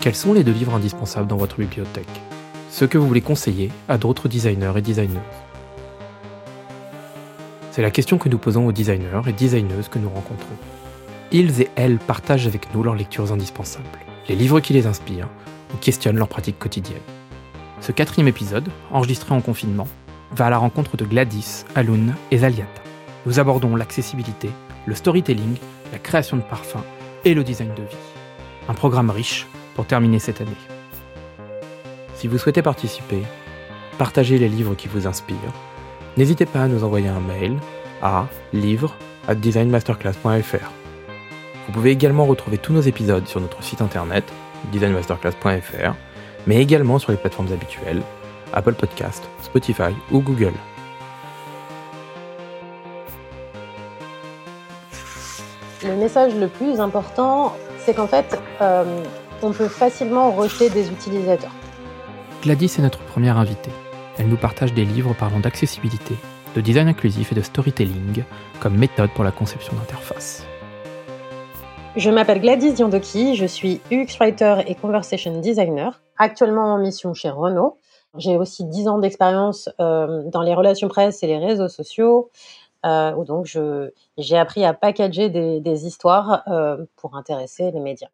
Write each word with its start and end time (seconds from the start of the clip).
Quels 0.00 0.16
sont 0.16 0.32
les 0.32 0.44
deux 0.44 0.52
livres 0.52 0.74
indispensables 0.74 1.26
dans 1.26 1.36
votre 1.36 1.58
bibliothèque? 1.58 2.08
Ceux 2.70 2.86
que 2.86 2.96
vous 2.96 3.06
voulez 3.06 3.20
conseiller 3.20 3.70
à 3.86 3.98
d'autres 3.98 4.28
designers 4.28 4.72
et 4.74 4.80
designeuses? 4.80 5.18
C'est 7.70 7.82
la 7.82 7.90
question 7.90 8.16
que 8.16 8.30
nous 8.30 8.38
posons 8.38 8.66
aux 8.66 8.72
designers 8.72 9.20
et 9.26 9.32
designeuses 9.32 9.90
que 9.90 9.98
nous 9.98 10.08
rencontrons. 10.08 10.56
Ils 11.32 11.60
et 11.60 11.68
elles 11.76 11.98
partagent 11.98 12.46
avec 12.46 12.74
nous 12.74 12.82
leurs 12.82 12.94
lectures 12.94 13.30
indispensables, 13.30 13.84
les 14.26 14.36
livres 14.36 14.60
qui 14.60 14.72
les 14.72 14.86
inspirent 14.86 15.28
ou 15.74 15.76
questionnent 15.76 16.16
leur 16.16 16.28
pratique 16.28 16.58
quotidienne. 16.58 17.02
Ce 17.82 17.92
quatrième 17.92 18.28
épisode, 18.28 18.70
enregistré 18.90 19.34
en 19.34 19.42
confinement, 19.42 19.86
va 20.34 20.46
à 20.46 20.50
la 20.50 20.56
rencontre 20.56 20.96
de 20.96 21.04
Gladys, 21.04 21.66
Alun 21.74 22.14
et 22.30 22.38
Zaliata. 22.38 22.82
Nous 23.26 23.38
abordons 23.38 23.76
l'accessibilité, 23.76 24.48
le 24.86 24.94
storytelling, 24.94 25.58
la 25.92 25.98
création 25.98 26.38
de 26.38 26.42
parfums 26.42 26.86
et 27.26 27.34
le 27.34 27.44
design 27.44 27.74
de 27.74 27.82
vie. 27.82 27.96
Un 28.66 28.74
programme 28.74 29.10
riche 29.10 29.46
pour 29.80 29.86
terminer 29.86 30.18
cette 30.18 30.42
année. 30.42 30.50
Si 32.14 32.28
vous 32.28 32.36
souhaitez 32.36 32.60
participer, 32.60 33.22
partager 33.96 34.36
les 34.36 34.50
livres 34.50 34.74
qui 34.74 34.88
vous 34.88 35.06
inspirent, 35.06 35.54
n'hésitez 36.18 36.44
pas 36.44 36.64
à 36.64 36.68
nous 36.68 36.84
envoyer 36.84 37.08
un 37.08 37.20
mail 37.20 37.56
à 38.02 38.26
livre@designmasterclass.fr. 38.52 40.70
Vous 41.66 41.72
pouvez 41.72 41.92
également 41.92 42.26
retrouver 42.26 42.58
tous 42.58 42.74
nos 42.74 42.82
épisodes 42.82 43.26
sur 43.26 43.40
notre 43.40 43.62
site 43.62 43.80
internet 43.80 44.30
designmasterclass.fr, 44.70 45.94
mais 46.46 46.60
également 46.60 46.98
sur 46.98 47.12
les 47.12 47.16
plateformes 47.16 47.50
habituelles 47.50 48.02
Apple 48.52 48.74
Podcast, 48.74 49.26
Spotify 49.40 49.94
ou 50.10 50.20
Google. 50.20 50.52
Le 55.82 55.96
message 55.96 56.34
le 56.34 56.48
plus 56.48 56.80
important, 56.80 57.56
c'est 57.78 57.94
qu'en 57.94 58.08
fait, 58.08 58.38
euh, 58.60 59.02
on 59.42 59.52
peut 59.52 59.68
facilement 59.68 60.30
rejeter 60.30 60.70
des 60.70 60.90
utilisateurs. 60.90 61.54
Gladys 62.42 62.76
est 62.78 62.82
notre 62.82 63.00
première 63.00 63.38
invitée. 63.38 63.72
Elle 64.18 64.28
nous 64.28 64.36
partage 64.36 64.74
des 64.74 64.84
livres 64.84 65.14
parlant 65.14 65.40
d'accessibilité, 65.40 66.14
de 66.54 66.60
design 66.60 66.88
inclusif 66.88 67.32
et 67.32 67.34
de 67.34 67.42
storytelling 67.42 68.24
comme 68.60 68.76
méthode 68.76 69.10
pour 69.10 69.24
la 69.24 69.30
conception 69.30 69.74
d'interface. 69.74 70.46
Je 71.96 72.10
m'appelle 72.10 72.40
Gladys 72.40 72.72
Diandoki, 72.72 73.34
je 73.34 73.46
suis 73.46 73.80
UX 73.90 74.16
Writer 74.20 74.58
et 74.66 74.74
Conversation 74.74 75.40
Designer, 75.40 76.00
actuellement 76.18 76.74
en 76.74 76.78
mission 76.78 77.14
chez 77.14 77.30
Renault. 77.30 77.78
J'ai 78.16 78.36
aussi 78.36 78.64
10 78.64 78.88
ans 78.88 78.98
d'expérience 78.98 79.68
euh, 79.80 80.22
dans 80.26 80.42
les 80.42 80.54
relations 80.54 80.88
presse 80.88 81.22
et 81.22 81.26
les 81.26 81.38
réseaux 81.38 81.68
sociaux, 81.68 82.30
euh, 82.86 83.12
où 83.14 83.24
donc 83.24 83.46
j'ai 84.18 84.38
appris 84.38 84.64
à 84.64 84.72
packager 84.72 85.30
des, 85.30 85.60
des 85.60 85.86
histoires 85.86 86.42
euh, 86.48 86.84
pour 86.96 87.16
intéresser 87.16 87.70
les 87.70 87.80
médias. 87.80 88.08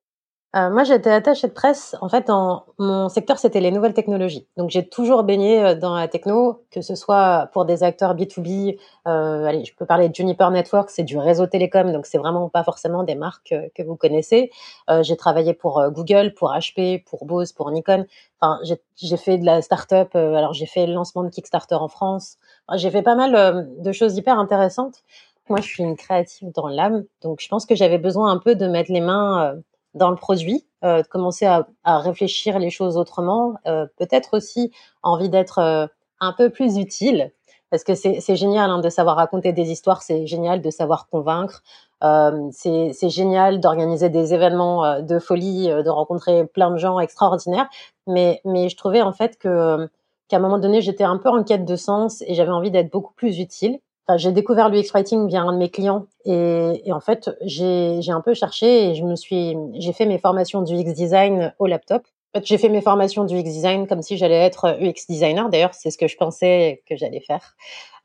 Euh, 0.55 0.71
moi, 0.71 0.85
j'étais 0.85 1.11
attachée 1.11 1.49
de 1.49 1.53
presse. 1.53 1.97
En 2.01 2.09
fait, 2.09 2.29
dans 2.29 2.65
mon 2.79 3.09
secteur, 3.11 3.39
c'était 3.39 3.61
les 3.61 3.71
nouvelles 3.71 3.93
technologies. 3.93 4.47
Donc, 4.57 4.71
j'ai 4.71 4.89
toujours 4.89 5.23
baigné 5.23 5.63
euh, 5.63 5.75
dans 5.75 5.95
la 5.95 6.09
techno, 6.09 6.63
que 6.71 6.81
ce 6.81 6.95
soit 6.95 7.51
pour 7.53 7.67
des 7.67 7.83
acteurs 7.83 8.15
B2B. 8.15 8.79
Euh, 9.07 9.45
allez, 9.45 9.65
je 9.65 9.75
peux 9.75 9.85
parler 9.85 10.09
de 10.09 10.15
Juniper 10.15 10.51
Network, 10.51 10.89
c'est 10.89 11.03
du 11.03 11.19
réseau 11.19 11.47
télécom, 11.47 11.93
donc 11.93 12.07
c'est 12.07 12.17
vraiment 12.17 12.49
pas 12.49 12.65
forcément 12.65 13.03
des 13.03 13.17
marques 13.17 13.53
euh, 13.53 13.69
que 13.75 13.83
vous 13.83 13.97
connaissez. 13.97 14.51
Euh, 14.89 15.03
j'ai 15.03 15.17
travaillé 15.17 15.53
pour 15.53 15.83
Google, 15.91 16.33
pour 16.33 16.51
HP, 16.53 17.05
pour 17.05 17.27
Bose, 17.27 17.53
pour 17.53 17.71
Nikon. 17.71 18.07
Enfin, 18.41 18.59
j'ai 18.97 19.17
fait 19.17 19.39
de 19.39 19.45
la 19.45 19.61
start-up. 19.61 20.15
alors, 20.15 20.55
j'ai 20.55 20.67
fait 20.67 20.87
le 20.87 20.95
lancement 20.95 21.25
de 21.25 21.29
Kickstarter 21.29 21.75
en 21.75 21.89
France. 21.89 22.39
Enfin, 22.67 22.79
j'ai 22.79 22.91
fait 22.91 23.03
pas 23.03 23.15
mal 23.15 23.69
de 23.79 23.93
choses 23.93 24.17
hyper 24.17 24.39
intéressantes. 24.39 25.03
Moi, 25.49 25.61
je 25.61 25.67
suis 25.67 25.83
une 25.83 25.97
créative 25.97 26.51
dans 26.53 26.69
l'âme, 26.69 27.05
donc 27.23 27.41
je 27.41 27.49
pense 27.49 27.67
que 27.67 27.75
j'avais 27.75 27.99
besoin 27.99 28.31
un 28.33 28.39
peu 28.39 28.55
de 28.55 28.67
mettre 28.67 28.91
les 28.93 29.01
mains 29.01 29.55
dans 29.97 30.11
le 30.11 30.17
produit, 30.17 30.67
euh, 30.85 31.03
de 31.03 31.09
commencer 31.09 31.47
à, 31.47 31.67
à, 31.85 31.99
réfléchir 31.99 32.59
les 32.59 32.71
choses 32.71 32.97
autrement, 32.97 33.55
euh, 33.67 33.87
peut-être 33.99 34.37
aussi 34.37 34.71
envie 35.03 35.29
d'être 35.29 35.59
euh, 35.59 35.87
un 36.21 36.33
peu 36.33 36.51
plus 36.51 36.77
utile, 36.79 37.33
parce 37.71 37.83
que 37.83 37.95
c'est 37.95 38.37
génial 38.37 38.71
hein, 38.71 38.79
de 38.79 38.89
savoir 38.89 39.17
raconter 39.17 39.53
des 39.53 39.71
histoires, 39.73 40.03
c'est 40.03 40.27
génial 40.27 40.62
de 40.62 40.71
savoir 40.71 41.09
convaincre, 41.09 41.62
euh, 42.05 42.49
c'est 42.53 43.09
génial 43.09 43.59
d'organiser 43.59 44.09
des 44.09 44.35
événements 44.35 44.85
euh, 44.85 45.01
de 45.01 45.19
folie, 45.19 45.69
de 45.69 45.91
rencontrer 45.91 46.47
plein 46.47 46.71
de 46.71 46.77
gens 46.77 47.01
extraordinaires, 47.01 47.69
mais, 48.06 48.41
mais 48.45 48.69
je 48.69 48.77
trouvais 48.77 49.03
en 49.03 49.12
fait 49.12 49.39
que 49.39 49.89
qu'à 50.29 50.39
un 50.39 50.41
moment 50.41 50.59
donné, 50.59 50.81
j'étais 50.81 51.05
un 51.05 51.19
peu 51.19 51.29
en 51.29 51.45
quête 51.45 51.65
de 51.65 51.77
sens 51.77 52.23
et 52.27 52.35
j'avais 52.35 52.51
envie 52.51 52.71
d'être 52.71 52.91
beaucoup 52.91 53.15
plus 53.15 53.39
utile 53.39 53.79
j'ai 54.17 54.33
découvert 54.33 54.69
l'UX 54.69 54.91
Writing 54.93 55.27
via 55.27 55.43
un 55.43 55.53
de 55.53 55.59
mes 55.59 55.71
clients 55.71 56.06
et, 56.25 56.83
et 56.84 56.93
en 56.93 57.00
fait, 57.00 57.31
j'ai 57.43 58.00
un 58.09 58.21
peu 58.21 58.34
cherché 58.34 58.91
et 58.91 58.94
je 58.94 59.05
me 59.05 59.17
suis, 59.17 59.56
j'ai 59.75 59.93
fait 59.93 60.06
mes 60.06 60.19
formations 60.19 60.62
du 60.62 60.75
UX 60.75 60.93
Design 60.93 61.53
au 61.59 61.67
laptop. 61.67 62.03
En 62.34 62.41
fait, 62.41 62.47
j'ai 62.47 62.59
fait 62.59 62.69
mes 62.69 62.83
formations 62.83 63.25
du 63.25 63.34
UX 63.37 63.44
Design 63.44 63.87
comme 63.87 64.03
si 64.03 64.17
j'allais 64.19 64.37
être 64.37 64.77
UX 64.81 65.06
designer. 65.09 65.49
D'ailleurs, 65.49 65.72
c'est 65.72 65.91
ce 65.91 65.97
que 65.97 66.06
je 66.06 66.17
pensais 66.17 66.83
que 66.87 66.94
j'allais 66.94 67.21
faire. 67.21 67.56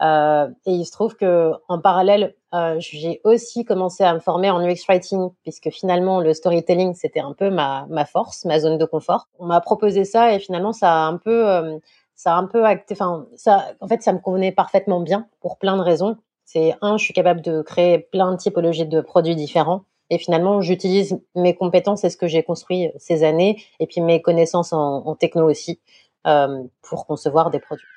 Euh, 0.01 0.47
et 0.65 0.71
il 0.71 0.85
se 0.85 0.91
trouve 0.91 1.15
que 1.15 1.51
en 1.67 1.79
parallèle, 1.79 2.33
euh, 2.53 2.75
j'ai 2.79 3.21
aussi 3.23 3.65
commencé 3.65 4.03
à 4.03 4.13
me 4.13 4.19
former 4.19 4.49
en 4.49 4.59
UX 4.65 4.85
Writing 4.87 5.29
puisque 5.43 5.69
finalement 5.69 6.21
le 6.21 6.33
storytelling 6.33 6.95
c'était 6.95 7.19
un 7.19 7.33
peu 7.33 7.49
ma, 7.49 7.85
ma 7.89 8.05
force, 8.05 8.45
ma 8.45 8.59
zone 8.59 8.77
de 8.77 8.85
confort. 8.85 9.27
On 9.37 9.45
m'a 9.45 9.61
proposé 9.61 10.05
ça 10.05 10.33
et 10.33 10.39
finalement 10.39 10.73
ça 10.73 10.91
a 10.91 11.07
un 11.07 11.17
peu 11.17 11.47
euh, 11.47 11.77
ça 12.21 12.35
a 12.35 12.37
un 12.37 12.45
peu 12.45 12.65
acté, 12.65 12.93
enfin, 12.93 13.25
ça, 13.35 13.73
en 13.79 13.87
fait, 13.87 14.03
ça 14.03 14.13
me 14.13 14.19
convenait 14.19 14.51
parfaitement 14.51 14.99
bien 14.99 15.27
pour 15.39 15.57
plein 15.57 15.75
de 15.75 15.81
raisons. 15.81 16.17
C'est 16.45 16.75
un, 16.81 16.97
je 16.97 17.03
suis 17.03 17.15
capable 17.15 17.41
de 17.41 17.63
créer 17.63 17.97
plein 17.97 18.31
de 18.31 18.37
typologies 18.37 18.85
de 18.85 19.01
produits 19.01 19.35
différents. 19.35 19.85
Et 20.11 20.19
finalement, 20.19 20.61
j'utilise 20.61 21.19
mes 21.35 21.55
compétences 21.55 22.03
et 22.03 22.11
ce 22.11 22.17
que 22.17 22.27
j'ai 22.27 22.43
construit 22.43 22.91
ces 22.99 23.23
années, 23.23 23.63
et 23.79 23.87
puis 23.87 24.01
mes 24.01 24.21
connaissances 24.21 24.71
en, 24.71 25.15
techno 25.15 25.49
aussi, 25.49 25.79
euh, 26.27 26.61
pour 26.83 27.07
concevoir 27.07 27.49
des 27.49 27.59
produits. 27.59 27.87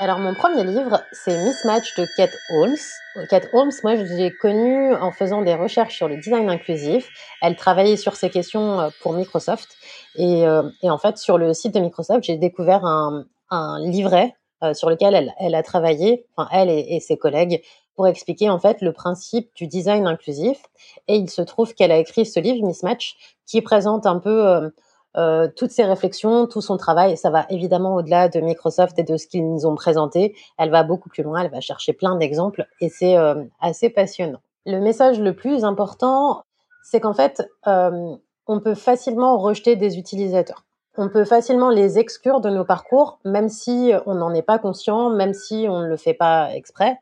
Alors 0.00 0.18
mon 0.18 0.32
premier 0.32 0.64
livre, 0.64 1.02
c'est 1.12 1.36
Mismatch 1.36 1.94
de 1.98 2.06
Kate 2.16 2.36
Holmes. 2.54 3.26
Kate 3.28 3.48
Holmes, 3.52 3.72
moi 3.82 3.96
je 3.96 4.04
l'ai 4.04 4.30
connue 4.30 4.94
en 4.94 5.10
faisant 5.10 5.42
des 5.42 5.54
recherches 5.54 5.96
sur 5.96 6.08
le 6.08 6.16
design 6.16 6.48
inclusif. 6.48 7.10
Elle 7.42 7.56
travaillait 7.56 7.96
sur 7.96 8.14
ces 8.16 8.30
questions 8.30 8.80
euh, 8.80 8.88
pour 9.02 9.12
Microsoft. 9.12 9.68
Et, 10.14 10.46
euh, 10.46 10.62
et 10.82 10.88
en 10.88 10.96
fait, 10.96 11.18
sur 11.18 11.36
le 11.36 11.52
site 11.52 11.74
de 11.74 11.80
Microsoft, 11.80 12.22
j'ai 12.22 12.36
découvert 12.36 12.86
un, 12.86 13.24
un 13.50 13.80
livret 13.80 14.34
euh, 14.62 14.74
sur 14.74 14.90
lequel 14.90 15.14
elle, 15.14 15.34
elle, 15.38 15.54
a 15.54 15.62
travaillé, 15.62 16.26
enfin 16.36 16.48
elle 16.52 16.70
et, 16.70 17.00
ses 17.00 17.16
collègues, 17.16 17.62
pour 17.94 18.06
expliquer 18.06 18.50
en 18.50 18.58
fait 18.58 18.80
le 18.80 18.92
principe 18.92 19.50
du 19.54 19.66
design 19.66 20.06
inclusif. 20.06 20.62
Et 21.08 21.16
il 21.16 21.30
se 21.30 21.42
trouve 21.42 21.74
qu'elle 21.74 21.92
a 21.92 21.98
écrit 21.98 22.26
ce 22.26 22.40
livre 22.40 22.66
Mismatch 22.66 23.16
qui 23.46 23.62
présente 23.62 24.06
un 24.06 24.18
peu 24.18 24.46
euh, 24.46 24.70
euh, 25.16 25.48
toutes 25.56 25.70
ses 25.70 25.84
réflexions, 25.84 26.46
tout 26.46 26.60
son 26.60 26.76
travail. 26.76 27.16
Ça 27.16 27.30
va 27.30 27.46
évidemment 27.50 27.96
au-delà 27.96 28.28
de 28.28 28.40
Microsoft 28.40 28.98
et 28.98 29.02
de 29.02 29.16
ce 29.16 29.26
qu'ils 29.26 29.48
nous 29.48 29.66
ont 29.66 29.74
présenté. 29.74 30.36
Elle 30.58 30.70
va 30.70 30.84
beaucoup 30.84 31.08
plus 31.08 31.22
loin, 31.22 31.42
elle 31.42 31.50
va 31.50 31.60
chercher 31.60 31.92
plein 31.92 32.14
d'exemples 32.16 32.66
et 32.80 32.88
c'est 32.88 33.16
euh, 33.16 33.42
assez 33.60 33.90
passionnant. 33.90 34.40
Le 34.66 34.80
message 34.80 35.18
le 35.18 35.34
plus 35.34 35.64
important, 35.64 36.44
c'est 36.84 37.00
qu'en 37.00 37.14
fait, 37.14 37.42
euh, 37.66 38.14
on 38.46 38.60
peut 38.60 38.74
facilement 38.74 39.38
rejeter 39.38 39.76
des 39.76 39.98
utilisateurs 39.98 40.64
on 40.98 41.08
peut 41.08 41.24
facilement 41.24 41.70
les 41.70 41.98
exclure 41.98 42.40
de 42.40 42.50
nos 42.50 42.64
parcours, 42.64 43.20
même 43.24 43.48
si 43.48 43.92
on 44.04 44.14
n'en 44.14 44.34
est 44.34 44.42
pas 44.42 44.58
conscient, 44.58 45.10
même 45.10 45.32
si 45.32 45.66
on 45.68 45.80
ne 45.80 45.86
le 45.86 45.96
fait 45.96 46.12
pas 46.12 46.54
exprès. 46.54 46.98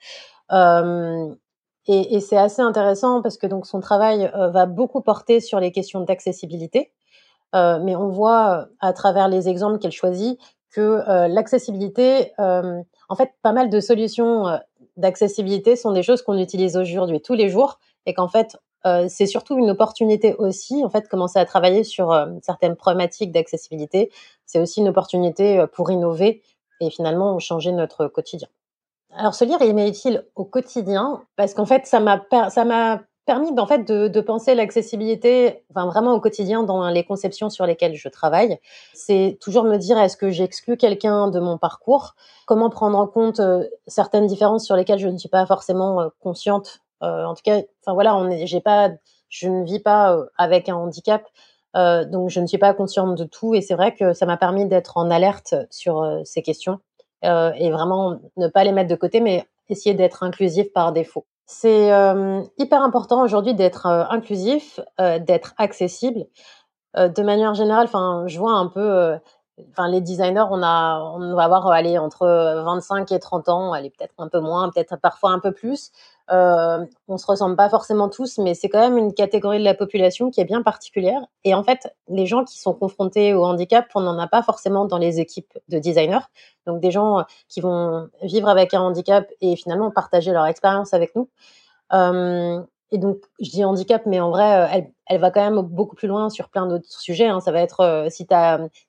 Euh, 0.52 1.34
et, 1.88 2.20
c'est 2.20 2.36
assez 2.36 2.62
intéressant 2.62 3.22
parce 3.22 3.38
que 3.38 3.46
donc 3.46 3.66
son 3.66 3.80
travail 3.80 4.30
euh, 4.34 4.48
va 4.50 4.66
beaucoup 4.66 5.00
porter 5.00 5.40
sur 5.40 5.60
les 5.60 5.72
questions 5.72 6.00
d'accessibilité, 6.00 6.92
euh, 7.54 7.78
mais 7.82 7.96
on 7.96 8.08
voit 8.08 8.66
à 8.80 8.92
travers 8.92 9.28
les 9.28 9.48
exemples 9.48 9.78
qu'elle 9.78 9.92
choisit 9.92 10.38
que 10.70 11.02
l'accessibilité, 11.28 12.32
en 12.38 13.16
fait, 13.16 13.30
pas 13.40 13.52
mal 13.52 13.70
de 13.70 13.80
solutions 13.80 14.44
d'accessibilité 14.98 15.74
sont 15.74 15.92
des 15.92 16.02
choses 16.02 16.20
qu'on 16.20 16.36
utilise 16.36 16.76
aujourd'hui 16.76 17.22
tous 17.22 17.32
les 17.32 17.48
jours 17.48 17.78
et 18.04 18.12
qu'en 18.12 18.28
fait 18.28 18.58
euh, 18.86 19.06
c'est 19.08 19.26
surtout 19.26 19.58
une 19.58 19.70
opportunité 19.70 20.34
aussi, 20.38 20.84
en 20.84 20.90
fait, 20.90 21.08
commencer 21.08 21.38
à 21.38 21.44
travailler 21.44 21.82
sur 21.82 22.12
euh, 22.12 22.26
certaines 22.42 22.76
problématiques 22.76 23.32
d'accessibilité. 23.32 24.12
C'est 24.46 24.60
aussi 24.60 24.80
une 24.80 24.88
opportunité 24.88 25.58
euh, 25.58 25.66
pour 25.66 25.90
innover 25.90 26.42
et 26.80 26.90
finalement 26.90 27.38
changer 27.38 27.72
notre 27.72 28.06
quotidien. 28.06 28.48
Alors, 29.12 29.34
ce 29.34 29.44
livre, 29.44 29.62
il 29.62 29.74
m'est 29.74 29.88
utile 29.88 30.24
au 30.36 30.44
quotidien 30.44 31.22
parce 31.36 31.54
qu'en 31.54 31.66
fait, 31.66 31.86
ça 31.86 32.00
m'a 32.00 32.18
permis 33.24 33.58
en 33.58 33.66
fait 33.66 33.84
de, 33.84 34.20
penser 34.20 34.54
l'accessibilité, 34.54 35.64
vraiment 35.74 36.12
au 36.12 36.20
quotidien 36.20 36.62
dans 36.62 36.88
les 36.90 37.02
conceptions 37.02 37.50
sur 37.50 37.66
lesquelles 37.66 37.94
je 37.94 38.08
travaille. 38.08 38.58
C'est 38.92 39.38
toujours 39.40 39.64
me 39.64 39.78
dire 39.78 39.98
est-ce 39.98 40.18
que 40.18 40.30
j'exclus 40.30 40.76
quelqu'un 40.76 41.28
de 41.28 41.40
mon 41.40 41.56
parcours, 41.56 42.14
comment 42.44 42.68
prendre 42.68 42.98
en 42.98 43.06
compte 43.06 43.40
certaines 43.86 44.26
différences 44.26 44.66
sur 44.66 44.76
lesquelles 44.76 44.98
je 44.98 45.08
ne 45.08 45.16
suis 45.16 45.30
pas 45.30 45.46
forcément 45.46 46.10
consciente 46.20 46.82
en 47.00 47.34
tout 47.34 47.42
cas, 47.44 47.60
enfin 47.82 47.94
voilà, 47.94 48.18
j'ai 48.44 48.60
pas, 48.60 48.90
je 49.28 49.48
ne 49.48 49.64
vis 49.64 49.80
pas 49.80 50.14
euh, 50.14 50.26
avec 50.38 50.68
un 50.68 50.76
handicap, 50.76 51.24
euh, 51.76 52.04
donc 52.04 52.30
je 52.30 52.40
ne 52.40 52.46
suis 52.46 52.58
pas 52.58 52.74
consciente 52.74 53.16
de 53.16 53.24
tout. 53.24 53.54
Et 53.54 53.60
c'est 53.60 53.74
vrai 53.74 53.94
que 53.94 54.12
ça 54.12 54.26
m'a 54.26 54.36
permis 54.36 54.66
d'être 54.66 54.96
en 54.96 55.10
alerte 55.10 55.54
sur 55.70 56.20
ces 56.24 56.42
questions 56.42 56.80
et 57.22 57.70
vraiment 57.72 58.20
ne 58.36 58.46
pas 58.46 58.62
les 58.62 58.70
mettre 58.70 58.88
de 58.88 58.94
côté, 58.94 59.20
mais 59.20 59.48
essayer 59.68 59.96
d'être 59.96 60.22
inclusif 60.22 60.72
par 60.72 60.92
défaut. 60.92 61.26
C'est 61.44 61.88
hyper 62.56 62.82
important 62.82 63.20
aujourd'hui 63.24 63.52
d'être 63.52 63.86
inclusif, 63.86 64.78
d'être 64.98 65.54
accessible. 65.58 66.26
de 66.94 67.22
manière 67.22 67.54
générale, 67.54 67.86
enfin, 67.86 68.24
je 68.28 68.38
vois 68.38 68.52
un 68.52 68.68
peu 68.68 69.18
enfin 69.70 69.88
les 69.88 70.00
designers, 70.00 70.44
on 70.50 70.62
a, 70.62 71.00
on 71.00 71.34
va 71.34 71.44
avoir 71.44 71.66
aller 71.68 71.98
entre 71.98 72.26
25 72.64 73.10
et 73.12 73.18
30 73.18 73.48
ans, 73.48 73.72
allez 73.72 73.90
peut-être 73.90 74.14
un 74.18 74.28
peu 74.28 74.40
moins, 74.40 74.70
peut-être 74.70 74.96
parfois 74.96 75.30
un 75.30 75.38
peu 75.38 75.52
plus. 75.52 75.90
Euh, 76.30 76.84
on 77.08 77.18
se 77.18 77.26
ressemble 77.26 77.56
pas 77.56 77.68
forcément 77.68 78.08
tous, 78.08 78.38
mais 78.38 78.54
c'est 78.54 78.68
quand 78.68 78.80
même 78.80 78.98
une 78.98 79.14
catégorie 79.14 79.58
de 79.58 79.64
la 79.64 79.74
population 79.74 80.30
qui 80.30 80.40
est 80.40 80.44
bien 80.44 80.62
particulière. 80.62 81.20
Et 81.44 81.54
en 81.54 81.62
fait, 81.62 81.94
les 82.08 82.26
gens 82.26 82.44
qui 82.44 82.58
sont 82.58 82.74
confrontés 82.74 83.32
au 83.34 83.44
handicap, 83.44 83.86
on 83.94 84.00
n'en 84.00 84.18
a 84.18 84.26
pas 84.26 84.42
forcément 84.42 84.86
dans 84.86 84.98
les 84.98 85.20
équipes 85.20 85.52
de 85.68 85.78
designers. 85.78 86.26
Donc 86.66 86.80
des 86.80 86.90
gens 86.90 87.24
qui 87.48 87.60
vont 87.60 88.08
vivre 88.22 88.48
avec 88.48 88.74
un 88.74 88.80
handicap 88.80 89.28
et 89.40 89.56
finalement 89.56 89.90
partager 89.90 90.32
leur 90.32 90.46
expérience 90.46 90.94
avec 90.94 91.14
nous. 91.14 91.28
Euh, 91.92 92.60
et 92.92 92.98
donc, 92.98 93.18
je 93.40 93.50
dis 93.50 93.64
handicap, 93.64 94.02
mais 94.06 94.20
en 94.20 94.30
vrai, 94.30 94.64
euh, 94.64 94.68
elle, 94.72 94.92
elle 95.06 95.20
va 95.20 95.30
quand 95.30 95.42
même 95.42 95.60
beaucoup 95.60 95.96
plus 95.96 96.06
loin 96.06 96.30
sur 96.30 96.48
plein 96.48 96.66
d'autres 96.66 96.88
sujets. 96.88 97.26
Hein. 97.26 97.40
Ça 97.40 97.50
va 97.50 97.60
être 97.60 97.80
euh, 97.80 98.08
si 98.10 98.26
tu 98.26 98.34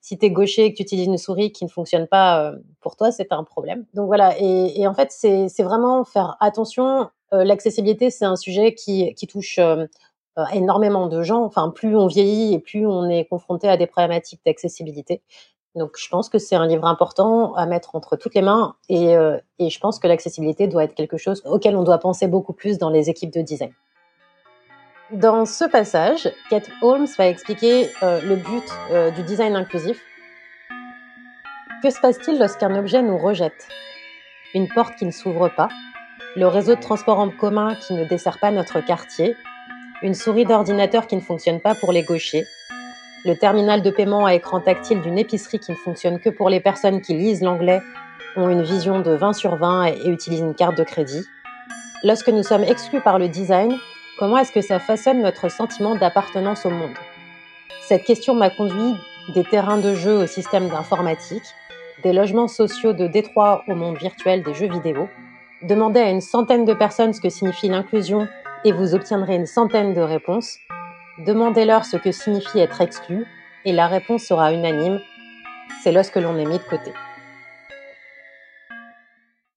si 0.00 0.18
t'es 0.18 0.30
gaucher 0.30 0.66
et 0.66 0.72
que 0.72 0.76
tu 0.76 0.82
utilises 0.82 1.06
une 1.06 1.18
souris 1.18 1.50
qui 1.52 1.64
ne 1.64 1.70
fonctionne 1.70 2.06
pas 2.06 2.44
euh, 2.44 2.56
pour 2.80 2.96
toi, 2.96 3.10
c'est 3.10 3.32
un 3.32 3.42
problème. 3.42 3.86
Donc 3.94 4.06
voilà. 4.06 4.38
Et, 4.38 4.80
et 4.80 4.86
en 4.86 4.94
fait, 4.94 5.10
c'est 5.10 5.62
vraiment 5.62 6.04
faire 6.04 6.36
attention. 6.40 7.10
L'accessibilité, 7.32 8.10
c'est 8.10 8.24
un 8.24 8.36
sujet 8.36 8.74
qui, 8.74 9.14
touche 9.28 9.60
énormément 10.52 11.08
de 11.08 11.22
gens. 11.22 11.44
Enfin, 11.44 11.70
plus 11.70 11.96
on 11.96 12.06
vieillit 12.06 12.54
et 12.54 12.58
plus 12.58 12.86
on 12.86 13.08
est 13.08 13.26
confronté 13.26 13.68
à 13.68 13.76
des 13.76 13.86
problématiques 13.86 14.40
d'accessibilité. 14.46 15.20
Donc, 15.74 15.96
je 15.98 16.08
pense 16.08 16.28
que 16.28 16.38
c'est 16.38 16.56
un 16.56 16.66
livre 16.66 16.86
important 16.86 17.54
à 17.54 17.66
mettre 17.66 17.94
entre 17.94 18.16
toutes 18.16 18.34
les 18.34 18.42
mains 18.42 18.76
et, 18.88 19.14
je 19.60 19.78
pense 19.78 19.98
que 19.98 20.08
l'accessibilité 20.08 20.68
doit 20.68 20.84
être 20.84 20.94
quelque 20.94 21.18
chose 21.18 21.42
auquel 21.44 21.76
on 21.76 21.82
doit 21.82 21.98
penser 21.98 22.26
beaucoup 22.28 22.54
plus 22.54 22.78
dans 22.78 22.90
les 22.90 23.10
équipes 23.10 23.32
de 23.32 23.42
design. 23.42 23.72
Dans 25.10 25.46
ce 25.46 25.64
passage, 25.64 26.30
Kate 26.50 26.68
Holmes 26.82 27.06
va 27.16 27.28
expliquer 27.28 27.88
euh, 28.02 28.20
le 28.20 28.36
but 28.36 28.64
euh, 28.90 29.10
du 29.10 29.22
design 29.22 29.56
inclusif. 29.56 30.02
Que 31.82 31.88
se 31.88 31.98
passe-t-il 31.98 32.38
lorsqu'un 32.38 32.76
objet 32.76 33.00
nous 33.00 33.16
rejette? 33.16 33.68
Une 34.52 34.68
porte 34.68 34.96
qui 34.96 35.06
ne 35.06 35.10
s'ouvre 35.10 35.48
pas, 35.48 35.70
le 36.36 36.46
réseau 36.46 36.74
de 36.74 36.80
transport 36.80 37.18
en 37.18 37.30
commun 37.30 37.74
qui 37.74 37.94
ne 37.94 38.04
dessert 38.04 38.38
pas 38.38 38.50
notre 38.50 38.80
quartier, 38.80 39.36
une 40.02 40.14
souris 40.14 40.44
d'ordinateur 40.44 41.06
qui 41.06 41.16
ne 41.16 41.20
fonctionne 41.20 41.60
pas 41.60 41.74
pour 41.74 41.92
les 41.92 42.02
gauchers, 42.02 42.44
le 43.24 43.36
terminal 43.36 43.82
de 43.82 43.90
paiement 43.90 44.26
à 44.26 44.34
écran 44.34 44.60
tactile 44.60 45.00
d'une 45.00 45.18
épicerie 45.18 45.58
qui 45.58 45.72
ne 45.72 45.76
fonctionne 45.76 46.20
que 46.20 46.30
pour 46.30 46.50
les 46.50 46.60
personnes 46.60 47.00
qui 47.00 47.14
lisent 47.14 47.42
l'anglais, 47.42 47.80
ont 48.36 48.48
une 48.48 48.62
vision 48.62 49.00
de 49.00 49.10
20 49.12 49.32
sur 49.32 49.56
20 49.56 49.86
et 49.86 50.08
utilisent 50.08 50.40
une 50.40 50.54
carte 50.54 50.76
de 50.76 50.84
crédit. 50.84 51.24
Lorsque 52.04 52.28
nous 52.28 52.44
sommes 52.44 52.62
exclus 52.62 53.00
par 53.00 53.18
le 53.18 53.28
design, 53.28 53.76
Comment 54.18 54.38
est-ce 54.38 54.50
que 54.50 54.62
ça 54.62 54.80
façonne 54.80 55.22
notre 55.22 55.48
sentiment 55.48 55.94
d'appartenance 55.94 56.66
au 56.66 56.70
monde? 56.70 56.96
Cette 57.86 58.02
question 58.02 58.34
m'a 58.34 58.50
conduit 58.50 58.96
des 59.32 59.44
terrains 59.44 59.78
de 59.78 59.94
jeu 59.94 60.24
au 60.24 60.26
système 60.26 60.68
d'informatique, 60.68 61.44
des 62.02 62.12
logements 62.12 62.48
sociaux 62.48 62.92
de 62.92 63.06
Détroit 63.06 63.62
au 63.68 63.76
monde 63.76 63.96
virtuel 63.96 64.42
des 64.42 64.54
jeux 64.54 64.68
vidéo. 64.68 65.08
Demandez 65.62 65.98
à 65.98 66.10
une 66.10 66.20
centaine 66.20 66.64
de 66.64 66.72
personnes 66.72 67.12
ce 67.12 67.20
que 67.20 67.30
signifie 67.30 67.68
l'inclusion 67.68 68.28
et 68.64 68.70
vous 68.70 68.94
obtiendrez 68.94 69.34
une 69.34 69.46
centaine 69.46 69.92
de 69.92 70.00
réponses. 70.00 70.56
Demandez-leur 71.26 71.84
ce 71.84 71.96
que 71.96 72.12
signifie 72.12 72.60
être 72.60 72.80
exclu 72.80 73.26
et 73.64 73.72
la 73.72 73.88
réponse 73.88 74.22
sera 74.22 74.52
unanime. 74.52 75.00
C'est 75.82 75.90
lorsque 75.90 76.14
l'on 76.14 76.38
est 76.38 76.44
mis 76.44 76.58
de 76.58 76.62
côté. 76.62 76.92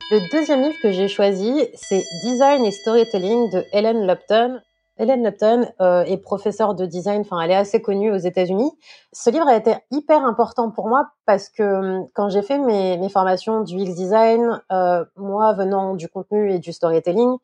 Le 0.09 0.31
deuxième 0.31 0.63
livre 0.63 0.77
que 0.81 0.91
j'ai 0.91 1.07
choisi, 1.07 1.67
c'est 1.75 2.03
Design 2.23 2.65
et 2.65 2.71
Storytelling 2.71 3.51
de 3.51 3.63
Helen 3.71 4.07
Lupton. 4.07 4.59
Helen 4.97 5.23
Lupton 5.23 5.67
euh, 5.79 6.03
est 6.03 6.17
professeure 6.17 6.75
de 6.75 6.85
design, 6.85 7.21
enfin 7.21 7.39
elle 7.41 7.51
est 7.51 7.55
assez 7.55 7.81
connue 7.81 8.11
aux 8.11 8.17
États-Unis. 8.17 8.71
Ce 9.13 9.29
livre 9.29 9.47
a 9.47 9.55
été 9.55 9.75
hyper 9.89 10.23
important 10.23 10.69
pour 10.69 10.87
moi 10.87 11.09
parce 11.25 11.49
que 11.49 11.63
hum, 11.63 12.07
quand 12.13 12.29
j'ai 12.29 12.41
fait 12.41 12.59
mes, 12.59 12.97
mes, 12.97 13.09
formations 13.09 13.61
du 13.61 13.77
X 13.77 13.95
design, 13.95 14.61
euh, 14.71 15.03
moi 15.15 15.53
venant 15.53 15.95
du 15.95 16.07
contenu 16.07 16.51
et 16.51 16.59
du 16.59 16.73
storytelling, 16.73 17.37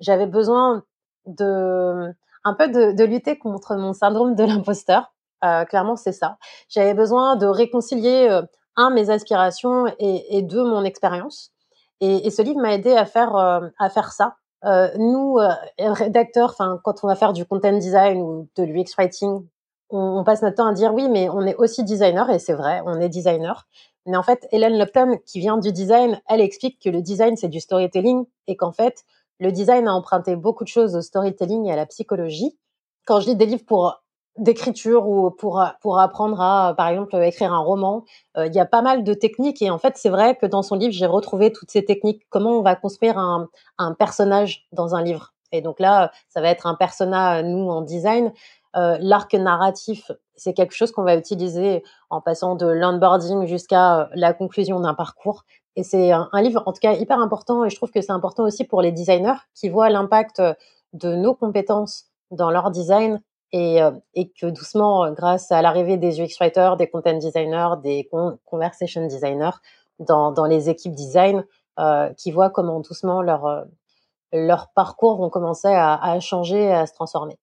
j'avais 0.00 0.26
besoin 0.26 0.84
de 1.26 2.12
un 2.44 2.54
peu 2.54 2.68
de, 2.68 2.92
de, 2.92 3.04
lutter 3.04 3.38
contre 3.38 3.76
mon 3.76 3.92
syndrome 3.92 4.34
de 4.34 4.44
l'imposteur. 4.44 5.12
Euh, 5.44 5.64
clairement, 5.64 5.96
c'est 5.96 6.12
ça. 6.12 6.36
J'avais 6.68 6.94
besoin 6.94 7.36
de 7.36 7.46
réconcilier 7.46 8.28
euh, 8.30 8.42
un 8.76 8.90
mes 8.90 9.10
aspirations 9.10 9.86
et, 9.98 10.36
et 10.36 10.42
deux 10.42 10.64
mon 10.64 10.84
expérience. 10.84 11.52
Et, 12.00 12.26
et 12.26 12.30
ce 12.30 12.42
livre 12.42 12.60
m'a 12.60 12.74
aidé 12.74 12.92
à 12.94 13.04
faire 13.04 13.36
euh, 13.36 13.60
à 13.78 13.90
faire 13.90 14.12
ça. 14.12 14.36
Euh, 14.64 14.90
nous, 14.98 15.38
euh, 15.38 15.52
rédacteurs, 15.78 16.56
quand 16.56 17.02
on 17.02 17.06
va 17.06 17.14
faire 17.14 17.32
du 17.32 17.44
content 17.46 17.76
design 17.78 18.20
ou 18.20 18.48
de 18.56 18.62
l'UX 18.62 18.94
writing, 18.98 19.46
on, 19.88 20.18
on, 20.18 20.24
passe 20.24 20.42
notre 20.42 20.56
temps 20.56 20.66
à 20.66 20.72
dire 20.74 20.92
oui, 20.92 21.08
mais 21.08 21.28
on 21.30 21.42
est 21.46 21.56
aussi 21.56 21.82
designer 21.82 22.30
et 22.30 22.38
c'est 22.38 22.52
vrai, 22.52 22.82
on 22.84 23.00
est 23.00 23.08
designer. 23.08 23.66
Mais 24.06 24.16
en 24.16 24.22
fait, 24.22 24.46
Hélène 24.52 24.78
Lupton, 24.78 25.18
qui 25.26 25.40
vient 25.40 25.58
du 25.58 25.72
design, 25.72 26.20
elle 26.28 26.40
explique 26.40 26.80
que 26.82 26.90
le 26.90 27.02
design 27.02 27.36
c'est 27.36 27.48
du 27.48 27.60
storytelling 27.60 28.24
et 28.46 28.56
qu'en 28.56 28.72
fait, 28.72 29.04
le 29.38 29.52
design 29.52 29.88
a 29.88 29.94
emprunté 29.94 30.36
beaucoup 30.36 30.64
de 30.64 30.68
choses 30.68 30.94
au 30.94 31.02
storytelling 31.02 31.66
et 31.66 31.72
à 31.72 31.76
la 31.76 31.86
psychologie. 31.86 32.58
Quand 33.06 33.20
je 33.20 33.28
lis 33.28 33.36
des 33.36 33.46
livres 33.46 33.64
pour 33.66 34.02
d'écriture 34.36 35.08
ou 35.08 35.30
pour 35.30 35.62
pour 35.80 35.98
apprendre 35.98 36.40
à 36.40 36.74
par 36.76 36.88
exemple 36.88 37.16
écrire 37.16 37.52
un 37.52 37.58
roman. 37.58 38.04
Euh, 38.36 38.46
il 38.46 38.54
y 38.54 38.60
a 38.60 38.66
pas 38.66 38.82
mal 38.82 39.04
de 39.04 39.14
techniques 39.14 39.60
et 39.62 39.70
en 39.70 39.78
fait 39.78 39.96
c'est 39.96 40.08
vrai 40.08 40.36
que 40.36 40.46
dans 40.46 40.62
son 40.62 40.76
livre 40.76 40.92
j'ai 40.92 41.06
retrouvé 41.06 41.52
toutes 41.52 41.70
ces 41.70 41.84
techniques. 41.84 42.22
Comment 42.30 42.58
on 42.58 42.62
va 42.62 42.76
construire 42.76 43.18
un, 43.18 43.48
un 43.78 43.92
personnage 43.94 44.66
dans 44.72 44.94
un 44.94 45.02
livre? 45.02 45.34
Et 45.52 45.62
donc 45.62 45.80
là 45.80 46.10
ça 46.28 46.40
va 46.40 46.48
être 46.48 46.66
un 46.66 46.74
persona 46.74 47.42
nous 47.42 47.68
en 47.68 47.82
design. 47.82 48.32
Euh, 48.76 48.96
l'arc 49.00 49.34
narratif 49.34 50.12
c'est 50.36 50.54
quelque 50.54 50.74
chose 50.74 50.92
qu'on 50.92 51.02
va 51.02 51.16
utiliser 51.16 51.82
en 52.08 52.20
passant 52.20 52.54
de 52.54 52.66
l'onboarding 52.66 53.46
jusqu'à 53.46 54.08
la 54.14 54.32
conclusion 54.32 54.80
d'un 54.80 54.94
parcours. 54.94 55.44
Et 55.76 55.82
c'est 55.82 56.12
un, 56.12 56.28
un 56.32 56.40
livre 56.40 56.62
en 56.66 56.72
tout 56.72 56.80
cas 56.80 56.94
hyper 56.94 57.18
important 57.18 57.64
et 57.64 57.70
je 57.70 57.76
trouve 57.76 57.90
que 57.90 58.00
c'est 58.00 58.12
important 58.12 58.44
aussi 58.44 58.64
pour 58.64 58.80
les 58.80 58.92
designers 58.92 59.38
qui 59.54 59.68
voient 59.68 59.90
l'impact 59.90 60.40
de 60.92 61.14
nos 61.14 61.34
compétences 61.34 62.06
dans 62.30 62.50
leur 62.50 62.70
design 62.70 63.20
et, 63.52 63.82
euh, 63.82 63.90
et 64.14 64.30
que 64.30 64.46
doucement, 64.46 65.04
euh, 65.04 65.12
grâce 65.12 65.50
à 65.50 65.62
l'arrivée 65.62 65.96
des 65.96 66.20
UX 66.20 66.36
writers, 66.40 66.76
des 66.76 66.88
content 66.88 67.18
designers, 67.18 67.74
des 67.82 68.08
conversation 68.44 69.06
designers 69.06 69.56
dans, 69.98 70.32
dans 70.32 70.46
les 70.46 70.70
équipes 70.70 70.94
design, 70.94 71.44
euh, 71.78 72.12
qui 72.14 72.30
voient 72.30 72.50
comment 72.50 72.80
doucement 72.80 73.22
leur 73.22 73.46
euh, 73.46 73.64
leur 74.32 74.68
parcours 74.74 75.16
vont 75.16 75.30
commencer 75.30 75.68
à, 75.68 75.94
à 75.94 76.20
changer, 76.20 76.70
à 76.70 76.86
se 76.86 76.94
transformer. 76.94 77.36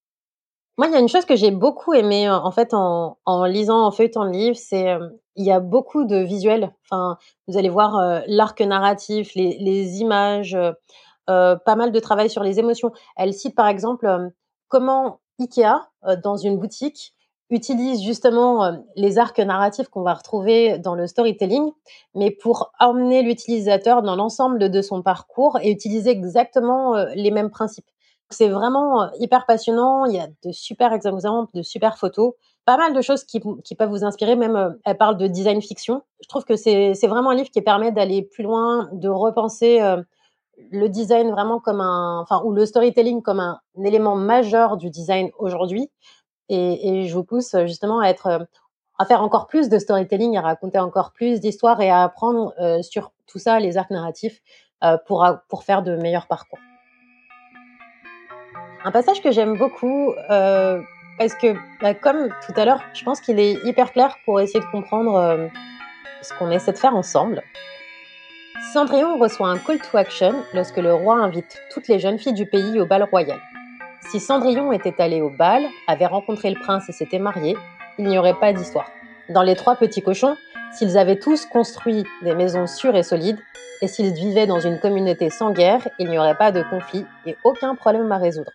Moi, 0.78 0.86
il 0.86 0.92
y 0.94 0.96
a 0.96 1.00
une 1.00 1.08
chose 1.08 1.26
que 1.26 1.36
j'ai 1.36 1.50
beaucoup 1.50 1.92
aimé 1.92 2.30
en 2.30 2.50
fait 2.50 2.72
en, 2.72 3.18
en 3.26 3.44
lisant, 3.44 3.84
en 3.84 3.90
feuilletant 3.90 4.24
le 4.24 4.30
livre, 4.30 4.56
c'est 4.56 4.96
il 5.34 5.44
y 5.44 5.52
a 5.52 5.60
beaucoup 5.60 6.04
de 6.04 6.16
visuels. 6.16 6.72
Enfin, 6.84 7.18
vous 7.46 7.58
allez 7.58 7.68
voir 7.68 8.22
l'arc 8.26 8.60
narratif, 8.60 9.34
les, 9.34 9.58
les 9.58 9.98
images, 9.98 10.56
pas 11.26 11.76
mal 11.76 11.92
de 11.92 12.00
travail 12.00 12.30
sur 12.30 12.42
les 12.42 12.58
émotions. 12.58 12.92
Elle 13.16 13.34
cite 13.34 13.56
par 13.56 13.66
exemple 13.66 14.30
comment 14.68 15.20
Ikea, 15.38 15.88
euh, 16.06 16.16
dans 16.22 16.36
une 16.36 16.58
boutique, 16.58 17.14
utilise 17.50 18.02
justement 18.02 18.64
euh, 18.64 18.72
les 18.96 19.18
arcs 19.18 19.38
narratifs 19.38 19.88
qu'on 19.88 20.02
va 20.02 20.14
retrouver 20.14 20.78
dans 20.78 20.94
le 20.94 21.06
storytelling, 21.06 21.70
mais 22.14 22.30
pour 22.30 22.72
emmener 22.78 23.22
l'utilisateur 23.22 24.02
dans 24.02 24.16
l'ensemble 24.16 24.70
de 24.70 24.82
son 24.82 25.02
parcours 25.02 25.58
et 25.62 25.70
utiliser 25.70 26.10
exactement 26.10 26.96
euh, 26.96 27.06
les 27.14 27.30
mêmes 27.30 27.50
principes. 27.50 27.86
C'est 28.30 28.48
vraiment 28.48 29.10
hyper 29.20 29.46
passionnant. 29.46 30.04
Il 30.04 30.14
y 30.14 30.20
a 30.20 30.26
de 30.44 30.52
super 30.52 30.92
exemples, 30.92 31.50
de 31.54 31.62
super 31.62 31.96
photos, 31.96 32.34
pas 32.66 32.76
mal 32.76 32.92
de 32.92 33.00
choses 33.00 33.24
qui, 33.24 33.40
qui 33.64 33.74
peuvent 33.74 33.88
vous 33.88 34.04
inspirer. 34.04 34.36
Même, 34.36 34.76
elle 34.84 34.98
parle 34.98 35.16
de 35.16 35.26
design 35.26 35.62
fiction. 35.62 36.02
Je 36.22 36.28
trouve 36.28 36.44
que 36.44 36.54
c'est 36.54 37.06
vraiment 37.06 37.30
un 37.30 37.34
livre 37.34 37.48
qui 37.48 37.62
permet 37.62 37.90
d'aller 37.90 38.20
plus 38.22 38.42
loin, 38.42 38.90
de 38.92 39.08
repenser 39.08 39.80
le 40.70 40.88
design 40.88 41.30
vraiment 41.30 41.60
comme 41.60 41.80
un, 41.80 42.20
enfin, 42.20 42.42
ou 42.44 42.52
le 42.52 42.66
storytelling 42.66 43.22
comme 43.22 43.40
un, 43.40 43.60
élément 43.84 44.16
majeur 44.16 44.76
du 44.76 44.90
design 44.90 45.30
aujourd'hui. 45.38 45.90
Et, 46.48 47.06
je 47.06 47.14
vous 47.14 47.24
pousse 47.24 47.54
justement 47.66 48.00
à 48.00 48.08
être, 48.08 48.46
à 48.98 49.04
faire 49.04 49.22
encore 49.22 49.46
plus 49.46 49.68
de 49.68 49.78
storytelling, 49.78 50.36
à 50.36 50.40
raconter 50.40 50.78
encore 50.78 51.12
plus 51.12 51.40
d'histoires 51.40 51.80
et 51.80 51.90
à 51.90 52.02
apprendre 52.02 52.54
euh, 52.58 52.80
sur 52.82 53.12
tout 53.26 53.38
ça, 53.38 53.60
les 53.60 53.76
arcs 53.76 53.90
narratifs, 53.90 54.40
euh, 54.82 54.96
pour, 55.06 55.26
pour 55.48 55.64
faire 55.64 55.82
de 55.82 55.96
meilleurs 55.96 56.26
parcours. 56.26 56.58
Un 58.84 58.92
passage 58.92 59.20
que 59.20 59.32
j'aime 59.32 59.58
beaucoup, 59.58 60.12
euh, 60.30 60.80
parce 61.18 61.34
que, 61.34 61.56
bah, 61.82 61.94
comme 61.94 62.28
tout 62.46 62.52
à 62.54 62.64
l'heure, 62.64 62.80
je 62.94 63.04
pense 63.04 63.20
qu'il 63.20 63.40
est 63.40 63.54
hyper 63.64 63.92
clair 63.92 64.16
pour 64.24 64.40
essayer 64.40 64.60
de 64.60 64.70
comprendre 64.70 65.16
euh, 65.16 65.48
ce 66.22 66.32
qu'on 66.38 66.50
essaie 66.50 66.72
de 66.72 66.78
faire 66.78 66.94
ensemble. 66.94 67.42
Cendrillon 68.60 69.18
reçoit 69.18 69.48
un 69.48 69.56
call 69.56 69.78
to 69.78 69.96
action 69.96 70.34
lorsque 70.52 70.78
le 70.78 70.92
roi 70.92 71.14
invite 71.16 71.62
toutes 71.72 71.86
les 71.86 72.00
jeunes 72.00 72.18
filles 72.18 72.34
du 72.34 72.44
pays 72.44 72.80
au 72.80 72.86
bal 72.86 73.04
royal. 73.04 73.38
Si 74.00 74.18
Cendrillon 74.18 74.72
était 74.72 75.00
allé 75.00 75.20
au 75.20 75.30
bal, 75.30 75.64
avait 75.86 76.06
rencontré 76.06 76.50
le 76.50 76.58
prince 76.60 76.88
et 76.88 76.92
s'était 76.92 77.20
marié, 77.20 77.56
il 77.98 78.06
n'y 78.06 78.18
aurait 78.18 78.34
pas 78.34 78.52
d'histoire. 78.52 78.90
Dans 79.28 79.42
les 79.42 79.54
trois 79.54 79.76
petits 79.76 80.02
cochons, 80.02 80.36
s'ils 80.72 80.98
avaient 80.98 81.18
tous 81.18 81.46
construit 81.46 82.04
des 82.22 82.34
maisons 82.34 82.66
sûres 82.66 82.96
et 82.96 83.02
solides, 83.02 83.38
et 83.80 83.86
s'ils 83.86 84.12
vivaient 84.12 84.46
dans 84.46 84.60
une 84.60 84.80
communauté 84.80 85.30
sans 85.30 85.52
guerre, 85.52 85.88
il 85.98 86.10
n'y 86.10 86.18
aurait 86.18 86.36
pas 86.36 86.50
de 86.50 86.62
conflit 86.62 87.06
et 87.26 87.36
aucun 87.44 87.76
problème 87.76 88.10
à 88.10 88.18
résoudre. 88.18 88.52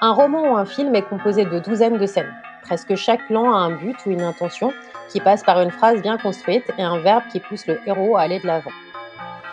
Un 0.00 0.12
roman 0.12 0.52
ou 0.52 0.56
un 0.56 0.66
film 0.66 0.94
est 0.96 1.02
composé 1.08 1.44
de 1.44 1.60
douzaines 1.60 1.98
de 1.98 2.06
scènes. 2.06 2.34
Presque 2.62 2.96
chaque 2.96 3.26
plan 3.28 3.52
a 3.52 3.58
un 3.58 3.70
but 3.70 3.96
ou 4.04 4.10
une 4.10 4.22
intention 4.22 4.72
qui 5.10 5.20
passe 5.20 5.44
par 5.44 5.60
une 5.60 5.70
phrase 5.70 6.02
bien 6.02 6.18
construite 6.18 6.64
et 6.76 6.82
un 6.82 6.98
verbe 6.98 7.22
qui 7.30 7.38
pousse 7.38 7.66
le 7.66 7.78
héros 7.86 8.16
à 8.16 8.22
aller 8.22 8.40
de 8.40 8.46
l'avant. 8.46 8.72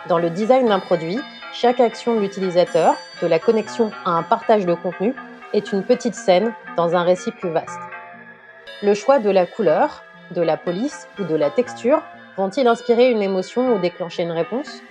Dans 0.08 0.18
le 0.18 0.30
design 0.30 0.66
d'un 0.66 0.78
produit, 0.78 1.20
chaque 1.52 1.80
action 1.80 2.14
de 2.14 2.20
l'utilisateur, 2.20 2.94
de 3.20 3.26
la 3.26 3.38
connexion 3.38 3.90
à 4.04 4.10
un 4.10 4.22
partage 4.22 4.64
de 4.64 4.74
contenu, 4.74 5.14
est 5.52 5.72
une 5.72 5.82
petite 5.82 6.14
scène 6.14 6.52
dans 6.76 6.96
un 6.96 7.02
récit 7.02 7.32
plus 7.32 7.50
vaste. 7.50 7.80
Le 8.82 8.94
choix 8.94 9.18
de 9.18 9.30
la 9.30 9.46
couleur, 9.46 10.02
de 10.30 10.40
la 10.40 10.56
police 10.56 11.06
ou 11.18 11.24
de 11.24 11.34
la 11.34 11.50
texture 11.50 12.02
vont-ils 12.36 12.66
inspirer 12.66 13.10
une 13.10 13.20
émotion 13.20 13.74
ou 13.74 13.78
déclencher 13.78 14.22
une 14.22 14.32
réponse? 14.32 14.82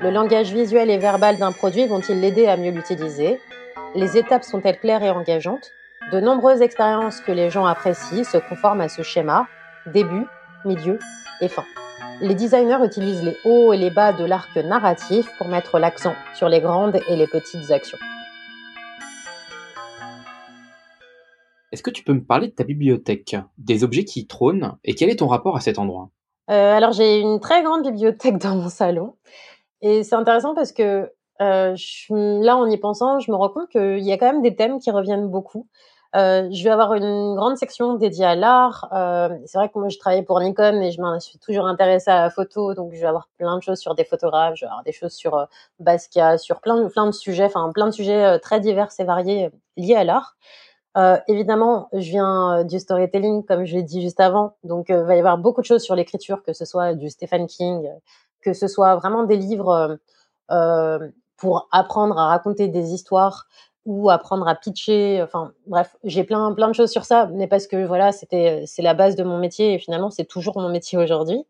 Le 0.00 0.10
langage 0.10 0.52
visuel 0.52 0.90
et 0.90 0.98
verbal 0.98 1.38
d'un 1.38 1.52
produit 1.52 1.86
vont-ils 1.86 2.20
l'aider 2.20 2.48
à 2.48 2.56
mieux 2.56 2.72
l'utiliser? 2.72 3.40
Les 3.94 4.18
étapes 4.18 4.42
sont-elles 4.42 4.80
claires 4.80 5.04
et 5.04 5.10
engageantes? 5.10 5.70
De 6.10 6.18
nombreuses 6.18 6.60
expériences 6.60 7.20
que 7.20 7.30
les 7.30 7.50
gens 7.50 7.66
apprécient 7.66 8.24
se 8.24 8.38
conforment 8.38 8.80
à 8.80 8.88
ce 8.88 9.02
schéma 9.02 9.46
début, 9.86 10.26
milieu 10.64 10.98
et 11.40 11.48
fin. 11.48 11.64
Les 12.20 12.34
designers 12.34 12.78
utilisent 12.84 13.24
les 13.24 13.36
hauts 13.44 13.72
et 13.72 13.76
les 13.76 13.90
bas 13.90 14.12
de 14.12 14.24
l'arc 14.24 14.56
narratif 14.56 15.28
pour 15.36 15.48
mettre 15.48 15.78
l'accent 15.78 16.14
sur 16.34 16.48
les 16.48 16.60
grandes 16.60 17.00
et 17.08 17.16
les 17.16 17.26
petites 17.26 17.70
actions. 17.72 17.98
Est-ce 21.72 21.82
que 21.82 21.90
tu 21.90 22.04
peux 22.04 22.12
me 22.12 22.22
parler 22.22 22.48
de 22.48 22.52
ta 22.52 22.62
bibliothèque, 22.62 23.36
des 23.58 23.82
objets 23.82 24.04
qui 24.04 24.20
y 24.20 24.26
trônent, 24.28 24.76
et 24.84 24.94
quel 24.94 25.10
est 25.10 25.16
ton 25.16 25.26
rapport 25.26 25.56
à 25.56 25.60
cet 25.60 25.78
endroit? 25.78 26.10
Euh, 26.50 26.72
Alors 26.72 26.92
j'ai 26.92 27.18
une 27.18 27.40
très 27.40 27.64
grande 27.64 27.82
bibliothèque 27.82 28.38
dans 28.38 28.54
mon 28.54 28.68
salon, 28.68 29.16
et 29.80 30.04
c'est 30.04 30.14
intéressant 30.14 30.54
parce 30.54 30.70
que 30.70 31.10
euh, 31.42 31.74
là 32.10 32.56
en 32.56 32.70
y 32.70 32.76
pensant, 32.78 33.18
je 33.18 33.32
me 33.32 33.36
rends 33.36 33.48
compte 33.48 33.68
qu'il 33.70 34.04
y 34.04 34.12
a 34.12 34.18
quand 34.18 34.32
même 34.32 34.42
des 34.42 34.54
thèmes 34.54 34.78
qui 34.78 34.92
reviennent 34.92 35.28
beaucoup. 35.28 35.66
Euh, 36.14 36.48
je 36.52 36.62
vais 36.62 36.70
avoir 36.70 36.94
une 36.94 37.34
grande 37.34 37.56
section 37.56 37.94
dédiée 37.94 38.24
à 38.24 38.36
l'art. 38.36 38.88
Euh, 38.92 39.36
c'est 39.46 39.58
vrai 39.58 39.68
que 39.68 39.78
moi, 39.78 39.88
je 39.88 39.98
travaillais 39.98 40.22
pour 40.22 40.38
Nikon 40.38 40.80
et 40.80 40.92
je 40.92 41.00
me 41.02 41.18
suis 41.18 41.38
toujours 41.38 41.66
intéressée 41.66 42.10
à 42.10 42.22
la 42.22 42.30
photo, 42.30 42.72
donc 42.74 42.92
je 42.92 43.00
vais 43.00 43.06
avoir 43.06 43.28
plein 43.36 43.56
de 43.56 43.62
choses 43.62 43.80
sur 43.80 43.96
des 43.96 44.04
photographes, 44.04 44.54
je 44.54 44.64
vais 44.64 44.68
avoir 44.68 44.84
des 44.84 44.92
choses 44.92 45.12
sur 45.12 45.34
euh, 45.34 45.44
Basquiat, 45.80 46.38
sur 46.38 46.60
plein 46.60 46.80
de, 46.80 46.88
plein 46.88 47.06
de 47.06 47.12
sujets, 47.12 47.46
enfin 47.46 47.68
plein 47.72 47.86
de 47.86 47.90
sujets 47.90 48.24
euh, 48.24 48.38
très 48.38 48.60
divers 48.60 48.90
et 48.96 49.04
variés 49.04 49.50
liés 49.76 49.96
à 49.96 50.04
l'art. 50.04 50.36
évidemment, 51.26 51.88
je 51.92 52.10
viens 52.10 52.64
du 52.64 52.78
storytelling, 52.78 53.44
comme 53.44 53.64
je 53.64 53.74
l'ai 53.74 53.82
dit 53.82 54.00
juste 54.00 54.20
avant, 54.20 54.54
donc 54.62 54.86
il 54.90 54.96
va 54.96 55.16
y 55.16 55.18
avoir 55.18 55.38
beaucoup 55.38 55.62
de 55.62 55.66
choses 55.66 55.82
sur 55.82 55.96
l'écriture, 55.96 56.44
que 56.44 56.52
ce 56.52 56.64
soit 56.64 56.94
du 56.94 57.10
Stephen 57.10 57.48
King, 57.48 57.88
que 58.40 58.52
ce 58.52 58.68
soit 58.68 58.94
vraiment 58.94 59.24
des 59.24 59.36
livres 59.36 59.98
pour 61.36 61.68
apprendre 61.72 62.16
à 62.16 62.28
raconter 62.28 62.68
des 62.68 62.92
histoires 62.92 63.46
ou 63.86 64.10
apprendre 64.10 64.46
à 64.48 64.54
pitcher. 64.54 65.20
Enfin, 65.22 65.52
bref, 65.66 65.96
j'ai 66.04 66.24
plein, 66.24 66.52
plein 66.52 66.68
de 66.68 66.74
choses 66.74 66.90
sur 66.90 67.04
ça, 67.04 67.28
mais 67.32 67.46
parce 67.46 67.66
que 67.66 67.84
voilà, 67.86 68.12
c'était, 68.12 68.64
c'est 68.66 68.82
la 68.82 68.94
base 68.94 69.16
de 69.16 69.24
mon 69.24 69.38
métier 69.38 69.74
et 69.74 69.78
finalement, 69.78 70.10
c'est 70.10 70.24
toujours 70.24 70.58
mon 70.58 70.68
métier 70.68 70.98
aujourd'hui. 70.98 71.44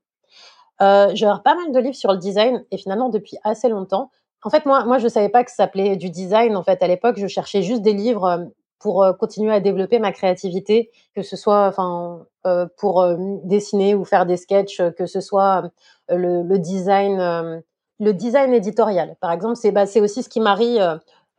Euh, 0.83 1.11
j'ai 1.14 1.31
pas 1.45 1.55
mal 1.55 1.73
de 1.73 1.79
livres 1.79 1.95
sur 1.95 2.12
le 2.12 2.19
design 2.19 2.64
et 2.71 2.76
finalement, 2.79 3.09
depuis 3.09 3.37
assez 3.45 3.69
longtemps. 3.69 4.11
En 4.43 4.50
fait, 4.50 4.67
moi, 4.67 4.85
moi, 4.85 4.99
je 4.99 5.09
savais 5.09 5.29
pas 5.29 5.45
que 5.45 5.50
ça 5.50 5.59
s'appelait 5.59 5.97
du 5.97 6.11
design. 6.11 6.57
En 6.57 6.62
fait, 6.62 6.83
à 6.83 6.88
l'époque, 6.88 7.17
je 7.19 7.26
cherchais 7.26 7.62
juste 7.62 7.83
des 7.83 7.95
livres 7.95 8.25
euh, 8.25 8.45
pour 8.85 9.03
euh, 9.03 9.14
continuer 9.14 9.50
à 9.50 9.61
développer 9.61 9.99
ma 9.99 10.12
créativité, 10.12 10.91
que 11.17 11.23
ce 11.23 11.37
soit, 11.37 11.69
enfin, 11.69 12.26
euh, 12.47 12.67
pour 12.76 13.00
euh, 13.00 13.17
dessiner 13.45 13.95
ou 13.95 14.05
faire 14.05 14.26
des 14.26 14.37
sketchs, 14.37 14.83
que 14.99 15.07
ce 15.07 15.23
soit 15.23 15.71
le, 16.11 16.43
le, 16.43 16.59
design, 16.59 17.62
le 17.99 18.12
design 18.12 18.53
éditorial. 18.53 19.17
Par 19.23 19.33
exemple, 19.33 19.57
c'est, 19.57 19.73
bah, 19.73 19.87
c'est 19.87 20.03
aussi 20.03 20.23
ce 20.23 20.29
qui 20.29 20.38
marie 20.38 20.79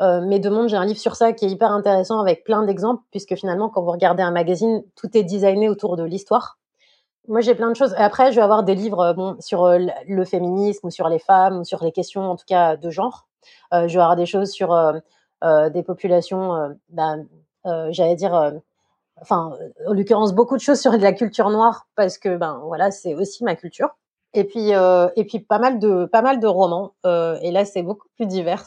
euh, 0.02 0.22
mais 0.26 0.40
de 0.40 0.50
monde, 0.50 0.68
j'ai 0.68 0.76
un 0.76 0.86
livre 0.86 1.00
sur 1.00 1.16
ça 1.16 1.34
qui 1.34 1.46
est 1.46 1.50
hyper 1.50 1.72
intéressant 1.72 2.20
avec 2.20 2.44
plein 2.44 2.64
d'exemples, 2.64 3.04
puisque 3.12 3.36
finalement, 3.36 3.70
quand 3.70 3.82
vous 3.82 3.92
regardez 3.92 4.24
un 4.24 4.32
magazine, 4.32 4.84
tout 4.96 5.16
est 5.18 5.24
designé 5.24 5.70
autour 5.70 5.96
de 5.96 6.04
l'histoire. 6.04 6.58
Moi, 7.28 7.42
j'ai 7.42 7.56
plein 7.56 7.72
de 7.72 7.76
choses. 7.76 7.96
Après, 7.98 8.32
je 8.32 8.36
vais 8.36 8.42
avoir 8.44 8.64
des 8.64 8.76
livres 8.76 9.14
bon, 9.14 9.38
sur 9.40 9.66
euh, 9.66 9.80
le 10.08 10.26
féminisme 10.26 10.90
sur 10.92 11.10
les 11.10 11.20
femmes 11.20 11.64
sur 11.64 11.84
les 11.84 11.92
questions, 11.92 12.22
en 12.22 12.36
tout 12.36 12.46
cas, 12.48 12.76
de 12.78 12.90
genre. 12.90 13.28
Euh, 13.74 13.88
je 13.88 13.96
vais 13.98 14.02
avoir 14.02 14.16
des 14.16 14.26
choses 14.26 14.52
sur 14.52 14.74
euh, 14.74 14.94
euh 15.44 15.70
des 15.70 15.84
populations, 15.84 16.76
ben, 16.90 17.28
j'allais 17.92 18.16
dire, 18.16 18.54
enfin, 19.22 19.58
en 19.88 19.94
l'occurrence, 19.94 20.34
beaucoup 20.34 20.56
de 20.56 20.62
choses 20.62 20.80
sur 20.80 20.92
la 20.94 21.14
culture 21.14 21.50
noire, 21.50 21.88
parce 21.96 22.18
que, 22.18 22.38
ben, 22.38 22.62
voilà, 22.66 22.92
c'est 22.92 23.16
aussi 23.16 23.44
ma 23.44 23.56
culture 23.56 23.96
et 24.36 24.44
puis 24.44 24.74
euh, 24.74 25.08
et 25.16 25.24
puis 25.24 25.40
pas 25.40 25.60
mal 25.60 25.80
de 25.80 26.06
pas 26.06 26.22
mal 26.22 26.40
de 26.40 26.48
romans 26.48 26.92
euh, 27.06 27.38
et 27.42 27.52
là 27.52 27.66
c'est 27.66 27.82
beaucoup 27.82 28.08
plus 28.16 28.28
divers. 28.28 28.66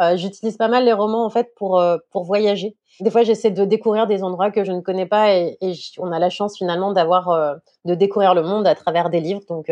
Euh, 0.00 0.16
j'utilise 0.16 0.56
pas 0.56 0.68
mal 0.68 0.84
les 0.84 0.94
romans 0.94 1.24
en 1.24 1.30
fait 1.30 1.54
pour 1.54 1.80
pour 2.10 2.24
voyager. 2.24 2.74
Des 3.00 3.10
fois 3.10 3.22
j'essaie 3.22 3.50
de 3.50 3.64
découvrir 3.64 4.06
des 4.06 4.24
endroits 4.24 4.50
que 4.50 4.64
je 4.64 4.72
ne 4.72 4.80
connais 4.80 5.06
pas 5.06 5.34
et, 5.34 5.58
on 5.98 6.10
a 6.10 6.18
la 6.18 6.30
chance 6.30 6.56
finalement 6.56 6.92
d'avoir 6.92 7.56
de 7.84 7.94
découvrir 7.94 8.34
le 8.34 8.42
monde 8.42 8.66
à 8.66 8.74
travers 8.74 9.10
des 9.10 9.20
livres. 9.20 9.42
Donc 9.48 9.70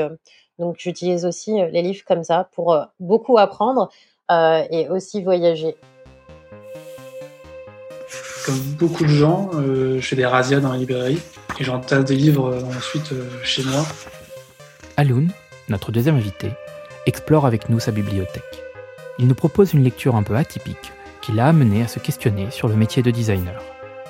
donc 0.58 0.76
j'utilise 0.78 1.24
aussi 1.24 1.52
les 1.52 1.82
livres 1.82 2.04
comme 2.06 2.24
ça 2.24 2.48
pour 2.52 2.78
beaucoup 3.00 3.38
apprendre 3.38 3.88
et 4.30 4.88
aussi 4.90 5.22
voyager. 5.22 5.76
Comme 8.44 8.60
beaucoup 8.78 9.04
de 9.04 9.08
gens 9.08 9.50
je 9.52 10.00
fais 10.00 10.16
des 10.16 10.26
razzias 10.26 10.60
dans 10.60 10.72
la 10.72 10.78
librairie 10.78 11.20
et 11.58 11.64
j'entasse 11.64 12.04
des 12.04 12.16
livres 12.16 12.54
ensuite 12.76 13.12
chez 13.42 13.62
moi 13.64 13.84
Alun, 14.98 15.28
notre 15.68 15.92
deuxième 15.92 16.16
invité, 16.16 16.50
explore 17.06 17.46
avec 17.46 17.68
nous 17.68 17.78
sa 17.78 17.92
bibliothèque. 17.92 18.64
Il 19.20 19.28
nous 19.28 19.36
propose 19.36 19.72
une 19.72 19.84
lecture 19.84 20.16
un 20.16 20.24
peu 20.24 20.34
atypique 20.34 20.90
qui 21.20 21.30
l'a 21.30 21.46
amené 21.46 21.84
à 21.84 21.86
se 21.86 22.00
questionner 22.00 22.50
sur 22.50 22.66
le 22.66 22.74
métier 22.74 23.00
de 23.00 23.12
designer. 23.12 23.62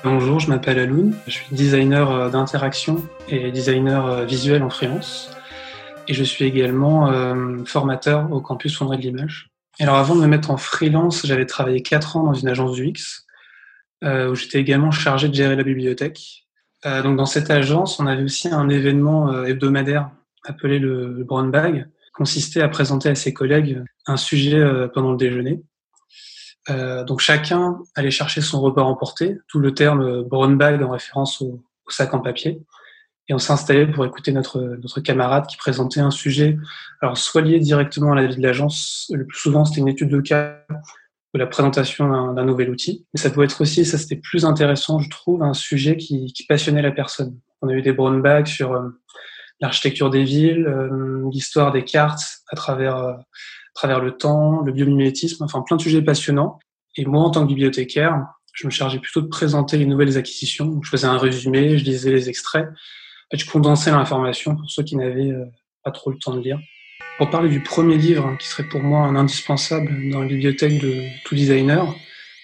Bonjour, 0.03 0.39
je 0.39 0.49
m'appelle 0.49 0.79
Alun, 0.79 1.11
je 1.27 1.31
suis 1.31 1.45
designer 1.51 2.09
euh, 2.09 2.29
d'interaction 2.31 3.05
et 3.27 3.51
designer 3.51 4.07
euh, 4.07 4.25
visuel 4.25 4.63
en 4.63 4.71
freelance. 4.71 5.29
Et 6.07 6.15
je 6.15 6.23
suis 6.23 6.45
également 6.45 7.11
euh, 7.11 7.63
formateur 7.65 8.31
au 8.31 8.41
campus 8.41 8.75
Fonderie 8.75 8.97
de 8.97 9.03
l'Image. 9.03 9.51
Alors 9.79 9.97
avant 9.97 10.15
de 10.15 10.21
me 10.21 10.27
mettre 10.27 10.49
en 10.49 10.57
freelance, 10.57 11.23
j'avais 11.23 11.45
travaillé 11.45 11.83
4 11.83 12.17
ans 12.17 12.23
dans 12.23 12.33
une 12.33 12.47
agence 12.47 12.73
du 12.73 12.87
X, 12.87 13.27
où 14.01 14.33
j'étais 14.33 14.59
également 14.59 14.89
chargé 14.89 15.29
de 15.29 15.35
gérer 15.35 15.55
la 15.55 15.61
bibliothèque. 15.63 16.47
Donc 16.83 17.15
dans 17.15 17.27
cette 17.27 17.51
agence, 17.51 17.99
on 17.99 18.07
avait 18.07 18.23
aussi 18.23 18.47
un 18.47 18.69
événement 18.69 19.43
hebdomadaire 19.45 20.09
appelé 20.45 20.79
le 20.79 21.23
brown 21.23 21.51
bag, 21.51 21.87
consistait 22.19 22.61
à 22.61 22.67
présenter 22.67 23.07
à 23.07 23.15
ses 23.15 23.33
collègues 23.33 23.81
un 24.05 24.17
sujet 24.17 24.59
euh, 24.59 24.89
pendant 24.89 25.11
le 25.11 25.17
déjeuner. 25.17 25.63
Euh, 26.69 27.05
donc 27.05 27.21
chacun 27.21 27.79
allait 27.95 28.11
chercher 28.11 28.41
son 28.41 28.59
repas 28.59 28.83
emporté, 28.83 29.37
tout 29.47 29.59
le 29.59 29.73
terme 29.73 30.01
euh, 30.01 30.23
brown 30.23 30.57
bag 30.57 30.83
en 30.83 30.89
référence 30.89 31.41
au, 31.41 31.63
sac 31.87 32.13
en 32.13 32.19
papier, 32.19 32.61
et 33.29 33.33
on 33.33 33.39
s'installait 33.39 33.87
pour 33.87 34.05
écouter 34.05 34.31
notre, 34.31 34.59
notre 34.59 34.99
camarade 34.99 35.47
qui 35.47 35.57
présentait 35.57 36.01
un 36.01 36.11
sujet, 36.11 36.57
alors 37.01 37.17
soit 37.17 37.41
lié 37.41 37.59
directement 37.59 38.11
à 38.11 38.15
la 38.15 38.27
vie 38.27 38.35
de 38.35 38.41
l'agence, 38.43 39.09
le 39.11 39.25
plus 39.25 39.39
souvent 39.39 39.65
c'était 39.65 39.79
une 39.79 39.87
étude 39.87 40.09
de 40.09 40.21
cas 40.21 40.59
ou 41.33 41.37
la 41.37 41.47
présentation 41.47 42.33
d'un 42.33 42.45
nouvel 42.45 42.69
outil, 42.69 43.07
mais 43.13 43.19
ça 43.19 43.31
pouvait 43.31 43.45
être 43.45 43.61
aussi, 43.61 43.85
ça 43.85 43.97
c'était 43.97 44.17
plus 44.17 44.45
intéressant 44.45 44.99
je 44.99 45.09
trouve, 45.09 45.41
un 45.41 45.55
sujet 45.55 45.97
qui, 45.97 46.31
qui 46.33 46.45
passionnait 46.45 46.83
la 46.83 46.91
personne. 46.91 47.39
On 47.61 47.69
a 47.69 47.73
eu 47.73 47.81
des 47.81 47.93
brown 47.93 48.21
bags 48.21 48.47
sur 48.47 48.79
l'architecture 49.61 50.09
des 50.09 50.23
villes, 50.23 50.67
euh, 50.67 51.29
l'histoire 51.31 51.71
des 51.71 51.83
cartes 51.83 52.21
à 52.49 52.55
travers, 52.55 52.97
euh, 52.97 53.13
à 53.13 53.73
travers 53.75 53.99
le 53.99 54.11
temps, 54.11 54.61
le 54.61 54.71
biomimétisme, 54.71 55.43
enfin 55.43 55.61
plein 55.61 55.77
de 55.77 55.81
sujets 55.81 56.01
passionnants. 56.01 56.59
Et 56.95 57.05
moi, 57.05 57.23
en 57.23 57.29
tant 57.29 57.43
que 57.43 57.47
bibliothécaire, 57.47 58.25
je 58.53 58.65
me 58.65 58.71
chargeais 58.71 58.99
plutôt 58.99 59.21
de 59.21 59.27
présenter 59.27 59.77
les 59.77 59.85
nouvelles 59.85 60.17
acquisitions. 60.17 60.79
Je 60.83 60.89
faisais 60.89 61.07
un 61.07 61.17
résumé, 61.17 61.77
je 61.77 61.85
lisais 61.85 62.11
les 62.11 62.29
extraits. 62.29 62.67
En 63.31 63.37
je 63.37 63.45
condensais 63.45 63.91
l'information 63.91 64.55
pour 64.55 64.69
ceux 64.71 64.83
qui 64.83 64.95
n'avaient 64.95 65.31
euh, 65.31 65.45
pas 65.83 65.91
trop 65.91 66.09
le 66.09 66.17
temps 66.17 66.33
de 66.33 66.41
lire. 66.41 66.59
Pour 67.17 67.29
parler 67.29 67.49
du 67.49 67.61
premier 67.61 67.97
livre, 67.97 68.25
hein, 68.25 68.37
qui 68.39 68.47
serait 68.47 68.63
pour 68.63 68.81
moi 68.81 69.01
un 69.01 69.15
indispensable 69.15 70.09
dans 70.09 70.21
la 70.21 70.27
bibliothèque 70.27 70.79
de 70.81 71.03
tout 71.25 71.35
designer, 71.35 71.85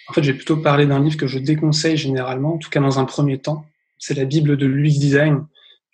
en 0.08 0.14
fait, 0.14 0.22
j'ai 0.22 0.34
plutôt 0.34 0.58
parlé 0.58 0.86
d'un 0.86 1.00
livre 1.00 1.18
que 1.18 1.28
je 1.28 1.40
déconseille 1.40 1.98
généralement, 1.98 2.56
en 2.56 2.58
tout 2.58 2.70
cas 2.70 2.80
dans 2.80 3.00
un 3.00 3.06
premier 3.06 3.40
temps. 3.40 3.66
C'est 3.98 4.14
la 4.14 4.26
Bible 4.26 4.58
de 4.58 4.66
l'UX 4.68 5.00
Design 5.00 5.46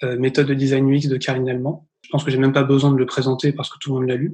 méthode 0.03 0.47
de 0.47 0.53
design 0.53 0.91
UX 0.91 1.07
de 1.07 1.17
Karine 1.17 1.49
Allemand. 1.49 1.87
Je 2.03 2.09
pense 2.09 2.23
que 2.23 2.31
j'ai 2.31 2.37
même 2.37 2.53
pas 2.53 2.63
besoin 2.63 2.91
de 2.91 2.97
le 2.97 3.05
présenter 3.05 3.53
parce 3.53 3.69
que 3.69 3.77
tout 3.79 3.93
le 3.93 3.99
monde 3.99 4.09
l'a 4.09 4.15
lu. 4.15 4.29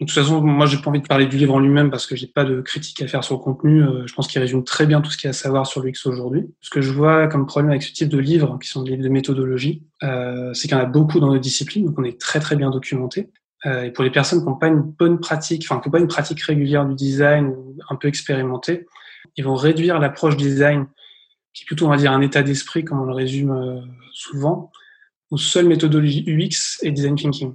de 0.00 0.06
toute 0.06 0.10
façon, 0.10 0.40
moi, 0.42 0.66
j'ai 0.66 0.78
pas 0.78 0.90
envie 0.90 1.00
de 1.00 1.06
parler 1.06 1.26
du 1.26 1.36
livre 1.36 1.54
en 1.54 1.60
lui-même 1.60 1.90
parce 1.90 2.06
que 2.06 2.16
j'ai 2.16 2.26
pas 2.26 2.44
de 2.44 2.60
critique 2.60 3.00
à 3.02 3.06
faire 3.06 3.24
sur 3.24 3.36
le 3.36 3.40
contenu. 3.40 3.82
Euh, 3.82 4.06
je 4.06 4.14
pense 4.14 4.28
qu'il 4.28 4.40
résume 4.40 4.64
très 4.64 4.86
bien 4.86 5.00
tout 5.00 5.10
ce 5.10 5.16
qu'il 5.16 5.26
y 5.26 5.28
a 5.28 5.30
à 5.30 5.32
savoir 5.32 5.66
sur 5.66 5.82
l'UX 5.82 6.06
aujourd'hui. 6.06 6.46
Ce 6.60 6.70
que 6.70 6.80
je 6.80 6.92
vois 6.92 7.28
comme 7.28 7.46
problème 7.46 7.70
avec 7.70 7.82
ce 7.82 7.92
type 7.92 8.08
de 8.08 8.18
livres, 8.18 8.58
qui 8.60 8.68
sont 8.68 8.82
des 8.82 8.90
livres 8.90 9.04
de 9.04 9.08
méthodologie, 9.08 9.84
euh, 10.02 10.52
c'est 10.54 10.68
qu'il 10.68 10.76
y 10.76 10.80
en 10.80 10.82
a 10.82 10.86
beaucoup 10.86 11.20
dans 11.20 11.28
nos 11.28 11.38
disciplines, 11.38 11.86
donc 11.86 11.98
on 11.98 12.04
est 12.04 12.20
très 12.20 12.40
très 12.40 12.56
bien 12.56 12.70
documenté. 12.70 13.30
Euh, 13.66 13.84
et 13.84 13.90
pour 13.90 14.04
les 14.04 14.10
personnes 14.10 14.40
qui 14.40 14.46
n'ont 14.46 14.56
pas 14.56 14.68
une 14.68 14.82
bonne 14.82 15.18
pratique, 15.18 15.64
enfin 15.68 15.80
qui 15.80 15.88
n'ont 15.88 15.92
pas 15.92 15.98
une 15.98 16.08
pratique 16.08 16.40
régulière 16.42 16.86
du 16.86 16.94
design, 16.94 17.54
un 17.88 17.96
peu 17.96 18.08
expérimentée, 18.08 18.86
ils 19.36 19.44
vont 19.44 19.56
réduire 19.56 19.98
l'approche 19.98 20.36
design, 20.36 20.86
qui 21.54 21.64
est 21.64 21.66
plutôt, 21.66 21.86
on 21.86 21.90
va 21.90 21.96
dire, 21.96 22.12
un 22.12 22.20
état 22.20 22.42
d'esprit, 22.42 22.84
comme 22.84 23.00
on 23.00 23.04
le 23.04 23.14
résume 23.14 23.50
euh, 23.50 23.80
souvent, 24.12 24.70
aux 25.30 25.38
seules 25.38 25.66
méthodologies 25.66 26.24
UX 26.26 26.78
et 26.82 26.90
design 26.90 27.16
thinking. 27.16 27.54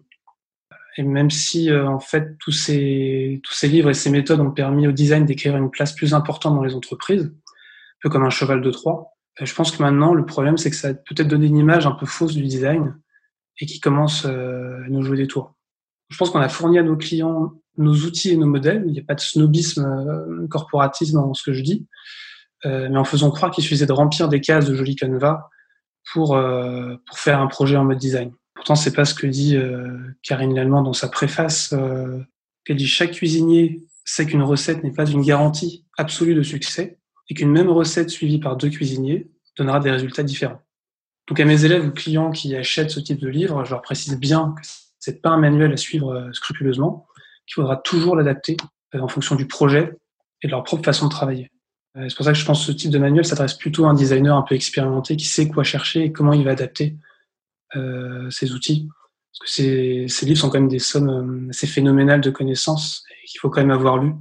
Et 0.97 1.03
même 1.03 1.31
si 1.31 1.71
euh, 1.71 1.87
en 1.87 1.99
fait 1.99 2.37
tous 2.39 2.51
ces 2.51 3.41
tous 3.43 3.53
ces 3.53 3.67
livres 3.67 3.89
et 3.89 3.93
ces 3.93 4.09
méthodes 4.09 4.39
ont 4.39 4.51
permis 4.51 4.87
au 4.87 4.91
design 4.91 5.25
d'écrire 5.25 5.57
une 5.57 5.71
place 5.71 5.93
plus 5.93 6.13
importante 6.13 6.55
dans 6.55 6.63
les 6.63 6.75
entreprises, 6.75 7.25
un 7.25 7.99
peu 8.01 8.09
comme 8.09 8.23
un 8.23 8.29
cheval 8.29 8.61
de 8.61 8.71
Troie, 8.71 9.13
je 9.41 9.53
pense 9.55 9.71
que 9.71 9.81
maintenant, 9.81 10.13
le 10.13 10.25
problème, 10.25 10.57
c'est 10.57 10.69
que 10.69 10.75
ça 10.75 10.89
a 10.89 10.93
peut-être 10.93 11.27
donné 11.27 11.47
une 11.47 11.57
image 11.57 11.87
un 11.87 11.91
peu 11.91 12.05
fausse 12.05 12.35
du 12.35 12.43
design 12.43 12.95
et 13.59 13.65
qui 13.65 13.79
commence 13.79 14.25
à 14.25 14.31
nous 14.89 15.01
jouer 15.01 15.17
des 15.17 15.27
tours. 15.27 15.55
Je 16.09 16.17
pense 16.17 16.29
qu'on 16.29 16.39
a 16.39 16.49
fourni 16.49 16.77
à 16.77 16.83
nos 16.83 16.95
clients 16.95 17.53
nos 17.77 17.93
outils 17.93 18.29
et 18.29 18.37
nos 18.37 18.45
modèles. 18.45 18.83
Il 18.85 18.93
n'y 18.93 18.99
a 18.99 19.03
pas 19.03 19.15
de 19.15 19.19
snobisme 19.19 20.47
corporatisme 20.49 21.15
dans 21.15 21.33
ce 21.33 21.43
que 21.43 21.53
je 21.53 21.61
dis, 21.61 21.87
mais 22.65 22.95
en 22.95 23.03
faisant 23.03 23.31
croire 23.31 23.51
qu'il 23.51 23.63
suffisait 23.63 23.85
de 23.87 23.93
remplir 23.93 24.29
des 24.29 24.41
cases 24.41 24.65
de 24.65 24.75
jolis 24.75 24.95
canevas 24.95 25.49
pour, 26.11 26.37
pour 27.07 27.19
faire 27.19 27.39
un 27.39 27.47
projet 27.47 27.77
en 27.77 27.85
mode 27.85 27.97
design. 27.97 28.33
Pourtant, 28.63 28.75
c'est 28.75 28.93
pas 28.93 29.05
ce 29.05 29.13
que 29.13 29.27
dit 29.27 29.57
euh, 29.57 29.97
Karine 30.21 30.55
Lallemand 30.55 30.83
dans 30.83 30.93
sa 30.93 31.09
préface. 31.09 31.73
Euh, 31.73 32.19
qu'elle 32.63 32.77
dit 32.77 32.87
chaque 32.87 33.11
cuisinier 33.11 33.81
sait 34.05 34.25
qu'une 34.25 34.41
recette 34.41 34.83
n'est 34.85 34.93
pas 34.93 35.05
une 35.05 35.21
garantie 35.21 35.85
absolue 35.97 36.33
de 36.33 36.43
succès 36.43 36.97
et 37.29 37.33
qu'une 37.33 37.51
même 37.51 37.69
recette 37.69 38.09
suivie 38.09 38.39
par 38.39 38.55
deux 38.55 38.69
cuisiniers 38.69 39.29
donnera 39.57 39.81
des 39.81 39.91
résultats 39.91 40.23
différents. 40.23 40.61
Donc 41.27 41.41
à 41.41 41.45
mes 41.45 41.65
élèves 41.65 41.85
ou 41.85 41.91
clients 41.91 42.31
qui 42.31 42.55
achètent 42.55 42.91
ce 42.91 43.01
type 43.01 43.19
de 43.19 43.27
livre, 43.27 43.65
je 43.65 43.71
leur 43.71 43.81
précise 43.81 44.17
bien 44.17 44.55
que 44.57 44.65
c'est 44.97 45.21
pas 45.21 45.31
un 45.31 45.37
manuel 45.37 45.73
à 45.73 45.77
suivre 45.77 46.13
euh, 46.13 46.31
scrupuleusement, 46.31 47.05
qu'il 47.45 47.55
faudra 47.55 47.75
toujours 47.75 48.15
l'adapter 48.15 48.55
en 48.93 49.09
fonction 49.09 49.35
du 49.35 49.47
projet 49.47 49.93
et 50.41 50.47
de 50.47 50.51
leur 50.51 50.63
propre 50.63 50.85
façon 50.85 51.07
de 51.07 51.11
travailler. 51.11 51.51
C'est 51.95 52.15
pour 52.15 52.25
ça 52.25 52.31
que 52.31 52.37
je 52.39 52.45
pense 52.45 52.65
que 52.65 52.71
ce 52.71 52.77
type 52.77 52.89
de 52.89 52.97
manuel 52.97 53.23
s'adresse 53.23 53.53
plutôt 53.53 53.85
à 53.85 53.89
un 53.89 53.93
designer 53.93 54.35
un 54.35 54.41
peu 54.41 54.55
expérimenté 54.55 55.15
qui 55.15 55.25
sait 55.25 55.47
quoi 55.47 55.63
chercher 55.63 56.05
et 56.05 56.11
comment 56.11 56.33
il 56.33 56.43
va 56.43 56.51
adapter 56.51 56.97
euh, 57.75 58.29
ces 58.31 58.53
outils. 58.53 58.89
Parce 59.31 59.39
que 59.39 59.55
ces, 59.55 60.05
ces, 60.07 60.25
livres 60.25 60.39
sont 60.39 60.49
quand 60.49 60.59
même 60.59 60.67
des 60.67 60.79
sommes 60.79 61.09
euh, 61.09 61.49
assez 61.49 61.67
phénoménales 61.67 62.21
de 62.21 62.31
connaissances 62.31 63.03
et 63.09 63.27
qu'il 63.27 63.39
faut 63.39 63.49
quand 63.49 63.61
même 63.61 63.71
avoir 63.71 63.97
lu 63.97 64.13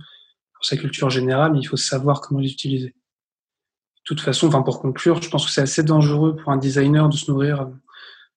pour 0.55 0.64
sa 0.64 0.76
culture 0.76 1.11
générale, 1.11 1.52
mais 1.52 1.61
il 1.61 1.67
faut 1.67 1.76
savoir 1.76 2.21
comment 2.21 2.41
les 2.41 2.50
utiliser. 2.50 2.88
De 2.88 4.05
toute 4.05 4.21
façon, 4.21 4.49
enfin 4.49 4.62
pour 4.62 4.81
conclure, 4.81 5.23
je 5.23 5.31
pense 5.31 5.47
que 5.47 5.52
c'est 5.52 5.61
assez 5.61 5.83
dangereux 5.83 6.37
pour 6.37 6.50
un 6.50 6.57
designer 6.57 7.09
de 7.09 7.17
se 7.17 7.31
nourrir 7.31 7.71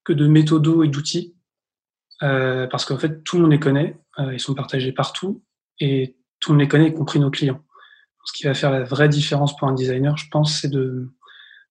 que 0.03 0.13
de 0.13 0.27
méthodos 0.27 0.83
et 0.83 0.87
d'outils, 0.87 1.35
euh, 2.23 2.67
parce 2.67 2.85
qu'en 2.85 2.97
fait 2.97 3.23
tout 3.23 3.37
le 3.37 3.43
monde 3.43 3.51
les 3.51 3.59
connaît, 3.59 3.99
euh, 4.19 4.33
ils 4.33 4.39
sont 4.39 4.53
partagés 4.53 4.91
partout 4.91 5.43
et 5.79 6.17
tout 6.39 6.51
le 6.51 6.57
monde 6.57 6.61
les 6.61 6.67
connaît, 6.67 6.89
y 6.89 6.93
compris 6.93 7.19
nos 7.19 7.31
clients. 7.31 7.64
Ce 8.25 8.33
qui 8.33 8.43
va 8.43 8.53
faire 8.53 8.71
la 8.71 8.83
vraie 8.83 9.09
différence 9.09 9.55
pour 9.55 9.67
un 9.67 9.73
designer, 9.73 10.17
je 10.17 10.27
pense, 10.29 10.59
c'est 10.59 10.69
de, 10.69 11.11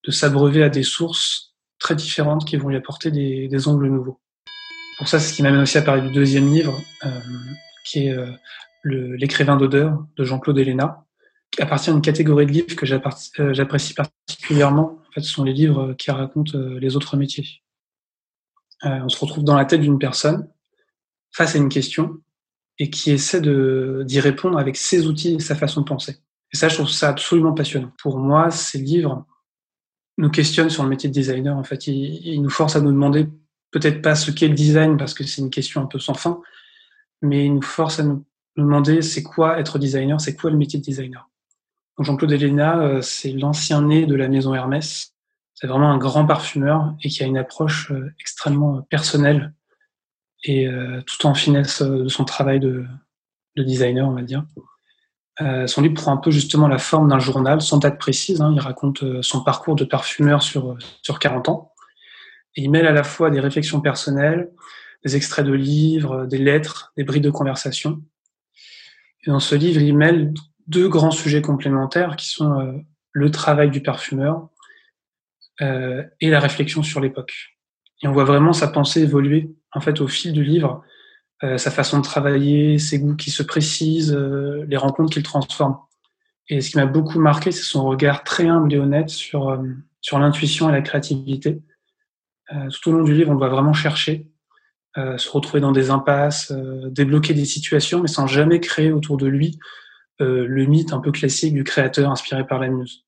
de 0.04 0.10
s'abreuver 0.10 0.62
à 0.62 0.68
des 0.68 0.82
sources 0.82 1.54
très 1.78 1.94
différentes 1.94 2.44
qui 2.46 2.56
vont 2.56 2.68
lui 2.68 2.76
apporter 2.76 3.10
des, 3.10 3.48
des 3.48 3.58
nouveaux. 3.66 4.20
Pour 4.98 5.08
ça, 5.08 5.18
c'est 5.18 5.30
ce 5.30 5.34
qui 5.34 5.42
m'amène 5.42 5.60
aussi 5.60 5.76
à 5.76 5.82
parler 5.82 6.02
du 6.02 6.12
deuxième 6.12 6.50
livre, 6.52 6.80
euh, 7.04 7.20
qui 7.84 8.06
est 8.06 8.12
euh, 8.12 8.30
L'écrivain 8.84 9.56
d'odeur 9.56 10.04
de 10.16 10.24
Jean-Claude 10.24 10.58
Héléna, 10.58 11.06
qui 11.50 11.62
appartient 11.62 11.88
à 11.88 11.94
une 11.94 12.02
catégorie 12.02 12.44
de 12.44 12.52
livres 12.52 12.76
que 12.76 12.84
euh, 13.40 13.54
j'apprécie 13.54 13.94
particulièrement. 13.94 14.98
En 15.08 15.12
fait, 15.12 15.22
ce 15.22 15.30
sont 15.30 15.42
les 15.42 15.54
livres 15.54 15.94
qui 15.94 16.10
racontent 16.10 16.58
euh, 16.58 16.78
les 16.78 16.94
autres 16.94 17.16
métiers. 17.16 17.62
on 18.82 19.08
se 19.08 19.18
retrouve 19.18 19.42
dans 19.42 19.56
la 19.56 19.64
tête 19.64 19.80
d'une 19.80 19.98
personne 19.98 20.48
face 21.32 21.54
à 21.54 21.58
une 21.58 21.70
question 21.70 22.18
et 22.78 22.90
qui 22.90 23.10
essaie 23.10 23.40
d'y 23.40 24.20
répondre 24.20 24.58
avec 24.58 24.76
ses 24.76 25.06
outils 25.06 25.34
et 25.34 25.40
sa 25.40 25.54
façon 25.54 25.80
de 25.80 25.86
penser. 25.86 26.18
Et 26.54 26.56
ça, 26.56 26.68
je 26.68 26.76
trouve 26.76 26.88
ça 26.88 27.08
absolument 27.08 27.52
passionnant. 27.52 27.90
Pour 27.98 28.16
moi, 28.16 28.52
ces 28.52 28.78
livres 28.78 29.26
nous 30.18 30.30
questionne 30.30 30.70
sur 30.70 30.84
le 30.84 30.88
métier 30.88 31.08
de 31.08 31.14
designer. 31.14 31.56
En 31.56 31.64
fait, 31.64 31.88
il, 31.88 32.40
nous 32.40 32.48
force 32.48 32.76
à 32.76 32.80
nous 32.80 32.92
demander 32.92 33.26
peut-être 33.72 34.00
pas 34.00 34.14
ce 34.14 34.30
qu'est 34.30 34.46
le 34.46 34.54
design 34.54 34.96
parce 34.96 35.14
que 35.14 35.24
c'est 35.24 35.42
une 35.42 35.50
question 35.50 35.82
un 35.82 35.86
peu 35.86 35.98
sans 35.98 36.14
fin, 36.14 36.40
mais 37.22 37.46
il 37.46 37.54
nous 37.54 37.62
force 37.62 37.98
à 37.98 38.04
nous, 38.04 38.24
demander 38.56 39.02
c'est 39.02 39.24
quoi 39.24 39.58
être 39.58 39.80
designer, 39.80 40.20
c'est 40.20 40.36
quoi 40.36 40.48
le 40.48 40.56
métier 40.56 40.78
de 40.78 40.84
designer. 40.84 41.28
Jean-Claude 41.98 42.30
Elena, 42.30 42.80
euh, 42.82 43.02
c'est 43.02 43.32
l'ancien 43.32 43.82
né 43.82 44.06
de 44.06 44.14
la 44.14 44.28
maison 44.28 44.54
Hermès. 44.54 45.12
C'est 45.54 45.66
vraiment 45.66 45.90
un 45.90 45.98
grand 45.98 46.24
parfumeur 46.24 46.94
et 47.02 47.08
qui 47.08 47.24
a 47.24 47.26
une 47.26 47.36
approche 47.36 47.90
euh, 47.90 48.14
extrêmement 48.20 48.82
personnelle 48.82 49.52
et 50.44 50.68
euh, 50.68 51.02
tout 51.02 51.26
en 51.26 51.34
finesse 51.34 51.82
de 51.82 52.06
son 52.06 52.24
travail 52.24 52.60
de 52.60 52.86
designer, 53.56 54.08
on 54.08 54.12
va 54.12 54.22
dire. 54.22 54.44
Euh, 55.40 55.66
son 55.66 55.82
livre 55.82 55.94
prend 55.94 56.12
un 56.12 56.16
peu 56.16 56.30
justement 56.30 56.68
la 56.68 56.78
forme 56.78 57.08
d'un 57.08 57.18
journal, 57.18 57.60
sans 57.60 57.78
date 57.78 57.98
précise. 57.98 58.40
Hein. 58.40 58.52
Il 58.54 58.60
raconte 58.60 59.02
euh, 59.02 59.22
son 59.22 59.42
parcours 59.42 59.74
de 59.74 59.84
parfumeur 59.84 60.42
sur, 60.42 60.72
euh, 60.72 60.78
sur 61.02 61.18
40 61.18 61.48
ans. 61.48 61.72
Il 62.56 62.70
mêle 62.70 62.86
à 62.86 62.92
la 62.92 63.02
fois 63.02 63.30
des 63.30 63.40
réflexions 63.40 63.80
personnelles, 63.80 64.50
des 65.04 65.16
extraits 65.16 65.44
de 65.44 65.52
livres, 65.52 66.26
des 66.26 66.38
lettres, 66.38 66.92
des 66.96 67.02
brides 67.02 67.24
de 67.24 67.30
conversation. 67.30 68.00
Et 69.26 69.30
dans 69.30 69.40
ce 69.40 69.56
livre, 69.56 69.80
il 69.80 69.96
mêle 69.96 70.32
deux 70.68 70.88
grands 70.88 71.10
sujets 71.10 71.42
complémentaires 71.42 72.14
qui 72.14 72.28
sont 72.28 72.84
le 73.10 73.30
travail 73.30 73.70
du 73.70 73.82
parfumeur 73.82 74.48
et 75.60 76.30
la 76.30 76.40
réflexion 76.40 76.82
sur 76.82 77.00
l'époque. 77.00 77.58
Et 78.02 78.06
on 78.06 78.12
voit 78.12 78.24
vraiment 78.24 78.52
sa 78.52 78.68
pensée 78.68 79.02
évoluer 79.02 79.50
en 79.72 79.80
fait 79.80 80.00
au 80.00 80.06
fil 80.06 80.32
du 80.32 80.44
livre 80.44 80.84
sa 81.42 81.70
façon 81.70 81.98
de 81.98 82.02
travailler, 82.02 82.78
ses 82.78 82.98
goûts 82.98 83.16
qui 83.16 83.30
se 83.30 83.42
précisent, 83.42 84.14
euh, 84.14 84.64
les 84.68 84.76
rencontres 84.76 85.12
qu'il 85.12 85.22
transforme. 85.22 85.76
Et 86.48 86.60
ce 86.60 86.70
qui 86.70 86.76
m'a 86.76 86.86
beaucoup 86.86 87.18
marqué, 87.18 87.52
c'est 87.52 87.62
son 87.62 87.84
regard 87.84 88.24
très 88.24 88.46
humble 88.46 88.72
et 88.72 88.78
honnête 88.78 89.10
sur, 89.10 89.48
euh, 89.48 89.58
sur 90.00 90.18
l'intuition 90.18 90.68
et 90.68 90.72
la 90.72 90.82
créativité. 90.82 91.62
tout 92.50 92.90
au 92.90 92.92
long 92.92 93.04
du 93.04 93.14
livre, 93.14 93.30
on 93.30 93.36
doit 93.36 93.48
vraiment 93.48 93.72
chercher, 93.72 94.28
se 94.96 95.28
retrouver 95.30 95.60
dans 95.60 95.72
des 95.72 95.90
impasses, 95.90 96.52
débloquer 96.90 97.34
des 97.34 97.46
situations, 97.46 98.00
mais 98.00 98.06
sans 98.06 98.26
jamais 98.26 98.60
créer 98.60 98.92
autour 98.92 99.16
de 99.16 99.26
lui 99.26 99.58
le 100.20 100.64
mythe 100.66 100.92
un 100.92 101.00
peu 101.00 101.10
classique 101.10 101.54
du 101.54 101.64
créateur 101.64 102.10
inspiré 102.10 102.46
par 102.46 102.60
la 102.60 102.68
muse. 102.68 103.04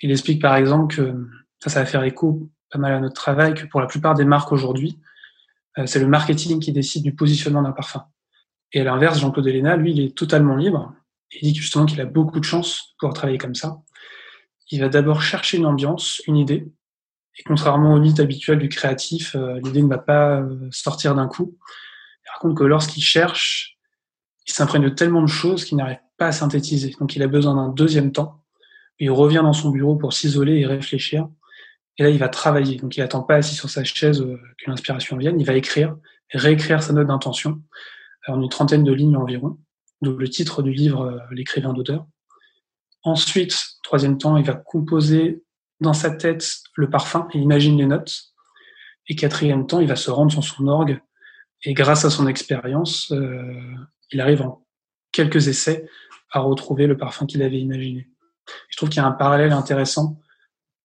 Il 0.00 0.10
explique 0.12 0.40
par 0.40 0.54
exemple 0.56 0.94
que, 0.94 1.28
ça, 1.58 1.70
ça 1.70 1.80
va 1.80 1.86
faire 1.86 2.04
écho 2.04 2.48
pas 2.70 2.78
mal 2.78 2.92
à 2.92 3.00
notre 3.00 3.14
travail, 3.14 3.54
que 3.54 3.66
pour 3.66 3.80
la 3.80 3.86
plupart 3.86 4.14
des 4.14 4.24
marques 4.24 4.52
aujourd'hui, 4.52 4.98
euh, 4.98 5.06
c'est 5.84 5.98
le 5.98 6.06
marketing 6.06 6.58
qui 6.58 6.72
décide 6.72 7.02
du 7.02 7.14
positionnement 7.14 7.62
d'un 7.62 7.72
parfum. 7.72 8.04
Et 8.72 8.80
à 8.80 8.84
l'inverse, 8.84 9.20
Jean-Claude 9.20 9.46
Elena, 9.46 9.76
lui, 9.76 9.92
il 9.92 10.00
est 10.00 10.16
totalement 10.16 10.56
libre. 10.56 10.94
Il 11.32 11.52
dit 11.52 11.58
justement 11.58 11.86
qu'il 11.86 12.00
a 12.00 12.04
beaucoup 12.04 12.40
de 12.40 12.44
chance 12.44 12.94
pouvoir 12.98 13.14
travailler 13.14 13.38
comme 13.38 13.54
ça. 13.54 13.82
Il 14.70 14.80
va 14.80 14.88
d'abord 14.88 15.22
chercher 15.22 15.58
une 15.58 15.66
ambiance, 15.66 16.22
une 16.26 16.36
idée. 16.36 16.68
Et 17.38 17.42
contrairement 17.44 17.94
au 17.94 18.00
mythe 18.00 18.20
habituel 18.20 18.58
du 18.58 18.68
créatif, 18.68 19.36
euh, 19.36 19.60
l'idée 19.62 19.82
ne 19.82 19.88
va 19.88 19.98
pas 19.98 20.40
euh, 20.40 20.68
sortir 20.70 21.14
d'un 21.14 21.28
coup. 21.28 21.56
Il 22.24 22.30
raconte 22.32 22.56
que 22.56 22.64
lorsqu'il 22.64 23.02
cherche, 23.02 23.78
il 24.46 24.54
s'imprègne 24.54 24.84
de 24.84 24.88
tellement 24.88 25.22
de 25.22 25.26
choses 25.26 25.64
qu'il 25.64 25.76
n'arrive 25.76 25.98
pas 26.16 26.28
à 26.28 26.32
synthétiser. 26.32 26.94
Donc 26.98 27.14
il 27.14 27.22
a 27.22 27.28
besoin 27.28 27.54
d'un 27.54 27.68
deuxième 27.68 28.12
temps. 28.12 28.42
Il 28.98 29.10
revient 29.10 29.42
dans 29.42 29.52
son 29.52 29.70
bureau 29.70 29.96
pour 29.96 30.14
s'isoler 30.14 30.60
et 30.60 30.66
réfléchir. 30.66 31.28
Et 31.98 32.02
là, 32.02 32.10
il 32.10 32.18
va 32.18 32.28
travailler. 32.28 32.76
Donc, 32.76 32.96
il 32.96 33.00
n'attend 33.00 33.22
pas 33.22 33.36
assis 33.36 33.54
sur 33.54 33.70
sa 33.70 33.84
chaise 33.84 34.20
euh, 34.20 34.38
que 34.58 34.70
l'inspiration 34.70 35.16
vienne. 35.16 35.40
Il 35.40 35.46
va 35.46 35.54
écrire, 35.54 35.96
réécrire 36.32 36.82
sa 36.82 36.92
note 36.92 37.06
d'intention 37.06 37.62
en 38.28 38.42
une 38.42 38.48
trentaine 38.48 38.84
de 38.84 38.92
lignes 38.92 39.16
environ, 39.16 39.58
d'où 40.02 40.16
le 40.16 40.28
titre 40.28 40.62
du 40.62 40.72
livre 40.72 41.02
euh, 41.02 41.18
L'écrivain 41.30 41.72
d'odeur. 41.72 42.06
Ensuite, 43.02 43.56
troisième 43.82 44.18
temps, 44.18 44.36
il 44.36 44.44
va 44.44 44.54
composer 44.54 45.42
dans 45.80 45.92
sa 45.92 46.10
tête 46.10 46.46
le 46.74 46.90
parfum 46.90 47.28
et 47.32 47.38
imagine 47.38 47.78
les 47.78 47.86
notes. 47.86 48.32
Et 49.08 49.14
quatrième 49.14 49.66
temps, 49.66 49.80
il 49.80 49.86
va 49.86 49.96
se 49.96 50.10
rendre 50.10 50.32
sur 50.32 50.42
son 50.42 50.66
orgue 50.66 51.00
et 51.64 51.74
grâce 51.74 52.04
à 52.04 52.10
son 52.10 52.26
expérience, 52.26 53.10
euh, 53.12 53.74
il 54.12 54.20
arrive 54.20 54.42
en 54.42 54.64
quelques 55.12 55.48
essais 55.48 55.88
à 56.30 56.40
retrouver 56.40 56.86
le 56.86 56.96
parfum 56.96 57.26
qu'il 57.26 57.42
avait 57.42 57.58
imaginé. 57.58 58.08
Je 58.68 58.76
trouve 58.76 58.88
qu'il 58.88 59.00
y 59.00 59.04
a 59.04 59.06
un 59.06 59.12
parallèle 59.12 59.52
intéressant 59.52 60.20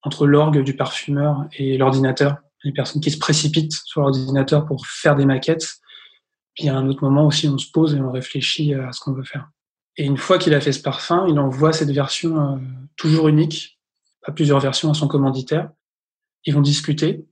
entre 0.03 0.27
l'orgue 0.27 0.63
du 0.63 0.75
parfumeur 0.75 1.45
et 1.53 1.77
l'ordinateur. 1.77 2.37
Les 2.63 2.71
personnes 2.71 3.01
qui 3.01 3.11
se 3.11 3.17
précipitent 3.17 3.73
sur 3.85 4.01
l'ordinateur 4.01 4.65
pour 4.65 4.85
faire 4.85 5.15
des 5.15 5.25
maquettes. 5.25 5.67
Puis 6.55 6.69
à 6.69 6.77
un 6.77 6.87
autre 6.87 7.03
moment 7.03 7.25
aussi, 7.25 7.47
on 7.47 7.57
se 7.57 7.71
pose 7.71 7.95
et 7.95 8.01
on 8.01 8.11
réfléchit 8.11 8.73
à 8.73 8.91
ce 8.91 8.99
qu'on 8.99 9.13
veut 9.13 9.23
faire. 9.23 9.49
Et 9.97 10.05
une 10.05 10.17
fois 10.17 10.37
qu'il 10.37 10.53
a 10.53 10.61
fait 10.61 10.71
ce 10.71 10.81
parfum, 10.81 11.25
il 11.27 11.37
envoie 11.39 11.73
cette 11.73 11.91
version 11.91 12.39
euh, 12.39 12.57
toujours 12.95 13.27
unique, 13.27 13.79
pas 14.25 14.31
plusieurs 14.31 14.59
versions 14.59 14.89
à 14.89 14.93
son 14.93 15.07
commanditaire. 15.07 15.69
Ils 16.45 16.53
vont 16.53 16.61
discuter. 16.61 17.25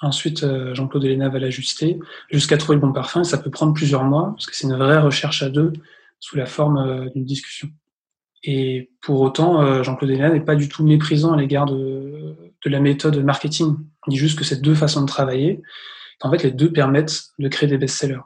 Ensuite, 0.00 0.42
euh, 0.42 0.74
Jean-Claude 0.74 1.04
Elena 1.04 1.28
va 1.28 1.38
l'ajuster 1.38 1.98
jusqu'à 2.30 2.58
trouver 2.58 2.76
le 2.76 2.80
bon 2.82 2.92
parfum. 2.92 3.24
ça 3.24 3.38
peut 3.38 3.50
prendre 3.50 3.72
plusieurs 3.72 4.04
mois 4.04 4.32
parce 4.32 4.46
que 4.46 4.56
c'est 4.56 4.66
une 4.66 4.76
vraie 4.76 4.98
recherche 4.98 5.42
à 5.42 5.48
deux 5.48 5.72
sous 6.18 6.36
la 6.36 6.46
forme 6.46 6.78
euh, 6.78 7.08
d'une 7.10 7.24
discussion. 7.24 7.70
Et 8.44 8.90
pour 9.00 9.20
autant, 9.20 9.62
euh, 9.62 9.82
Jean-Claude 9.82 10.10
Hénin 10.10 10.30
n'est 10.30 10.40
pas 10.40 10.56
du 10.56 10.68
tout 10.68 10.84
méprisant 10.84 11.32
à 11.32 11.36
l'égard 11.36 11.66
de, 11.66 12.36
de, 12.64 12.70
la 12.70 12.80
méthode 12.80 13.16
marketing. 13.18 13.76
Il 14.08 14.10
dit 14.10 14.16
juste 14.16 14.38
que 14.38 14.44
c'est 14.44 14.60
deux 14.60 14.74
façons 14.74 15.02
de 15.02 15.06
travailler. 15.06 15.62
En 16.22 16.30
fait, 16.30 16.42
les 16.42 16.50
deux 16.50 16.72
permettent 16.72 17.24
de 17.38 17.48
créer 17.48 17.68
des 17.68 17.78
best-sellers. 17.78 18.20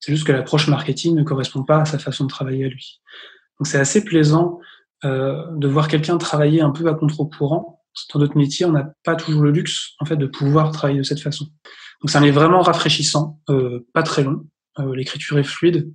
C'est 0.00 0.12
juste 0.12 0.26
que 0.26 0.32
l'approche 0.32 0.68
marketing 0.68 1.14
ne 1.14 1.22
correspond 1.22 1.62
pas 1.62 1.82
à 1.82 1.84
sa 1.84 1.98
façon 1.98 2.24
de 2.24 2.28
travailler 2.28 2.64
à 2.64 2.68
lui. 2.68 3.00
Donc 3.58 3.66
c'est 3.66 3.78
assez 3.78 4.04
plaisant 4.04 4.58
euh, 5.04 5.44
de 5.52 5.68
voir 5.68 5.88
quelqu'un 5.88 6.18
travailler 6.18 6.60
un 6.60 6.70
peu 6.70 6.88
à 6.88 6.94
contre-courant. 6.94 7.80
Dans 8.12 8.20
d'autres 8.20 8.36
métiers, 8.36 8.66
on 8.66 8.72
n'a 8.72 8.92
pas 9.04 9.14
toujours 9.14 9.42
le 9.42 9.52
luxe 9.52 9.92
en 10.00 10.04
fait 10.04 10.16
de 10.16 10.26
pouvoir 10.26 10.72
travailler 10.72 10.98
de 10.98 11.04
cette 11.04 11.20
façon. 11.20 11.46
Donc 12.00 12.10
ça 12.10 12.20
en 12.20 12.24
est 12.24 12.32
vraiment 12.32 12.62
rafraîchissant, 12.62 13.38
euh, 13.50 13.86
pas 13.94 14.02
très 14.02 14.24
long. 14.24 14.44
Euh, 14.80 14.96
l'écriture 14.96 15.38
est 15.38 15.44
fluide. 15.44 15.92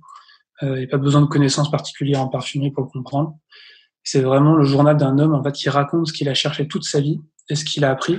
Il 0.62 0.72
n'y 0.72 0.84
a 0.84 0.88
pas 0.88 0.98
besoin 0.98 1.20
de 1.20 1.26
connaissances 1.26 1.70
particulières 1.70 2.20
en 2.20 2.28
parfumerie 2.28 2.72
pour 2.72 2.84
le 2.84 2.90
comprendre. 2.90 3.38
C'est 4.02 4.22
vraiment 4.22 4.56
le 4.56 4.64
journal 4.64 4.96
d'un 4.96 5.18
homme 5.18 5.34
en 5.34 5.42
fait 5.42 5.52
qui 5.52 5.68
raconte 5.68 6.06
ce 6.06 6.12
qu'il 6.12 6.28
a 6.28 6.34
cherché 6.34 6.66
toute 6.66 6.84
sa 6.84 7.00
vie 7.00 7.20
et 7.48 7.54
ce 7.54 7.64
qu'il 7.64 7.84
a 7.84 7.90
appris, 7.90 8.18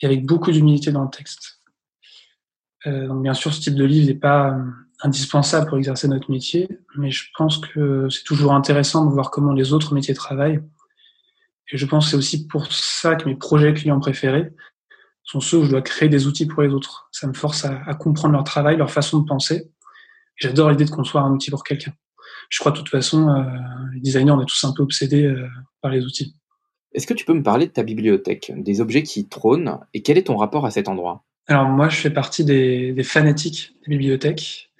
et 0.00 0.06
avec 0.06 0.24
beaucoup 0.26 0.50
d'humilité 0.50 0.92
dans 0.92 1.02
le 1.04 1.10
texte. 1.10 1.60
Euh, 2.86 3.06
donc 3.06 3.22
bien 3.22 3.34
sûr, 3.34 3.52
ce 3.52 3.60
type 3.60 3.74
de 3.74 3.84
livre 3.84 4.06
n'est 4.06 4.18
pas 4.18 4.50
euh, 4.50 4.64
indispensable 5.02 5.68
pour 5.68 5.78
exercer 5.78 6.08
notre 6.08 6.30
métier, 6.30 6.68
mais 6.96 7.10
je 7.10 7.24
pense 7.36 7.58
que 7.58 8.08
c'est 8.10 8.24
toujours 8.24 8.52
intéressant 8.52 9.04
de 9.04 9.10
voir 9.10 9.30
comment 9.30 9.52
les 9.52 9.72
autres 9.72 9.94
métiers 9.94 10.14
travaillent. 10.14 10.60
Et 11.70 11.76
je 11.76 11.86
pense 11.86 12.04
que 12.04 12.10
c'est 12.10 12.16
aussi 12.16 12.46
pour 12.46 12.70
ça 12.72 13.14
que 13.14 13.28
mes 13.28 13.36
projets 13.36 13.72
clients 13.74 14.00
préférés 14.00 14.52
sont 15.24 15.40
ceux 15.40 15.58
où 15.58 15.64
je 15.64 15.70
dois 15.70 15.82
créer 15.82 16.08
des 16.08 16.26
outils 16.26 16.46
pour 16.46 16.62
les 16.62 16.70
autres. 16.70 17.08
Ça 17.12 17.26
me 17.26 17.32
force 17.32 17.64
à, 17.64 17.82
à 17.86 17.94
comprendre 17.94 18.34
leur 18.34 18.44
travail, 18.44 18.76
leur 18.76 18.90
façon 18.90 19.20
de 19.20 19.26
penser. 19.26 19.71
J'adore 20.42 20.70
l'idée 20.70 20.84
de 20.84 20.90
construire 20.90 21.24
un 21.24 21.30
outil 21.30 21.52
pour 21.52 21.62
quelqu'un. 21.62 21.92
Je 22.50 22.58
crois 22.58 22.72
de 22.72 22.76
toute 22.76 22.88
façon, 22.88 23.28
euh, 23.28 23.44
les 23.94 24.00
designers, 24.00 24.32
on 24.32 24.42
est 24.42 24.46
tous 24.46 24.64
un 24.64 24.72
peu 24.72 24.82
obsédés 24.82 25.24
euh, 25.24 25.46
par 25.80 25.92
les 25.92 26.04
outils. 26.04 26.34
Est-ce 26.94 27.06
que 27.06 27.14
tu 27.14 27.24
peux 27.24 27.32
me 27.32 27.44
parler 27.44 27.66
de 27.66 27.70
ta 27.70 27.84
bibliothèque, 27.84 28.52
des 28.56 28.80
objets 28.80 29.04
qui 29.04 29.28
trônent, 29.28 29.78
et 29.94 30.02
quel 30.02 30.18
est 30.18 30.24
ton 30.24 30.36
rapport 30.36 30.66
à 30.66 30.72
cet 30.72 30.88
endroit? 30.88 31.24
Alors 31.46 31.68
moi, 31.68 31.88
je 31.88 31.96
fais 31.96 32.10
partie 32.10 32.44
des, 32.44 32.92
des 32.92 33.04
fanatiques 33.04 33.76
des 33.86 33.96
bibliothèques. 33.96 34.72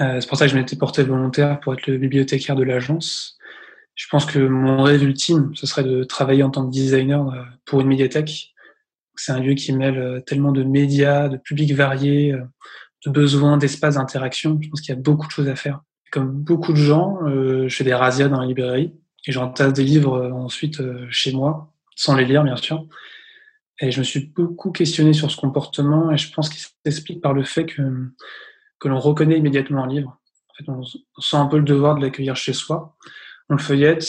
Euh, 0.00 0.20
c'est 0.20 0.28
pour 0.28 0.38
ça 0.38 0.46
que 0.46 0.52
je 0.52 0.56
m'étais 0.56 0.76
porté 0.76 1.02
volontaire 1.02 1.58
pour 1.58 1.74
être 1.74 1.88
le 1.88 1.98
bibliothécaire 1.98 2.54
de 2.54 2.62
l'agence. 2.62 3.38
Je 3.96 4.06
pense 4.08 4.24
que 4.24 4.38
mon 4.38 4.84
rêve 4.84 5.02
ultime, 5.02 5.50
ce 5.56 5.66
serait 5.66 5.82
de 5.82 6.04
travailler 6.04 6.44
en 6.44 6.50
tant 6.50 6.64
que 6.64 6.70
designer 6.70 7.26
pour 7.64 7.80
une 7.80 7.88
médiathèque. 7.88 8.54
C'est 9.16 9.32
un 9.32 9.40
lieu 9.40 9.54
qui 9.54 9.72
mêle 9.72 10.22
tellement 10.26 10.52
de 10.52 10.62
médias, 10.62 11.28
de 11.28 11.38
publics 11.38 11.74
variés, 11.74 12.34
de 13.06 13.10
besoins, 13.10 13.56
d'espaces 13.56 13.94
d'interaction. 13.94 14.58
Je 14.60 14.68
pense 14.68 14.80
qu'il 14.80 14.94
y 14.94 14.98
a 14.98 15.00
beaucoup 15.00 15.26
de 15.26 15.32
choses 15.32 15.48
à 15.48 15.56
faire. 15.56 15.80
Comme 16.10 16.30
beaucoup 16.30 16.72
de 16.72 16.78
gens, 16.78 17.18
je 17.26 17.74
fais 17.74 17.84
des 17.84 17.94
razzias 17.94 18.28
dans 18.28 18.40
la 18.40 18.46
librairie 18.46 18.92
et 19.26 19.32
j'entasse 19.32 19.72
des 19.72 19.84
livres 19.84 20.30
ensuite 20.32 20.82
chez 21.08 21.32
moi, 21.32 21.72
sans 21.96 22.14
les 22.14 22.26
lire 22.26 22.44
bien 22.44 22.56
sûr. 22.56 22.86
Et 23.80 23.90
je 23.90 23.98
me 23.98 24.04
suis 24.04 24.26
beaucoup 24.26 24.72
questionné 24.72 25.14
sur 25.14 25.30
ce 25.30 25.38
comportement 25.38 26.10
et 26.10 26.18
je 26.18 26.30
pense 26.30 26.50
qu'il 26.50 26.62
s'explique 26.84 27.22
par 27.22 27.32
le 27.32 27.44
fait 27.44 27.64
que 27.64 27.82
que 28.82 28.88
l'on 28.88 28.98
reconnaît 28.98 29.38
immédiatement 29.38 29.84
un 29.84 29.86
livre. 29.86 30.18
En 30.48 30.54
fait, 30.54 30.68
on, 30.68 30.82
sent 31.22 31.36
un 31.36 31.46
peu 31.46 31.58
le 31.58 31.62
devoir 31.62 31.94
de 31.94 32.00
l'accueillir 32.02 32.34
chez 32.34 32.52
soi. 32.52 32.96
On 33.48 33.54
le 33.54 33.62
feuillette, 33.62 34.04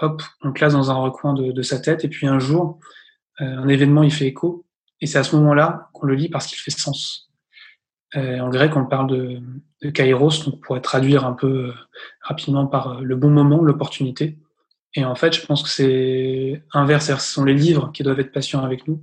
hop, 0.00 0.22
on 0.42 0.52
classe 0.52 0.72
dans 0.72 0.90
un 0.90 0.94
recoin 0.94 1.34
de, 1.34 1.52
de 1.52 1.62
sa 1.62 1.78
tête, 1.78 2.04
et 2.04 2.08
puis 2.08 2.26
un 2.26 2.38
jour, 2.38 2.80
euh, 3.42 3.58
un 3.58 3.68
événement 3.68 4.02
il 4.02 4.10
fait 4.10 4.26
écho, 4.26 4.64
et 5.02 5.06
c'est 5.06 5.18
à 5.18 5.24
ce 5.24 5.36
moment-là 5.36 5.90
qu'on 5.92 6.06
le 6.06 6.14
lit 6.14 6.30
parce 6.30 6.46
qu'il 6.46 6.58
fait 6.58 6.70
sens. 6.70 7.30
Euh, 8.16 8.38
en 8.40 8.48
grec, 8.48 8.76
on 8.76 8.84
parle 8.84 9.08
de, 9.08 9.90
kairos, 9.90 10.44
donc 10.44 10.54
on 10.54 10.58
pourrait 10.58 10.80
traduire 10.80 11.26
un 11.26 11.32
peu 11.32 11.46
euh, 11.46 11.72
rapidement 12.22 12.66
par 12.66 12.98
euh, 12.98 13.00
le 13.02 13.16
bon 13.16 13.30
moment, 13.30 13.62
l'opportunité. 13.62 14.38
Et 14.94 15.04
en 15.04 15.14
fait, 15.14 15.34
je 15.34 15.44
pense 15.44 15.62
que 15.62 15.68
c'est 15.68 16.62
inverse, 16.72 17.06
ce 17.06 17.16
sont 17.16 17.44
les 17.44 17.54
livres 17.54 17.90
qui 17.92 18.02
doivent 18.02 18.20
être 18.20 18.32
patients 18.32 18.64
avec 18.64 18.86
nous. 18.86 19.02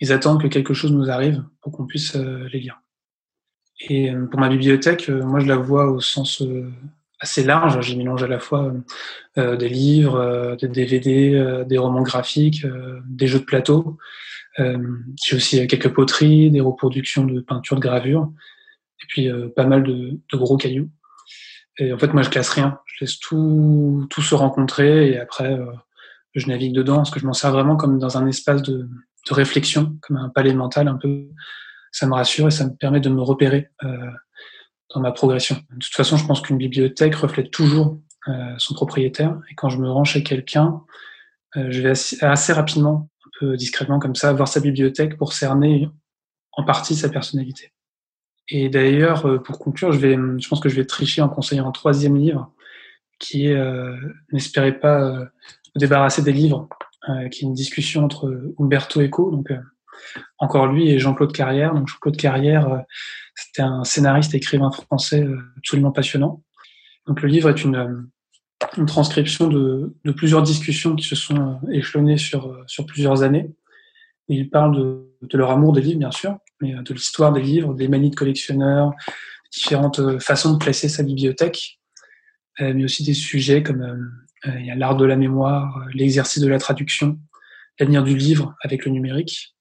Ils 0.00 0.12
attendent 0.12 0.42
que 0.42 0.48
quelque 0.48 0.74
chose 0.74 0.92
nous 0.92 1.10
arrive 1.10 1.42
pour 1.60 1.72
qu'on 1.72 1.86
puisse 1.86 2.14
les 2.14 2.58
lire. 2.58 2.82
Et 3.88 4.12
pour 4.30 4.38
ma 4.38 4.48
bibliothèque, 4.48 5.08
moi 5.08 5.40
je 5.40 5.46
la 5.46 5.56
vois 5.56 5.90
au 5.90 6.00
sens 6.00 6.42
assez 7.18 7.44
large. 7.44 7.80
J'y 7.80 7.96
mélange 7.96 8.24
à 8.24 8.26
la 8.26 8.40
fois 8.40 8.74
des 9.36 9.68
livres, 9.68 10.56
des 10.60 10.68
DVD, 10.68 11.64
des 11.66 11.78
romans 11.78 12.02
graphiques, 12.02 12.66
des 13.06 13.26
jeux 13.26 13.38
de 13.38 13.44
plateau. 13.44 13.96
J'ai 14.58 15.36
aussi 15.36 15.66
quelques 15.66 15.92
poteries, 15.92 16.50
des 16.50 16.60
reproductions 16.60 17.24
de 17.24 17.40
peintures, 17.40 17.76
de 17.76 17.80
gravures, 17.80 18.30
et 19.02 19.06
puis 19.08 19.28
pas 19.56 19.64
mal 19.64 19.82
de, 19.82 20.20
de, 20.30 20.36
gros 20.36 20.56
cailloux. 20.56 20.90
Et 21.78 21.92
en 21.92 21.98
fait, 21.98 22.12
moi 22.12 22.22
je 22.22 22.28
classe 22.28 22.50
rien. 22.50 22.78
Je 22.84 23.04
laisse 23.04 23.18
tout, 23.18 24.06
tout 24.10 24.22
se 24.22 24.34
rencontrer 24.34 25.10
et 25.10 25.18
après 25.18 25.58
je 26.34 26.46
navigue 26.48 26.74
dedans 26.74 26.96
parce 26.96 27.10
que 27.10 27.18
je 27.18 27.26
m'en 27.26 27.32
sers 27.32 27.50
vraiment 27.50 27.76
comme 27.76 27.98
dans 27.98 28.18
un 28.18 28.26
espace 28.26 28.62
de, 28.62 28.88
de 29.28 29.34
réflexion, 29.34 29.96
comme 30.02 30.18
un 30.18 30.28
palais 30.28 30.54
mental 30.54 30.88
un 30.88 30.96
peu 30.96 31.28
ça 31.92 32.06
me 32.06 32.14
rassure 32.14 32.48
et 32.48 32.50
ça 32.50 32.64
me 32.64 32.74
permet 32.74 33.00
de 33.00 33.10
me 33.10 33.22
repérer 33.22 33.70
euh, 33.84 34.10
dans 34.94 35.00
ma 35.00 35.12
progression. 35.12 35.56
De 35.70 35.84
toute 35.84 35.94
façon, 35.94 36.16
je 36.16 36.26
pense 36.26 36.40
qu'une 36.40 36.56
bibliothèque 36.56 37.14
reflète 37.14 37.50
toujours 37.50 38.00
euh, 38.28 38.54
son 38.56 38.74
propriétaire. 38.74 39.38
Et 39.50 39.54
quand 39.54 39.68
je 39.68 39.78
me 39.78 39.90
rends 39.90 40.04
chez 40.04 40.22
quelqu'un, 40.22 40.82
euh, 41.56 41.66
je 41.70 41.82
vais 41.82 41.90
assez, 41.90 42.52
rapidement, 42.52 43.10
discrètement 43.44 43.98
comme 43.98 44.14
ça, 44.14 44.32
voir 44.32 44.48
sa 44.48 44.60
bibliothèque 44.60 45.16
pour 45.16 45.32
cerner 45.32 45.88
en 46.52 46.64
partie 46.64 46.94
sa 46.94 47.08
personnalité. 47.08 47.72
Et 48.48 48.68
d'ailleurs, 48.68 49.26
euh, 49.26 49.38
pour 49.38 49.58
conclure, 49.58 49.92
je, 49.92 50.48
pense 50.48 50.60
que 50.60 50.68
je 50.68 50.76
vais 50.76 50.84
tricher 50.84 51.22
en 51.22 51.28
conseillant 51.28 51.68
un 51.68 51.72
troisième 51.72 52.16
livre 52.16 52.52
qui 53.18 53.46
est 53.46 53.54
euh, 53.54 53.96
N'espérez 54.32 54.78
pas 54.78 55.00
euh, 55.00 55.24
débarrasser 55.76 56.22
des 56.22 56.32
livres, 56.32 56.68
qui 57.30 57.44
est 57.44 57.48
une 57.48 57.54
discussion 57.54 58.04
entre 58.04 58.52
Umberto 58.58 59.00
Eco, 59.00 59.30
donc 59.30 59.50
encore 60.38 60.66
lui 60.66 60.88
et 60.88 60.98
Jean-Claude 60.98 61.32
Carrière. 61.32 61.74
Donc 61.74 61.88
Jean-Claude 61.88 62.16
Carrière, 62.16 62.68
euh, 62.68 62.78
c'était 63.34 63.62
un 63.62 63.84
scénariste 63.84 64.34
et 64.34 64.38
écrivain 64.38 64.70
français 64.70 65.24
euh, 65.24 65.38
absolument 65.58 65.92
passionnant. 65.92 66.42
Donc 67.06 67.22
le 67.22 67.28
livre 67.28 67.50
est 67.50 67.64
une, 67.64 67.76
euh, 67.76 68.00
une 68.76 68.86
transcription 68.86 69.48
de, 69.48 69.94
de, 70.04 70.12
plusieurs 70.12 70.42
discussions 70.42 70.96
qui 70.96 71.06
se 71.06 71.16
sont 71.16 71.60
échelonnées 71.70 72.18
sur, 72.18 72.56
sur 72.66 72.86
plusieurs 72.86 73.22
années. 73.22 73.50
Et 74.28 74.34
il 74.34 74.50
parle 74.50 74.76
de, 74.76 75.10
de, 75.22 75.38
leur 75.38 75.50
amour 75.50 75.72
des 75.72 75.80
livres, 75.80 75.98
bien 75.98 76.10
sûr, 76.10 76.38
mais 76.60 76.74
de 76.74 76.94
l'histoire 76.94 77.32
des 77.32 77.42
livres, 77.42 77.74
des 77.74 77.88
manies 77.88 78.10
de 78.10 78.14
collectionneurs, 78.14 78.92
différentes 79.52 80.18
façons 80.20 80.52
de 80.52 80.58
placer 80.58 80.88
sa 80.88 81.02
bibliothèque, 81.02 81.80
mais 82.60 82.84
aussi 82.84 83.02
des 83.02 83.14
sujets 83.14 83.62
comme 83.62 84.12
l'art 84.44 84.96
de 84.96 85.04
la 85.04 85.16
mémoire, 85.16 85.86
l'exercice 85.92 86.42
de 86.42 86.48
la 86.48 86.58
traduction, 86.58 87.18
l'avenir 87.78 88.04
du 88.04 88.16
livre 88.16 88.54
avec 88.62 88.84
le 88.84 88.92
numérique, 88.92 89.54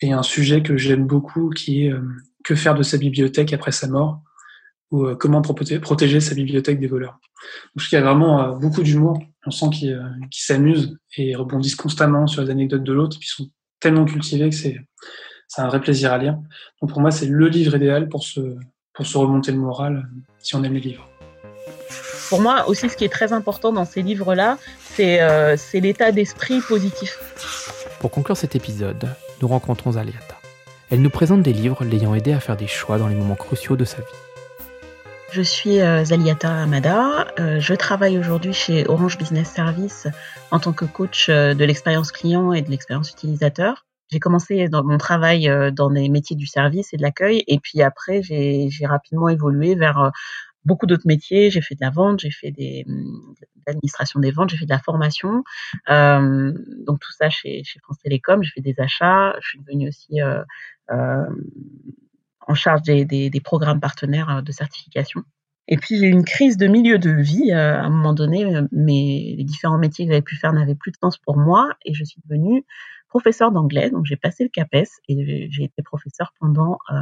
et 0.00 0.12
un 0.12 0.22
sujet 0.22 0.62
que 0.62 0.76
j'aime 0.76 1.06
beaucoup 1.06 1.50
qui 1.50 1.84
est 1.84 1.92
euh, 1.92 2.00
que 2.44 2.54
faire 2.54 2.74
de 2.74 2.82
sa 2.82 2.96
bibliothèque 2.96 3.52
après 3.52 3.72
sa 3.72 3.86
mort 3.86 4.22
ou 4.90 5.06
euh, 5.06 5.14
comment 5.14 5.42
protéger 5.42 6.20
sa 6.20 6.34
bibliothèque 6.34 6.80
des 6.80 6.86
voleurs. 6.86 7.18
Donc, 7.76 7.86
il 7.90 7.94
y 7.94 7.98
a 7.98 8.02
vraiment 8.02 8.42
euh, 8.42 8.52
beaucoup 8.52 8.82
d'humour. 8.82 9.18
On 9.46 9.50
sent 9.50 9.70
qu'ils 9.70 9.98
s'amusent 10.32 10.98
et 11.16 11.34
rebondissent 11.34 11.76
constamment 11.76 12.26
sur 12.26 12.42
les 12.42 12.50
anecdotes 12.50 12.84
de 12.84 12.92
l'autre, 12.92 13.18
qui 13.18 13.26
sont 13.26 13.48
tellement 13.80 14.04
cultivés 14.04 14.50
que 14.50 14.54
c'est 14.54 14.78
un 15.56 15.68
vrai 15.68 15.80
plaisir 15.80 16.12
à 16.12 16.18
lire. 16.18 16.38
Donc 16.80 16.90
pour 16.90 17.00
moi, 17.00 17.10
c'est 17.10 17.26
le 17.26 17.48
livre 17.48 17.76
idéal 17.76 18.08
pour 18.08 18.22
se, 18.22 18.56
pour 18.92 19.06
se 19.06 19.16
remonter 19.16 19.52
le 19.52 19.58
moral 19.58 20.08
si 20.38 20.54
on 20.54 20.62
aime 20.62 20.74
les 20.74 20.80
livres. 20.80 21.08
Pour 22.28 22.40
moi 22.40 22.68
aussi, 22.68 22.88
ce 22.88 22.96
qui 22.96 23.04
est 23.04 23.12
très 23.12 23.32
important 23.32 23.72
dans 23.72 23.84
ces 23.84 24.02
livres-là, 24.02 24.58
c'est 24.94 25.20
euh, 25.20 25.56
l'état 25.74 26.12
d'esprit 26.12 26.60
positif. 26.60 27.18
Pour 27.98 28.12
conclure 28.12 28.36
cet 28.36 28.54
épisode, 28.54 29.08
nous 29.42 29.48
rencontrons 29.48 29.96
Aliata. 29.96 30.36
Elle 30.90 31.02
nous 31.02 31.10
présente 31.10 31.42
des 31.42 31.52
livres 31.52 31.84
l'ayant 31.84 32.14
aidé 32.14 32.32
à 32.32 32.40
faire 32.40 32.56
des 32.56 32.68
choix 32.68 32.98
dans 32.98 33.08
les 33.08 33.16
moments 33.16 33.34
cruciaux 33.34 33.76
de 33.76 33.84
sa 33.84 33.98
vie. 33.98 34.29
Je 35.32 35.42
suis 35.42 35.80
euh, 35.80 36.04
Zaliata 36.04 36.62
Amada. 36.62 37.32
Euh, 37.38 37.60
je 37.60 37.74
travaille 37.74 38.18
aujourd'hui 38.18 38.52
chez 38.52 38.88
Orange 38.88 39.16
Business 39.16 39.48
Service 39.48 40.08
en 40.50 40.58
tant 40.58 40.72
que 40.72 40.84
coach 40.84 41.28
euh, 41.28 41.54
de 41.54 41.64
l'expérience 41.64 42.10
client 42.10 42.52
et 42.52 42.62
de 42.62 42.70
l'expérience 42.70 43.12
utilisateur. 43.12 43.86
J'ai 44.10 44.18
commencé 44.18 44.68
dans 44.68 44.82
mon 44.82 44.98
travail 44.98 45.48
dans 45.72 45.88
des 45.88 46.08
métiers 46.08 46.34
du 46.34 46.46
service 46.46 46.92
et 46.92 46.96
de 46.96 47.02
l'accueil, 47.02 47.44
et 47.46 47.60
puis 47.60 47.80
après 47.80 48.22
j'ai 48.22 48.68
rapidement 48.82 49.28
évolué 49.28 49.76
vers 49.76 50.10
beaucoup 50.64 50.86
d'autres 50.86 51.06
métiers. 51.06 51.48
J'ai 51.48 51.60
fait 51.60 51.76
de 51.76 51.80
la 51.80 51.90
vente, 51.90 52.18
j'ai 52.18 52.32
fait 52.32 52.50
des, 52.50 52.82
de 52.88 53.62
l'administration 53.68 54.18
des 54.18 54.32
ventes, 54.32 54.50
j'ai 54.50 54.56
fait 54.56 54.64
de 54.64 54.70
la 54.70 54.80
formation. 54.80 55.44
Donc 55.86 56.98
tout 56.98 57.12
ça 57.16 57.30
chez, 57.30 57.62
France 57.84 57.98
Télécom. 58.02 58.42
J'ai 58.42 58.50
fait 58.50 58.62
des 58.62 58.74
achats. 58.80 59.36
Je 59.40 59.48
suis 59.50 59.60
devenue 59.60 59.86
aussi 59.86 60.18
en 62.46 62.54
charge 62.54 62.82
des, 62.82 63.04
des, 63.04 63.30
des, 63.30 63.40
programmes 63.40 63.80
partenaires 63.80 64.38
euh, 64.38 64.42
de 64.42 64.52
certification. 64.52 65.22
Et 65.68 65.76
puis 65.76 65.98
j'ai 65.98 66.06
eu 66.06 66.10
une 66.10 66.24
crise 66.24 66.56
de 66.56 66.66
milieu 66.66 66.98
de 66.98 67.10
vie. 67.10 67.52
Euh, 67.52 67.76
à 67.76 67.84
un 67.84 67.90
moment 67.90 68.12
donné, 68.12 68.44
mes, 68.72 69.34
les 69.36 69.44
différents 69.44 69.78
métiers 69.78 70.06
que 70.06 70.12
j'avais 70.12 70.22
pu 70.22 70.36
faire 70.36 70.52
n'avaient 70.52 70.74
plus 70.74 70.90
de 70.90 70.96
sens 71.00 71.18
pour 71.18 71.36
moi 71.36 71.70
et 71.84 71.94
je 71.94 72.04
suis 72.04 72.20
devenue 72.24 72.64
professeur 73.10 73.50
d'anglais, 73.50 73.90
donc 73.90 74.06
j'ai 74.06 74.16
passé 74.16 74.44
le 74.44 74.48
CAPES 74.48 74.88
et 75.08 75.50
j'ai 75.50 75.64
été 75.64 75.82
professeur 75.82 76.32
pendant 76.40 76.78
euh, 76.90 76.94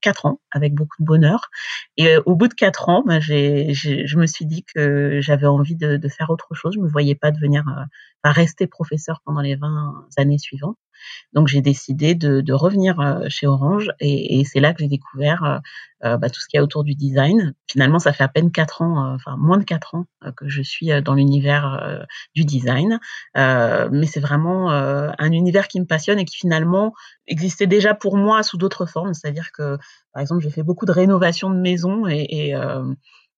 quatre 0.00 0.24
ans 0.24 0.40
avec 0.52 0.74
beaucoup 0.74 0.96
de 1.00 1.04
bonheur. 1.04 1.50
Et 1.96 2.08
euh, 2.08 2.22
au 2.24 2.36
bout 2.36 2.48
de 2.48 2.54
quatre 2.54 2.88
ans, 2.88 3.04
j'ai, 3.18 3.74
je 3.74 4.16
me 4.16 4.26
suis 4.26 4.46
dit 4.46 4.64
que 4.64 5.20
j'avais 5.20 5.46
envie 5.46 5.76
de, 5.76 5.96
de, 5.96 6.08
faire 6.08 6.30
autre 6.30 6.54
chose. 6.54 6.74
Je 6.76 6.80
me 6.80 6.88
voyais 6.88 7.16
pas 7.16 7.32
devenir, 7.32 7.64
euh, 7.68 8.30
rester 8.30 8.66
professeur 8.66 9.20
pendant 9.24 9.40
les 9.40 9.56
20 9.56 10.06
années 10.16 10.38
suivantes. 10.38 10.78
Donc 11.32 11.48
j'ai 11.48 11.60
décidé 11.60 12.14
de, 12.14 12.52
revenir 12.52 12.98
euh, 13.00 13.26
chez 13.28 13.46
Orange 13.46 13.90
et, 14.00 14.42
c'est 14.44 14.60
là 14.60 14.72
que 14.72 14.80
j'ai 14.80 14.88
découvert 14.88 15.44
euh, 15.44 15.58
euh, 16.04 16.16
bah, 16.16 16.30
tout 16.30 16.40
ce 16.40 16.48
qu'il 16.48 16.56
y 16.56 16.60
a 16.60 16.62
autour 16.62 16.82
du 16.82 16.94
design. 16.94 17.52
Finalement, 17.70 17.98
ça 17.98 18.12
fait 18.12 18.24
à 18.24 18.28
peine 18.28 18.50
quatre 18.50 18.80
ans, 18.80 19.14
enfin 19.14 19.36
moins 19.36 19.58
de 19.58 19.64
quatre 19.64 19.94
ans 19.94 20.06
que 20.36 20.48
je 20.48 20.62
suis 20.62 20.88
dans 21.02 21.14
l'univers 21.14 22.06
du 22.34 22.44
design, 22.44 23.00
mais 23.34 24.06
c'est 24.06 24.20
vraiment 24.20 24.70
un 24.70 25.32
univers 25.32 25.68
qui 25.68 25.80
me 25.80 25.86
passionne 25.86 26.18
et 26.18 26.24
qui 26.24 26.36
finalement 26.36 26.94
existait 27.26 27.66
déjà 27.66 27.94
pour 27.94 28.16
moi 28.16 28.42
sous 28.42 28.56
d'autres 28.56 28.86
formes. 28.86 29.14
C'est-à-dire 29.14 29.50
que, 29.52 29.78
par 30.12 30.22
exemple, 30.22 30.42
j'ai 30.42 30.50
fait 30.50 30.62
beaucoup 30.62 30.86
de 30.86 30.92
rénovations 30.92 31.50
de 31.50 31.58
maisons 31.58 32.06
et, 32.06 32.54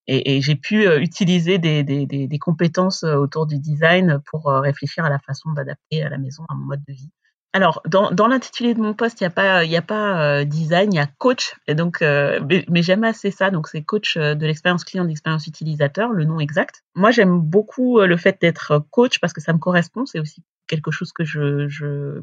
j'ai 0.08 0.56
pu 0.56 0.88
utiliser 1.00 1.58
des, 1.58 1.84
des, 1.84 2.38
compétences 2.38 3.02
autour 3.04 3.46
du 3.46 3.58
design 3.58 4.20
pour 4.30 4.46
réfléchir 4.46 5.04
à 5.04 5.10
la 5.10 5.18
façon 5.18 5.52
d'adapter 5.52 6.02
à 6.02 6.08
la 6.08 6.18
maison 6.18 6.44
à 6.48 6.54
mon 6.54 6.66
mode 6.66 6.82
de 6.86 6.92
vie. 6.92 7.10
Alors, 7.54 7.80
dans, 7.87 8.11
dans 8.11 8.26
l'intitulé 8.26 8.74
de 8.74 8.80
mon 8.80 8.92
poste, 8.92 9.20
il 9.20 9.24
n'y 9.24 9.28
a 9.28 9.30
pas, 9.30 9.64
y 9.64 9.76
a 9.76 9.82
pas 9.82 10.40
euh, 10.40 10.44
design, 10.44 10.92
il 10.92 10.96
y 10.96 11.00
a 11.00 11.06
coach. 11.06 11.56
Et 11.66 11.74
donc, 11.74 12.02
euh, 12.02 12.40
mais, 12.68 12.82
j'aime 12.82 13.04
assez 13.04 13.30
ça. 13.30 13.50
Donc, 13.50 13.68
c'est 13.68 13.82
coach 13.82 14.16
euh, 14.16 14.34
de 14.34 14.46
l'expérience 14.46 14.84
client, 14.84 15.04
de 15.04 15.08
l'expérience 15.08 15.46
utilisateur, 15.46 16.12
le 16.12 16.24
nom 16.24 16.40
exact. 16.40 16.84
Moi, 16.94 17.11
j'aime 17.11 17.40
beaucoup 17.40 18.00
le 18.00 18.16
fait 18.16 18.38
d'être 18.40 18.84
coach 18.90 19.18
parce 19.18 19.32
que 19.32 19.40
ça 19.40 19.52
me 19.54 19.58
correspond. 19.58 20.04
C'est 20.04 20.20
aussi 20.20 20.42
quelque 20.68 20.90
chose 20.90 21.12
que 21.12 21.24
je, 21.24 22.20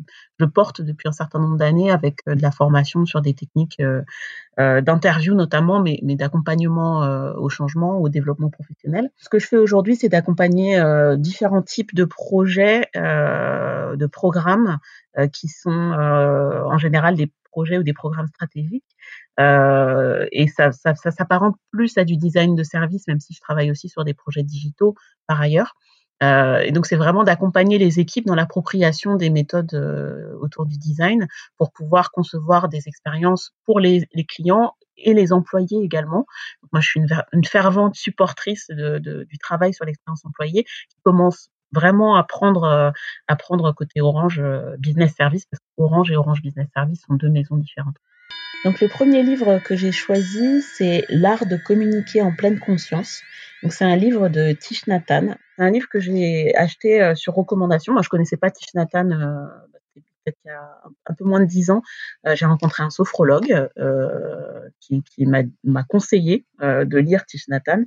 porte 0.53 0.81
depuis 0.81 1.09
un 1.09 1.11
certain 1.11 1.39
nombre 1.39 1.57
d'années 1.57 1.91
avec 1.91 2.19
de 2.27 2.41
la 2.41 2.51
formation 2.51 3.05
sur 3.05 3.21
des 3.21 3.33
techniques 3.33 3.81
euh, 3.81 4.81
d'interview 4.81 5.33
notamment, 5.33 5.81
mais, 5.81 5.99
d'accompagnement 6.03 7.01
au 7.35 7.49
changement, 7.49 7.99
au 7.99 8.07
développement 8.07 8.49
professionnel. 8.49 9.09
Ce 9.17 9.27
que 9.27 9.39
je 9.39 9.47
fais 9.47 9.57
aujourd'hui, 9.57 9.95
c'est 9.95 10.09
d'accompagner 10.09 10.81
différents 11.17 11.61
types 11.63 11.93
de 11.93 12.05
projets, 12.05 12.87
de 12.95 14.05
programmes 14.05 14.79
euh, 15.17 15.27
qui 15.27 15.47
sont 15.47 15.71
euh, 15.71 16.63
en 16.65 16.77
général 16.77 17.15
des 17.15 17.31
projets 17.51 17.77
ou 17.77 17.83
des 17.83 17.93
programmes 17.93 18.27
stratégiques. 18.27 18.83
Euh, 19.39 20.27
et 20.33 20.47
ça, 20.49 20.73
ça 20.73 20.93
s'apparente 20.93 21.55
plus 21.71 21.97
à 21.97 22.03
du 22.03 22.17
design 22.17 22.53
de 22.53 22.63
service, 22.63 23.07
même 23.07 23.21
si 23.21 23.33
je 23.33 23.39
travaille 23.39 23.71
aussi 23.71 23.87
sur 23.87 24.03
des 24.03 24.13
projets 24.13 24.43
digitaux 24.43 24.95
par 25.25 25.39
ailleurs. 25.39 25.75
Euh, 26.23 26.59
et 26.59 26.71
donc, 26.71 26.85
c'est 26.85 26.95
vraiment 26.95 27.23
d'accompagner 27.23 27.77
les 27.77 27.99
équipes 27.99 28.25
dans 28.25 28.35
l'appropriation 28.35 29.15
des 29.15 29.29
méthodes 29.29 29.73
autour 30.39 30.65
du 30.65 30.77
design 30.77 31.27
pour 31.57 31.71
pouvoir 31.71 32.11
concevoir 32.11 32.69
des 32.69 32.87
expériences 32.87 33.53
pour 33.65 33.79
les, 33.79 34.07
les 34.13 34.25
clients 34.25 34.73
et 34.97 35.13
les 35.13 35.33
employés 35.33 35.83
également. 35.83 36.25
moi, 36.71 36.81
je 36.81 36.87
suis 36.87 36.99
une, 36.99 37.07
une 37.33 37.45
fervente 37.45 37.95
supportrice 37.95 38.67
de, 38.69 38.99
de, 38.99 39.23
du 39.25 39.37
travail 39.37 39.73
sur 39.73 39.85
l'expérience 39.85 40.25
employée 40.25 40.63
qui 40.63 40.97
commence 41.03 41.49
vraiment 41.71 42.15
apprendre 42.15 42.63
euh, 42.63 42.91
à 43.27 43.35
prendre 43.35 43.71
côté 43.73 44.01
Orange 44.01 44.39
euh, 44.39 44.75
Business 44.77 45.13
Service 45.15 45.45
parce 45.45 45.61
qu'Orange 45.77 46.11
et 46.11 46.15
Orange 46.15 46.41
Business 46.41 46.67
Service 46.73 47.01
sont 47.01 47.15
deux 47.15 47.29
maisons 47.29 47.57
différentes. 47.57 47.97
Donc 48.63 48.81
le 48.81 48.87
premier 48.87 49.21
livre 49.21 49.59
que 49.59 49.75
j'ai 49.75 49.91
choisi, 49.91 50.61
c'est 50.61 51.05
L'art 51.09 51.45
de 51.45 51.55
communiquer 51.55 52.21
en 52.21 52.31
pleine 52.33 52.59
conscience. 52.59 53.21
Donc 53.61 53.73
c'est 53.73 53.85
un 53.85 53.95
livre 53.95 54.27
de 54.27 54.53
Tish 54.53 54.87
Nathan. 54.87 55.35
C'est 55.55 55.63
un 55.63 55.69
livre 55.69 55.87
que 55.87 55.99
j'ai 55.99 56.55
acheté 56.55 57.01
euh, 57.01 57.15
sur 57.15 57.33
recommandation. 57.33 57.93
Moi 57.93 58.01
je 58.01 58.09
connaissais 58.09 58.37
pas 58.37 58.49
Tish 58.49 58.73
Nathan 58.73 59.09
peut-être 60.25 60.39
il 60.43 60.47
y 60.47 60.51
a 60.51 60.81
un 61.05 61.13
peu 61.13 61.23
moins 61.23 61.39
de 61.39 61.45
dix 61.45 61.69
ans, 61.69 61.81
euh, 62.27 62.35
j'ai 62.35 62.45
rencontré 62.45 62.83
un 62.83 62.89
sophrologue 62.89 63.69
euh, 63.77 64.69
qui, 64.79 65.03
m'a 65.25 65.83
conseillé 65.83 66.45
euh, 66.61 66.85
de 66.85 66.97
lire 66.97 67.25
Tish 67.25 67.47
Nathan, 67.47 67.83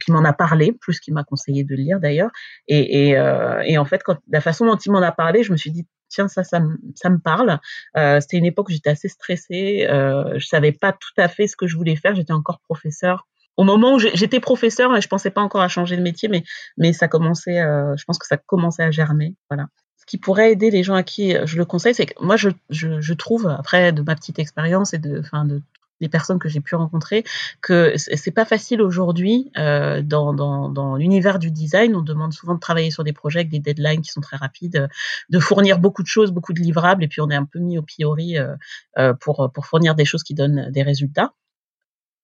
qui 0.00 0.12
m'en 0.12 0.24
a 0.24 0.32
parlé, 0.32 0.72
plus 0.72 1.00
qu'il 1.00 1.14
m'a 1.14 1.24
conseillé 1.24 1.64
de 1.64 1.74
lire 1.74 2.00
d'ailleurs. 2.00 2.30
Et, 2.68 3.18
en 3.18 3.84
fait, 3.84 4.02
la 4.30 4.40
façon 4.40 4.66
dont 4.66 4.76
il 4.76 4.92
m'en 4.92 5.02
a 5.02 5.12
parlé, 5.12 5.42
je 5.42 5.52
me 5.52 5.56
suis 5.56 5.70
dit 5.70 5.86
tiens 6.10 6.28
ça 6.28 6.44
ça, 6.44 6.60
me 6.60 7.18
parle. 7.18 7.58
C'était 7.94 8.36
une 8.36 8.44
époque 8.44 8.68
où 8.68 8.72
j'étais 8.72 8.90
assez 8.90 9.08
stressée, 9.08 9.86
je 9.88 10.46
savais 10.46 10.72
pas 10.72 10.92
tout 10.92 11.14
à 11.16 11.28
fait 11.28 11.46
ce 11.46 11.56
que 11.56 11.66
je 11.66 11.76
voulais 11.76 11.96
faire. 11.96 12.14
J'étais 12.14 12.32
encore 12.32 12.60
professeur 12.60 13.26
au 13.56 13.64
moment 13.64 13.94
où 13.94 13.98
j'étais 13.98 14.40
professeur, 14.40 14.98
je 15.00 15.08
pensais 15.08 15.30
pas 15.30 15.42
encore 15.42 15.60
à 15.60 15.68
changer 15.68 15.96
de 15.96 16.02
métier, 16.02 16.28
mais 16.28 16.44
mais 16.78 16.92
ça 16.92 17.08
commençait, 17.08 17.60
je 17.60 18.04
pense 18.04 18.18
que 18.18 18.26
ça 18.26 18.36
commençait 18.36 18.84
à 18.84 18.90
germer, 18.90 19.34
voilà 19.50 19.66
qui 20.10 20.18
pourrait 20.18 20.50
aider 20.50 20.72
les 20.72 20.82
gens 20.82 20.96
à 20.96 21.04
qui 21.04 21.36
je 21.44 21.56
le 21.56 21.64
conseille, 21.64 21.94
c'est 21.94 22.06
que 22.06 22.20
moi, 22.20 22.34
je, 22.34 22.48
je, 22.68 23.00
je, 23.00 23.14
trouve, 23.14 23.46
après 23.46 23.92
de 23.92 24.02
ma 24.02 24.16
petite 24.16 24.40
expérience 24.40 24.92
et 24.92 24.98
de, 24.98 25.20
enfin, 25.20 25.44
de 25.44 25.62
des 26.00 26.08
personnes 26.08 26.38
que 26.38 26.48
j'ai 26.48 26.60
pu 26.60 26.74
rencontrer, 26.74 27.24
que 27.60 27.94
c'est 27.96 28.30
pas 28.30 28.44
facile 28.44 28.82
aujourd'hui 28.82 29.50
euh, 29.58 30.02
dans, 30.02 30.32
dans, 30.32 30.68
dans 30.68 30.96
l'univers 30.96 31.38
du 31.38 31.50
design. 31.50 31.94
On 31.94 32.02
demande 32.02 32.32
souvent 32.32 32.54
de 32.54 32.60
travailler 32.60 32.90
sur 32.90 33.04
des 33.04 33.12
projets 33.12 33.40
avec 33.40 33.50
des 33.50 33.60
deadlines 33.60 34.02
qui 34.02 34.10
sont 34.10 34.20
très 34.20 34.36
rapides, 34.36 34.88
de 35.28 35.38
fournir 35.38 35.78
beaucoup 35.78 36.02
de 36.02 36.08
choses, 36.08 36.32
beaucoup 36.32 36.52
de 36.52 36.60
livrables, 36.60 37.04
et 37.04 37.08
puis 37.08 37.20
on 37.20 37.30
est 37.30 37.36
un 37.36 37.44
peu 37.44 37.58
mis 37.58 37.78
au 37.78 37.82
priori 37.82 38.38
euh, 38.38 38.54
euh, 38.98 39.14
pour, 39.14 39.50
pour 39.52 39.66
fournir 39.66 39.94
des 39.94 40.04
choses 40.04 40.22
qui 40.22 40.34
donnent 40.34 40.70
des 40.70 40.82
résultats. 40.82 41.32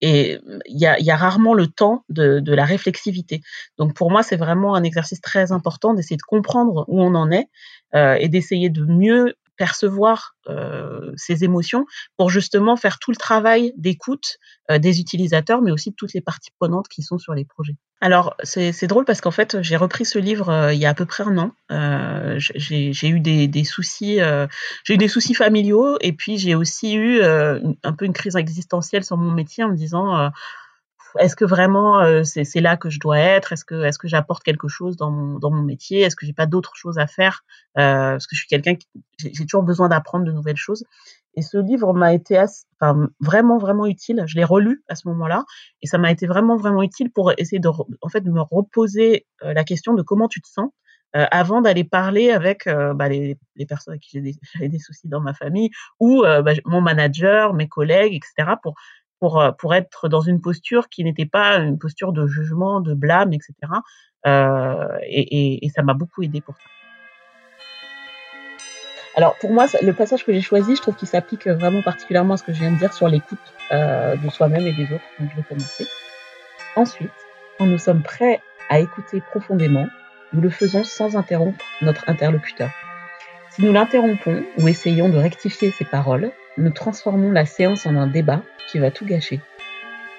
Et 0.03 0.39
il 0.67 0.79
y 0.79 0.87
a, 0.87 1.01
y 1.01 1.11
a, 1.11 1.17
rarement 1.17 1.55
le 1.55 1.69
temps 1.69 2.05
de, 2.11 2.41
de, 2.41 2.53
la 2.53 2.67
réflexivité. 2.67 3.41
Donc 3.79 3.95
pour 3.95 4.11
moi, 4.11 4.23
c'est 4.23 4.37
vraiment 4.37 4.75
un 4.75 4.83
exercice 4.83 5.23
très 5.23 5.53
important 5.53 5.95
d'essayer 5.95 6.19
de 6.19 6.23
comprendre 6.23 6.85
où 6.89 7.01
on 7.01 7.15
en 7.15 7.31
est 7.31 7.49
euh, 7.95 8.17
et 8.21 8.29
d'essayer 8.29 8.69
de 8.69 8.85
mieux 8.85 9.37
percevoir 9.57 10.35
euh, 10.49 11.13
ces 11.17 11.45
émotions 11.45 11.87
pour 12.17 12.31
justement 12.31 12.77
faire 12.77 12.99
tout 12.99 13.11
le 13.11 13.17
travail 13.17 13.73
d'écoute 13.77 14.39
euh, 14.71 14.79
des 14.79 15.01
utilisateurs, 15.01 15.63
mais 15.63 15.73
aussi 15.73 15.91
de 15.91 15.97
toutes 15.97 16.15
les 16.15 16.21
parties 16.21 16.51
prenantes 16.59 16.89
qui 16.89 17.03
sont 17.03 17.19
sur 17.19 17.35
les 17.35 17.45
projets. 17.45 17.77
Alors 18.03 18.37
c'est 18.43 18.87
drôle 18.87 19.07
parce 19.07 19.23
qu'en 19.23 19.31
fait 19.31 19.63
j'ai 19.63 19.77
repris 19.77 20.05
ce 20.05 20.19
livre 20.19 20.51
euh, 20.51 20.75
il 20.75 20.79
y 20.79 20.85
a 20.85 20.91
à 20.91 20.95
peu 20.95 21.07
près 21.07 21.25
un 21.25 21.39
an. 21.39 21.53
Euh, 21.73 22.35
j'ai 22.39 23.09
eu 23.09 23.21
des, 23.21 23.49
des 23.49 23.65
soucis, 23.65 24.21
euh, 24.21 24.47
j'ai 24.85 24.95
eu 24.95 24.99
des 24.99 25.09
soucis 25.09 25.33
familiaux 25.33 25.97
et 26.03 26.13
puis 26.13 26.37
j'ai 26.37 26.55
aussi 26.55 26.95
eu 26.95 27.23
un 27.23 27.93
peu 27.97 28.05
une 28.05 28.13
crise 28.13 28.37
existentielle 28.37 29.05
sur 29.05 29.17
mon 29.17 29.33
métier 29.33 29.65
en 29.65 29.71
me 29.71 29.77
disant 29.77 30.31
est-ce 31.19 31.37
que 31.37 31.45
vraiment 31.45 32.01
euh, 32.01 32.23
c'est 32.25 32.61
là 32.61 32.77
que 32.77 32.91
je 32.91 32.99
dois 32.99 33.19
être? 33.19 33.53
Est-ce 33.53 33.65
que 33.65 33.85
est-ce 33.85 33.99
que 33.99 34.09
j'apporte 34.09 34.43
quelque 34.43 34.69
chose 34.69 34.97
dans 34.97 35.11
mon 35.11 35.39
dans 35.39 35.51
mon 35.51 35.63
métier? 35.63 36.01
Est-ce 36.01 36.17
que 36.17 36.27
j'ai 36.27 36.33
pas 36.33 36.47
d'autres 36.47 36.75
choses 36.75 36.99
à 36.99 37.07
faire? 37.07 37.45
Euh, 37.79 38.13
Parce 38.13 38.27
que 38.27 38.35
je 38.35 38.41
suis 38.41 38.49
quelqu'un 38.49 38.75
qui 38.75 38.87
j'ai 39.19 39.47
toujours 39.47 39.63
besoin 39.63 39.89
d'apprendre 39.89 40.25
de 40.25 40.33
nouvelles 40.33 40.57
choses. 40.57 40.85
Et 41.37 41.43
ce 41.43 41.59
livre 41.59 41.93
m'a 41.93 42.15
été 42.15 42.43
enfin, 42.81 43.09
vraiment 43.21 43.59
vraiment 43.59 43.87
utile. 43.87 44.25
Je 44.27 44.37
l'ai 44.37 44.45
relu 44.45 44.83
à 44.89 44.95
ce 44.95 45.07
moment-là 45.09 45.45
et 45.83 45.87
ça 45.87 45.99
m'a 45.99 46.11
été 46.11 46.27
vraiment 46.27 46.57
vraiment 46.57 46.83
utile 46.83 47.11
pour 47.13 47.33
essayer 47.37 47.61
de 47.61 47.69
en 47.69 48.09
fait 48.09 48.23
de 48.23 48.31
me 48.31 48.41
reposer 48.41 49.27
euh, 49.45 49.53
la 49.53 49.65
question 49.65 49.93
de 49.93 50.03
comment 50.03 50.29
tu 50.29 50.41
te 50.41 50.49
sens 50.49 50.71
euh, 51.15 51.27
avant 51.31 51.61
d'aller 51.61 51.85
parler 51.85 52.31
avec 52.31 52.67
euh, 52.67 52.95
bah, 52.95 53.09
les, 53.09 53.39
les, 53.55 53.67
personnes 53.67 53.93
avec 53.93 54.03
qui 54.03 54.11
j'ai 54.15 54.21
des, 54.23 54.35
des, 54.69 54.79
soucis 54.79 55.09
dans 55.09 55.21
ma 55.21 55.35
famille 55.35 55.71
ou 56.01 56.23
bah, 56.23 56.53
mon 56.65 56.81
manager, 56.81 57.53
mes 57.53 57.69
collègues, 57.69 58.15
etc. 58.15 58.57
pour 58.63 58.75
pour, 59.21 59.41
euh, 59.41 59.53
pour 59.53 59.75
être 59.75 60.09
dans 60.09 60.21
une 60.21 60.41
posture 60.41 60.89
qui 60.89 61.05
n'était 61.05 61.27
pas 61.27 61.57
une 61.57 61.79
posture 61.79 62.13
de 62.13 62.27
jugement, 62.27 62.81
de 62.81 62.95
blâme, 62.95 63.33
etc. 63.33 63.55
Euh, 64.27 64.99
et, 65.03 65.65
et, 65.65 65.69
ça 65.71 65.83
m'a 65.83 65.95
beaucoup 65.95 66.23
aidé 66.23 66.41
pour 66.41 66.57
ça. 66.57 66.63
Alors 69.15 69.35
pour 69.39 69.51
moi, 69.51 69.67
le 69.83 69.93
passage 69.93 70.25
que 70.25 70.33
j'ai 70.33 70.43
choisi, 70.43 70.77
je 70.77 70.83
trouve 70.83 70.97
qu'il 70.97 71.09
s'applique 71.09 71.47
vraiment 71.47 71.81
particulièrement 71.81 72.35
à 72.35 72.37
ce 72.37 72.43
que 72.43 72.53
je 72.53 72.59
viens 72.59 72.73
de 72.73 72.79
dire 72.79 72.93
sur 72.93 73.09
l'écoute 73.09 73.39
euh, 73.73 74.15
de 74.17 74.29
soi-même 74.29 74.67
et 74.67 74.75
des 74.75 74.85
autres. 74.85 75.05
Donc 75.19 75.31
je 75.31 75.37
vais 75.37 75.43
commencer. 75.43 75.87
Ensuite, 76.75 77.11
quand 77.57 77.67
nous 77.67 77.79
sommes 77.79 78.03
prêts 78.03 78.43
à 78.69 78.81
écouter 78.81 79.23
profondément, 79.31 79.87
nous 80.33 80.43
le 80.43 80.51
faisons 80.51 80.85
sans 80.85 81.17
interrompre 81.17 81.65
notre 81.81 82.09
interlocuteur. 82.11 82.71
Si 83.51 83.63
nous 83.63 83.73
l'interrompons 83.73 84.43
ou 84.59 84.69
essayons 84.69 85.09
de 85.09 85.17
rectifier 85.17 85.71
ses 85.71 85.87
paroles, 85.87 86.31
nous 86.57 86.71
transformons 86.71 87.33
la 87.33 87.47
séance 87.47 87.87
en 87.87 87.97
un 87.97 88.07
débat 88.07 88.43
qui 88.71 88.79
va 88.79 88.91
tout 88.91 89.05
gâcher. 89.05 89.41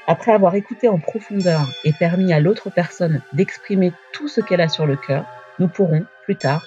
Après 0.07 0.31
avoir 0.31 0.55
écouté 0.55 0.87
en 0.87 0.99
profondeur 0.99 1.67
et 1.83 1.91
permis 1.91 2.31
à 2.31 2.39
l'autre 2.39 2.69
personne 2.69 3.21
d'exprimer 3.33 3.91
tout 4.13 4.27
ce 4.27 4.39
qu'elle 4.39 4.61
a 4.61 4.69
sur 4.69 4.85
le 4.85 4.95
cœur, 4.95 5.25
nous 5.59 5.67
pourrons, 5.67 6.05
plus 6.23 6.35
tard, 6.35 6.63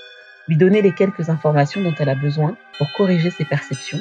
lui 0.49 0.57
donner 0.57 0.83
les 0.83 0.93
quelques 0.93 1.31
informations 1.31 1.81
dont 1.81 1.95
elle 1.99 2.09
a 2.09 2.15
besoin 2.15 2.57
pour 2.77 2.87
corriger 2.97 3.31
ses 3.31 3.45
perceptions. 3.45 4.01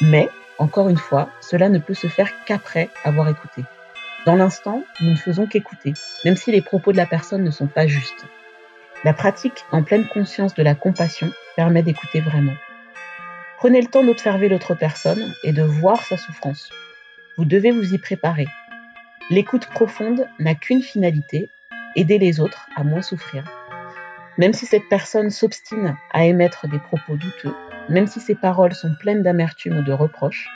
Mais, 0.00 0.28
encore 0.58 0.88
une 0.88 0.98
fois, 0.98 1.28
cela 1.40 1.68
ne 1.68 1.78
peut 1.78 1.94
se 1.94 2.06
faire 2.06 2.30
qu'après 2.44 2.88
avoir 3.04 3.28
écouté. 3.28 3.64
Dans 4.26 4.36
l'instant, 4.36 4.84
nous 5.00 5.10
ne 5.10 5.16
faisons 5.16 5.46
qu'écouter, 5.46 5.94
même 6.24 6.36
si 6.36 6.52
les 6.52 6.62
propos 6.62 6.92
de 6.92 6.96
la 6.96 7.06
personne 7.06 7.42
ne 7.42 7.50
sont 7.50 7.66
pas 7.66 7.88
justes. 7.88 8.26
La 9.02 9.12
pratique 9.12 9.64
en 9.72 9.82
pleine 9.82 10.06
conscience 10.06 10.54
de 10.54 10.62
la 10.62 10.76
compassion 10.76 11.32
permet 11.56 11.82
d'écouter 11.82 12.20
vraiment. 12.20 12.54
Prenez 13.62 13.80
le 13.80 13.86
temps 13.86 14.02
d'observer 14.02 14.48
l'autre 14.48 14.74
personne 14.74 15.32
et 15.44 15.52
de 15.52 15.62
voir 15.62 16.02
sa 16.04 16.16
souffrance. 16.16 16.68
Vous 17.38 17.44
devez 17.44 17.70
vous 17.70 17.94
y 17.94 17.98
préparer. 17.98 18.48
L'écoute 19.30 19.68
profonde 19.68 20.26
n'a 20.40 20.56
qu'une 20.56 20.82
finalité, 20.82 21.48
aider 21.94 22.18
les 22.18 22.40
autres 22.40 22.66
à 22.74 22.82
moins 22.82 23.02
souffrir. 23.02 23.44
Même 24.36 24.52
si 24.52 24.66
cette 24.66 24.88
personne 24.88 25.30
s'obstine 25.30 25.96
à 26.12 26.24
émettre 26.24 26.66
des 26.66 26.80
propos 26.80 27.14
douteux, 27.14 27.54
même 27.88 28.08
si 28.08 28.18
ses 28.18 28.34
paroles 28.34 28.74
sont 28.74 28.96
pleines 28.98 29.22
d'amertume 29.22 29.78
ou 29.78 29.82
de 29.82 29.92
reproches, 29.92 30.48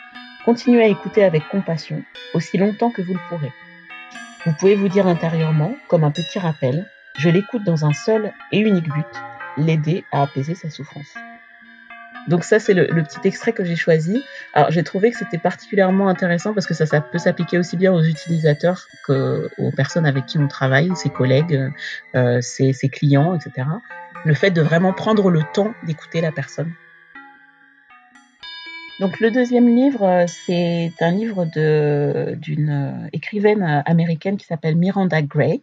continuez 0.45 0.83
à 0.83 0.89
écouter 0.89 1.23
avec 1.23 1.49
compassion 1.49 2.03
aussi 2.35 2.59
longtemps 2.59 2.91
que 2.91 3.03
vous 3.03 3.15
le 3.15 3.21
pourrez. 3.29 3.53
Vous 4.47 4.53
pouvez 4.55 4.75
vous 4.75 4.89
dire 4.89 5.07
intérieurement, 5.07 5.77
comme 5.87 6.03
un 6.03 6.11
petit 6.11 6.41
rappel, 6.41 6.91
je 7.19 7.29
l'écoute 7.29 7.63
dans 7.63 7.85
un 7.85 7.93
seul 7.93 8.33
et 8.51 8.59
unique 8.59 8.93
but, 8.93 9.23
l'aider 9.59 10.05
à 10.11 10.23
apaiser 10.23 10.57
sa 10.57 10.71
souffrance. 10.71 11.15
Donc 12.29 12.43
ça, 12.43 12.59
c'est 12.59 12.75
le, 12.75 12.87
petit 13.03 13.27
extrait 13.27 13.53
que 13.53 13.65
j'ai 13.65 13.77
choisi. 13.77 14.23
Alors 14.53 14.71
j'ai 14.71 14.83
trouvé 14.83 15.11
que 15.11 15.19
c'était 15.19 15.39
particulièrement 15.39 16.09
intéressant 16.09 16.55
parce 16.55 16.67
que 16.67 16.75
ça, 16.75 16.87
ça 16.87 17.01
peut 17.01 17.19
s'appliquer 17.19 17.59
aussi 17.59 17.77
bien 17.77 17.93
aux 17.93 18.03
utilisateurs 18.03 18.87
qu'aux 19.07 19.71
personnes 19.77 20.07
avec 20.07 20.27
qui 20.27 20.39
on 20.39 20.49
travaille, 20.49 20.91
ses 20.97 21.11
collègues, 21.11 21.71
euh, 22.15 22.41
ses, 22.41 22.73
clients, 22.91 23.35
etc. 23.35 23.69
Le 24.25 24.35
fait 24.35 24.51
de 24.51 24.61
vraiment 24.61 24.93
prendre 24.93 25.31
le 25.31 25.43
temps 25.55 25.73
d'écouter 25.87 26.21
la 26.21 26.33
personne. 26.33 26.73
Donc 28.99 29.21
le 29.21 29.31
deuxième 29.31 29.69
livre, 29.77 30.25
c'est 30.27 30.93
un 31.01 31.11
livre 31.11 31.45
d'une 31.45 33.09
écrivaine 33.13 33.83
américaine 33.85 34.37
qui 34.37 34.47
s'appelle 34.47 34.75
Miranda 34.75 35.21
Gray 35.23 35.63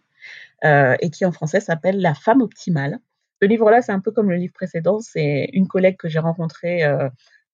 euh, 0.63 0.95
et 1.02 1.10
qui 1.10 1.26
en 1.26 1.32
français 1.32 1.60
s'appelle 1.60 1.99
La 1.99 2.13
femme 2.13 2.41
optimale. 2.41 2.99
Ce 3.43 3.47
livre-là, 3.47 3.82
c'est 3.82 3.91
un 3.91 3.99
peu 3.99 4.12
comme 4.12 4.29
le 4.29 4.38
livre 4.38 4.53
précédent. 4.53 4.99
C'est 5.01 5.49
une 5.51 5.67
collègue 5.67 5.97
que 5.97 6.08
j'ai 6.08 6.19
rencontrée, 6.19 6.86
euh, 6.86 7.10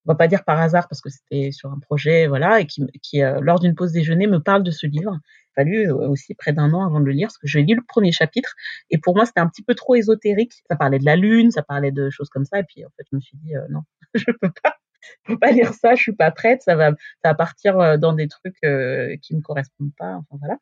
on 0.06 0.12
va 0.12 0.16
pas 0.16 0.28
dire 0.28 0.44
par 0.44 0.60
hasard 0.60 0.88
parce 0.88 1.02
que 1.02 1.10
c'était 1.10 1.52
sur 1.52 1.72
un 1.72 1.80
projet, 1.80 2.28
voilà, 2.28 2.60
et 2.60 2.68
qui, 2.68 3.24
euh, 3.24 3.40
lors 3.42 3.60
d'une 3.60 3.74
pause 3.74 3.92
déjeuner 3.92 4.28
me 4.28 4.40
parle 4.40 4.62
de 4.62 4.70
ce 4.72 4.86
livre. 4.86 5.20
Il 5.58 5.62
a 5.62 5.64
fallu 5.64 5.90
euh, 5.90 6.10
aussi 6.10 6.36
près 6.36 6.54
d'un 6.54 6.74
an 6.74 6.86
avant 6.86 7.00
de 7.00 7.06
le 7.06 7.12
lire 7.12 7.28
parce 7.28 7.40
que 7.40 7.48
j'ai 7.48 7.64
lu 7.64 7.76
le 7.76 7.84
premier 7.88 8.12
chapitre 8.12 8.54
et 8.92 9.00
pour 9.00 9.16
moi 9.16 9.26
c'était 9.26 9.40
un 9.40 9.48
petit 9.48 9.64
peu 9.64 9.74
trop 9.74 9.96
ésotérique. 9.96 10.54
Ça 10.70 10.76
parlait 10.76 11.00
de 11.00 11.06
la 11.06 11.16
lune, 11.16 11.50
ça 11.50 11.64
parlait 11.64 11.92
de 11.92 12.12
choses 12.12 12.30
comme 12.30 12.46
ça 12.46 12.60
et 12.60 12.64
puis 12.64 12.86
en 12.86 12.90
fait 12.96 13.04
je 13.12 13.16
me 13.16 13.20
suis 13.20 13.38
dit 13.38 13.56
euh, 13.56 13.66
non, 13.70 13.82
je 14.14 14.26
peux 14.26 14.52
pas, 14.64 14.78
je 15.24 15.34
peux 15.34 15.40
pas 15.40 15.52
lire 15.52 15.74
ça, 15.74 15.96
je 15.96 16.02
suis 16.04 16.16
pas 16.16 16.30
prête, 16.30 16.62
ça 16.62 16.76
va, 16.76 16.94
partir 17.34 17.98
dans 17.98 18.14
des 18.14 18.28
trucs 18.28 18.60
qui 18.62 19.36
me 19.36 19.42
correspondent 19.42 19.96
pas. 19.98 20.14
Enfin 20.16 20.38
voilà. 20.40 20.58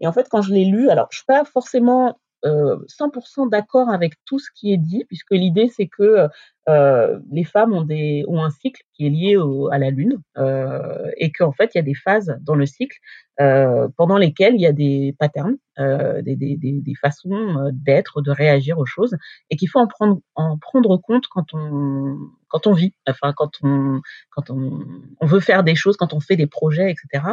Et 0.00 0.08
en 0.08 0.12
fait 0.12 0.28
quand 0.28 0.42
je 0.42 0.52
l'ai 0.52 0.64
lu, 0.64 0.90
alors 0.90 1.08
je 1.10 1.18
suis 1.18 1.26
pas 1.26 1.44
forcément 1.44 2.18
100% 2.44 3.48
d'accord 3.48 3.90
avec 3.90 4.14
tout 4.26 4.38
ce 4.38 4.50
qui 4.54 4.72
est 4.72 4.76
dit, 4.78 5.04
puisque 5.06 5.32
l'idée 5.32 5.68
c'est 5.68 5.88
que 5.88 6.28
euh, 6.68 7.18
les 7.30 7.44
femmes 7.44 7.74
ont, 7.74 7.82
des, 7.82 8.24
ont 8.26 8.42
un 8.42 8.50
cycle 8.50 8.82
qui 8.94 9.06
est 9.06 9.10
lié 9.10 9.36
au, 9.36 9.68
à 9.70 9.78
la 9.78 9.90
lune 9.90 10.18
euh, 10.38 11.10
et 11.18 11.30
qu'en 11.30 11.52
fait 11.52 11.74
il 11.74 11.78
y 11.78 11.80
a 11.80 11.84
des 11.84 11.94
phases 11.94 12.38
dans 12.40 12.54
le 12.54 12.64
cycle 12.64 12.98
euh, 13.40 13.88
pendant 13.96 14.16
lesquelles 14.16 14.54
il 14.54 14.60
y 14.60 14.66
a 14.66 14.72
des 14.72 15.16
patterns, 15.18 15.56
euh, 15.80 16.22
des, 16.22 16.36
des, 16.36 16.56
des, 16.56 16.94
façons 16.94 17.32
euh, 17.32 17.70
d'être, 17.72 18.22
de 18.22 18.30
réagir 18.30 18.78
aux 18.78 18.86
choses 18.86 19.16
et 19.50 19.56
qu'il 19.56 19.68
faut 19.68 19.80
en 19.80 19.88
prendre, 19.88 20.20
en 20.36 20.56
prendre 20.56 20.96
compte 20.98 21.26
quand 21.26 21.52
on, 21.52 22.16
quand 22.46 22.68
on 22.68 22.74
vit, 22.74 22.94
enfin 23.08 23.32
quand 23.36 23.50
on, 23.64 24.00
quand 24.30 24.50
on, 24.50 24.86
veut 25.22 25.40
faire 25.40 25.64
des 25.64 25.74
choses, 25.74 25.96
quand 25.96 26.14
on 26.14 26.20
fait 26.20 26.36
des 26.36 26.46
projets, 26.46 26.92
etc. 26.92 27.24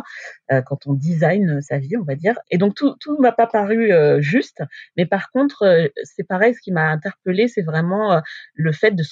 Quand 0.66 0.88
on 0.88 0.94
design 0.94 1.62
sa 1.62 1.78
vie, 1.78 1.96
on 1.98 2.04
va 2.04 2.16
dire. 2.16 2.34
Et 2.50 2.58
donc 2.58 2.74
tout, 2.74 2.96
tout 3.00 3.20
m'a 3.20 3.32
pas 3.32 3.46
paru 3.46 3.92
juste, 4.24 4.64
mais 4.98 5.06
par 5.06 5.30
contre 5.30 5.92
c'est 6.04 6.24
pareil, 6.24 6.56
ce 6.56 6.62
qui 6.62 6.72
m'a 6.72 6.88
interpellé, 6.88 7.48
c'est 7.48 7.62
vraiment 7.62 8.24
le 8.56 8.72
fait 8.72 8.92
de 8.92 9.04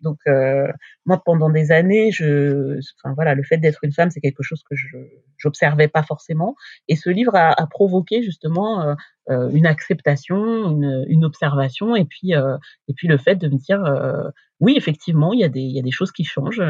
Donc 0.00 0.18
euh, 0.26 0.66
moi, 1.06 1.22
pendant 1.24 1.50
des 1.50 1.72
années, 1.72 2.10
je, 2.12 2.78
le 3.04 3.42
fait 3.42 3.58
d'être 3.58 3.80
une 3.82 3.92
femme, 3.92 4.10
c'est 4.10 4.20
quelque 4.20 4.42
chose 4.42 4.62
que 4.68 4.76
je 4.76 4.98
j'observais 5.36 5.88
pas 5.88 6.02
forcément. 6.02 6.54
Et 6.88 6.96
ce 6.96 7.10
livre 7.10 7.34
a, 7.34 7.66
provoqué 7.66 8.22
justement 8.22 8.82
euh, 8.82 8.94
euh 9.30 9.50
une 9.50 9.66
acceptation, 9.66 10.36
une, 11.08 11.24
observation, 11.24 11.96
et 11.96 12.04
puis 12.04 12.32
et 12.32 12.94
puis 12.94 13.08
le 13.08 13.18
fait 13.18 13.36
de 13.36 13.48
me 13.48 13.56
dire 13.56 13.82
oui, 14.64 14.74
effectivement, 14.78 15.34
il 15.34 15.40
y 15.40 15.44
a 15.44 15.48
des 15.48 15.90
choses 15.90 16.10
qui 16.10 16.24
changent. 16.24 16.62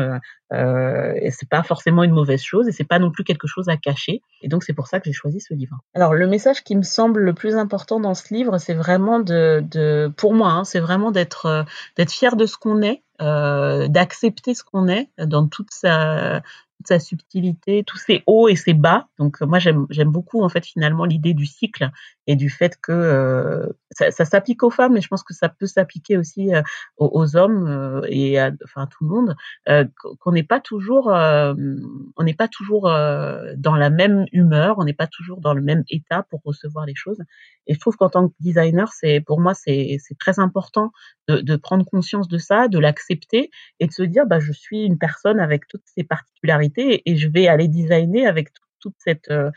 Euh, 0.53 1.13
et 1.17 1.31
c'est 1.31 1.49
pas 1.49 1.63
forcément 1.63 2.03
une 2.03 2.11
mauvaise 2.11 2.43
chose, 2.43 2.67
et 2.69 2.73
c'est 2.73 2.85
pas 2.85 2.99
non 2.99 3.13
plus 3.13 3.23
quelque 3.23 3.47
chose 3.47 3.69
à 3.69 3.77
cacher. 3.77 4.21
Et 4.43 4.49
donc 4.49 4.65
c'est 4.65 4.73
pour 4.73 4.89
ça 4.89 4.99
que 4.99 5.07
j'ai 5.07 5.13
choisi 5.13 5.41
ce 5.41 5.55
livre. 5.55 5.79
Alors 5.95 6.13
le 6.13 6.27
message 6.27 6.65
qui 6.65 6.77
me 6.77 6.83
semble 6.83 7.21
le 7.21 7.35
plus 7.35 7.55
important 7.55 8.01
dans 8.01 8.15
ce 8.15 8.35
livre, 8.35 8.59
c'est 8.59 8.75
vraiment 8.75 9.21
de, 9.21 10.13
pour 10.17 10.35
moi, 10.35 10.51
hein, 10.51 10.65
c'est 10.65 10.81
vraiment 10.81 11.13
d'être 11.13 11.65
d'être 11.97 12.13
fier 12.13 12.37
de 12.37 12.47
ce 12.47 12.57
qu'on 12.57 12.83
est 12.83 13.03
euh, 13.23 13.87
d'accepter 13.87 14.55
ce 14.55 14.65
qu'on 14.65 14.89
est 14.89 15.09
dans 15.19 15.47
toute 15.47 15.71
sa 15.71 16.43
toute 16.77 16.89
sa 16.89 16.99
subtilité, 16.99 17.85
tous 17.85 17.99
ses 17.99 18.23
hauts 18.27 18.49
et 18.49 18.57
ses 18.57 18.75
bas. 18.75 19.07
Donc 19.19 19.41
moi 19.41 19.59
j'aime 19.59 19.87
beaucoup 20.11 20.43
en 20.43 20.49
fait 20.49 20.65
finalement 20.65 21.05
l'idée 21.05 21.35
du 21.35 21.47
cycle 21.47 21.91
et 22.27 22.37
du 22.37 22.51
fait 22.51 22.79
que 22.81 22.93
euh, 22.93 23.67
ça, 23.95 24.25
s'applique 24.25 24.63
aux 24.63 24.71
femmes, 24.71 24.95
mais 24.95 25.01
je 25.01 25.09
pense 25.09 25.23
que 25.23 25.35
ça 25.35 25.49
peut 25.49 25.67
s'appliquer 25.67 26.17
aussi 26.17 26.55
euh, 26.55 26.63
aux, 26.97 27.37
hommes 27.37 27.67
euh, 27.69 28.01
et 28.09 28.39
à, 28.39 28.51
enfin 28.65 28.87
tout 28.87 29.05
le 29.05 29.11
monde, 29.11 29.37
euh, 29.69 29.85
qu'on 30.21 30.33
n'est 30.33 30.43
pas 30.43 30.61
toujours 30.61 31.07
on 31.07 32.23
n'est 32.23 32.35
pas 32.35 32.49
toujours 32.49 32.85
dans 32.85 33.77
la 33.77 33.91
même 33.91 34.27
humeur, 34.33 34.77
on 34.79 34.85
n'est 34.85 34.95
pas 34.95 35.07
toujours 35.07 35.41
dans 35.41 35.55
le 35.55 35.63
même 35.63 35.85
état 35.91 36.25
pour 36.31 36.41
recevoir 36.45 36.87
les 36.87 36.95
choses. 36.95 37.19
Et 37.67 37.75
je 37.75 37.81
trouve 37.81 37.97
qu'en 37.97 38.11
tant 38.11 38.29
que 38.29 38.35
designer, 38.41 38.93
c'est 38.93 39.21
pour 39.21 39.41
moi 39.41 39.55
c'est 39.55 39.99
très 40.19 40.39
important 40.39 40.93
de, 41.29 41.57
prendre 41.57 41.85
conscience 41.87 42.29
de 42.29 42.39
ça, 42.39 42.69
de 42.69 42.79
l'accepter 42.79 43.51
et 43.81 43.87
de 43.87 43.93
se 43.93 44.03
dire 44.03 44.27
bah 44.27 44.41
je 44.41 44.53
suis 44.53 44.85
une 44.85 44.99
personne 44.99 45.41
avec 45.41 45.67
toutes 45.69 45.85
ces 45.85 46.05
particularités 46.05 46.64
et, 46.77 47.17
je 47.17 47.29
vais 47.29 47.49
aller 47.49 47.69
designer 47.69 48.27
avec 48.27 48.49
toute, 48.81 48.95
cette 48.99 49.31
euh, 49.31 49.51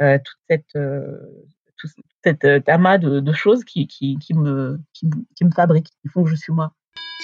toute 0.00 0.38
cette 0.48 0.76
euh, 0.76 1.16
tout 1.76 1.88
cet 2.22 2.44
euh, 2.44 2.60
amas 2.66 2.98
de, 2.98 3.32
choses 3.32 3.64
qui, 3.64 3.86
qui, 3.86 4.16
me, 4.34 4.80
qui, 4.92 5.08
qui, 5.36 5.44
me 5.44 5.50
fabriquent, 5.50 5.90
qui 6.02 6.08
font 6.08 6.24
que 6.24 6.30
je 6.30 6.36
suis 6.36 6.52
moi. 6.52 6.72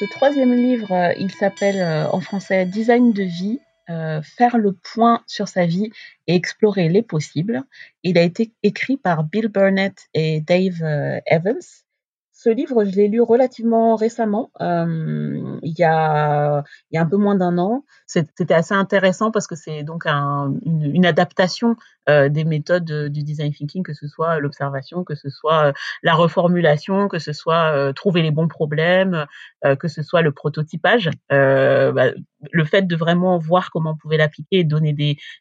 Ce 0.00 0.06
troisième 0.06 0.54
livre, 0.54 0.92
euh, 0.92 1.12
il 1.18 1.30
s'appelle 1.30 1.78
euh, 1.78 2.08
en 2.10 2.20
français 2.20 2.64
Design 2.64 3.12
de 3.12 3.22
vie, 3.22 3.60
euh, 3.90 4.22
faire 4.22 4.56
le 4.56 4.72
point 4.72 5.22
sur 5.26 5.46
sa 5.46 5.66
vie 5.66 5.90
et 6.26 6.34
explorer 6.34 6.88
les 6.88 7.02
possibles. 7.02 7.64
Il 8.02 8.16
a 8.16 8.22
été 8.22 8.50
écrit 8.62 8.96
par 8.96 9.24
Bill 9.24 9.48
Burnett 9.48 10.08
et 10.14 10.40
Dave 10.40 10.82
Evans. 11.26 11.60
Ce 12.42 12.48
livre, 12.48 12.86
je 12.86 12.96
l'ai 12.96 13.08
lu 13.08 13.20
relativement 13.20 13.96
récemment, 13.96 14.50
euh, 14.62 15.58
il, 15.62 15.74
y 15.78 15.84
a, 15.84 16.64
un 16.94 17.06
peu 17.06 17.18
moins 17.18 17.34
d'un 17.34 17.58
an. 17.58 17.84
C'était 18.06 18.54
assez 18.54 18.72
intéressant 18.72 19.30
parce 19.30 19.46
que 19.46 19.54
c'est 19.54 19.82
donc 19.82 20.06
un, 20.06 20.54
une, 20.64 21.04
adaptation 21.04 21.76
euh, 22.08 22.30
des 22.30 22.44
méthodes 22.44 23.10
du 23.12 23.22
design 23.24 23.52
thinking, 23.52 23.82
que 23.82 23.92
ce 23.92 24.08
soit 24.08 24.38
l'observation, 24.38 25.04
que 25.04 25.14
ce 25.14 25.28
soit 25.28 25.66
euh, 25.66 25.72
la 26.02 26.14
reformulation, 26.14 27.08
que 27.08 27.18
ce 27.18 27.34
soit 27.34 27.92
trouver 27.92 28.22
les 28.22 28.30
bons 28.30 28.48
problèmes, 28.48 29.26
que 29.78 29.88
ce 29.88 30.02
soit 30.02 30.22
le 30.22 30.32
prototypage. 30.32 31.10
Bah, 31.28 32.12
le 32.52 32.64
fait 32.64 32.86
de 32.86 32.96
vraiment 32.96 33.36
voir 33.36 33.70
comment 33.70 33.90
on 33.90 33.96
pouvait 33.96 34.16
l'appliquer 34.16 34.60
et 34.60 34.64
donner 34.64 34.94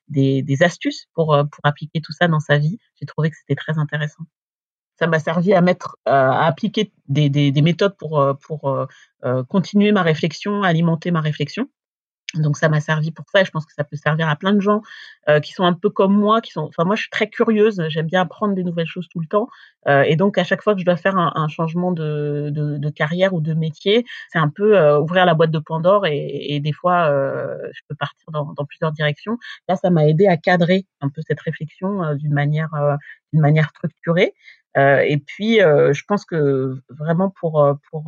des, 0.10 0.64
astuces 0.64 1.08
pour 1.14 1.34
appliquer 1.64 2.02
tout 2.02 2.12
ça 2.12 2.28
dans 2.28 2.42
sa 2.42 2.58
vie, 2.58 2.78
j'ai 3.00 3.06
trouvé 3.06 3.30
que 3.30 3.38
c'était 3.38 3.56
très 3.56 3.80
intéressant 3.80 4.26
ça 5.00 5.08
m'a 5.08 5.20
servi 5.20 5.54
à 5.54 5.62
mettre, 5.62 5.98
euh, 6.08 6.12
à 6.12 6.46
appliquer 6.46 6.92
des, 7.08 7.30
des, 7.30 7.52
des 7.52 7.62
méthodes 7.62 7.96
pour, 7.98 8.20
euh, 8.20 8.34
pour 8.34 8.70
euh, 8.70 9.44
continuer 9.46 9.92
ma 9.92 10.04
réflexion, 10.04 10.62
alimenter 10.62 11.10
ma 11.12 11.22
réflexion. 11.22 11.68
Donc 12.36 12.58
ça 12.58 12.70
m'a 12.70 12.80
servi 12.80 13.10
pour 13.10 13.26
ça 13.32 13.42
et 13.42 13.46
je 13.46 13.50
pense 13.50 13.66
que 13.66 13.74
ça 13.74 13.84
peut 13.84 13.96
servir 13.96 14.30
à 14.30 14.36
plein 14.36 14.54
de 14.54 14.60
gens 14.60 14.84
qui 15.42 15.52
sont 15.52 15.64
un 15.64 15.74
peu 15.74 15.90
comme 15.90 16.14
moi, 16.14 16.42
qui 16.42 16.52
sont. 16.52 16.62
Enfin 16.62 16.84
moi 16.84 16.96
je 16.96 17.02
suis 17.02 17.10
très 17.10 17.28
curieuse, 17.28 17.82
j'aime 17.90 18.06
bien 18.06 18.22
apprendre 18.22 18.54
des 18.54 18.64
nouvelles 18.64 18.86
choses 18.86 19.08
tout 19.10 19.20
le 19.20 19.26
temps 19.26 19.48
et 19.88 20.16
donc 20.16 20.38
à 20.38 20.44
chaque 20.44 20.62
fois 20.62 20.76
que 20.76 20.80
je 20.80 20.86
dois 20.86 20.96
faire 20.96 21.18
un, 21.18 21.48
changement 21.48 21.92
de, 21.92 22.52
de, 22.54 22.90
carrière 22.92 23.34
ou 23.34 23.42
de 23.42 23.56
métier, 23.56 24.06
c'est 24.32 24.38
un 24.38 24.50
peu 24.50 24.80
ouvrir 24.98 25.26
la 25.26 25.34
boîte 25.34 25.50
de 25.50 25.58
Pandore 25.58 26.06
et, 26.06 26.54
et 26.54 26.60
des 26.60 26.72
fois 26.72 27.10
je 27.10 27.80
peux 27.88 27.96
partir 27.96 28.30
dans, 28.32 28.54
dans, 28.54 28.66
plusieurs 28.66 28.92
directions. 28.92 29.40
Là 29.68 29.76
ça 29.76 29.90
m'a 29.90 30.08
aidé 30.08 30.28
à 30.28 30.38
cadrer 30.38 30.86
un 31.02 31.10
peu 31.10 31.24
cette 31.28 31.42
réflexion 31.42 32.14
d'une 32.14 32.34
manière 32.34 32.70
d'une 33.34 33.42
manière 33.42 33.70
structurée. 33.70 34.34
Euh, 34.78 35.00
et 35.08 35.18
puis, 35.18 35.62
euh, 35.62 35.94
je 35.94 36.04
pense 36.08 36.26
que 36.26 36.76
vraiment 36.90 37.30
pour 37.30 37.66
pour 37.92 38.04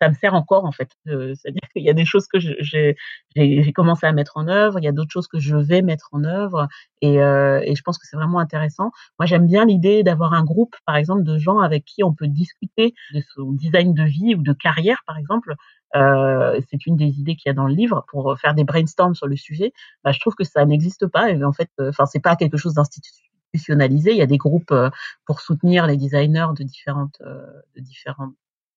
ça 0.00 0.08
me 0.08 0.14
sert 0.14 0.34
encore 0.34 0.64
en 0.64 0.72
fait. 0.72 0.90
C'est-à-dire 1.06 1.68
qu'il 1.72 1.82
y 1.82 1.90
a 1.90 1.94
des 1.94 2.04
choses 2.04 2.26
que 2.26 2.38
j'ai 2.38 2.96
j'ai 3.34 3.72
commencé 3.72 4.06
à 4.06 4.12
mettre 4.12 4.36
en 4.36 4.48
œuvre, 4.48 4.78
il 4.78 4.84
y 4.84 4.88
a 4.88 4.92
d'autres 4.92 5.10
choses 5.12 5.28
que 5.28 5.38
je 5.38 5.56
vais 5.56 5.82
mettre 5.82 6.08
en 6.12 6.24
œuvre, 6.24 6.68
et, 7.02 7.16
et 7.16 7.74
je 7.74 7.82
pense 7.82 7.98
que 7.98 8.06
c'est 8.06 8.16
vraiment 8.16 8.38
intéressant. 8.38 8.90
Moi, 9.18 9.26
j'aime 9.26 9.46
bien 9.46 9.64
l'idée 9.66 10.02
d'avoir 10.02 10.32
un 10.34 10.44
groupe, 10.44 10.76
par 10.86 10.96
exemple, 10.96 11.22
de 11.22 11.38
gens 11.38 11.58
avec 11.58 11.84
qui 11.84 12.02
on 12.04 12.12
peut 12.14 12.28
discuter 12.28 12.94
de 13.14 13.22
son 13.34 13.52
design 13.52 13.94
de 13.94 14.04
vie 14.04 14.34
ou 14.34 14.42
de 14.42 14.52
carrière, 14.52 15.02
par 15.06 15.18
exemple. 15.18 15.54
Euh, 15.94 16.60
c'est 16.70 16.86
une 16.86 16.96
des 16.96 17.18
idées 17.20 17.36
qu'il 17.36 17.48
y 17.48 17.50
a 17.50 17.54
dans 17.54 17.66
le 17.66 17.74
livre 17.74 18.04
pour 18.08 18.38
faire 18.38 18.54
des 18.54 18.64
brainstorms 18.64 19.14
sur 19.14 19.26
le 19.26 19.36
sujet. 19.36 19.72
Bah, 20.04 20.12
je 20.12 20.20
trouve 20.20 20.34
que 20.34 20.44
ça 20.44 20.64
n'existe 20.64 21.06
pas. 21.06 21.30
Et 21.30 21.42
en 21.44 21.52
fait, 21.52 21.70
enfin, 21.80 22.06
c'est 22.06 22.20
pas 22.20 22.36
quelque 22.36 22.56
chose 22.56 22.74
d'institutionnel 22.74 23.35
institutionnalisé. 23.56 24.12
Il 24.12 24.18
y 24.18 24.22
a 24.22 24.26
des 24.26 24.38
groupes 24.38 24.72
euh, 24.72 24.90
pour 25.26 25.40
soutenir 25.40 25.86
les 25.86 25.96
designers 25.96 26.48
de 26.56 26.64
différentes 26.64 27.20
euh, 27.22 27.44
de 27.74 27.80
différents 27.80 28.32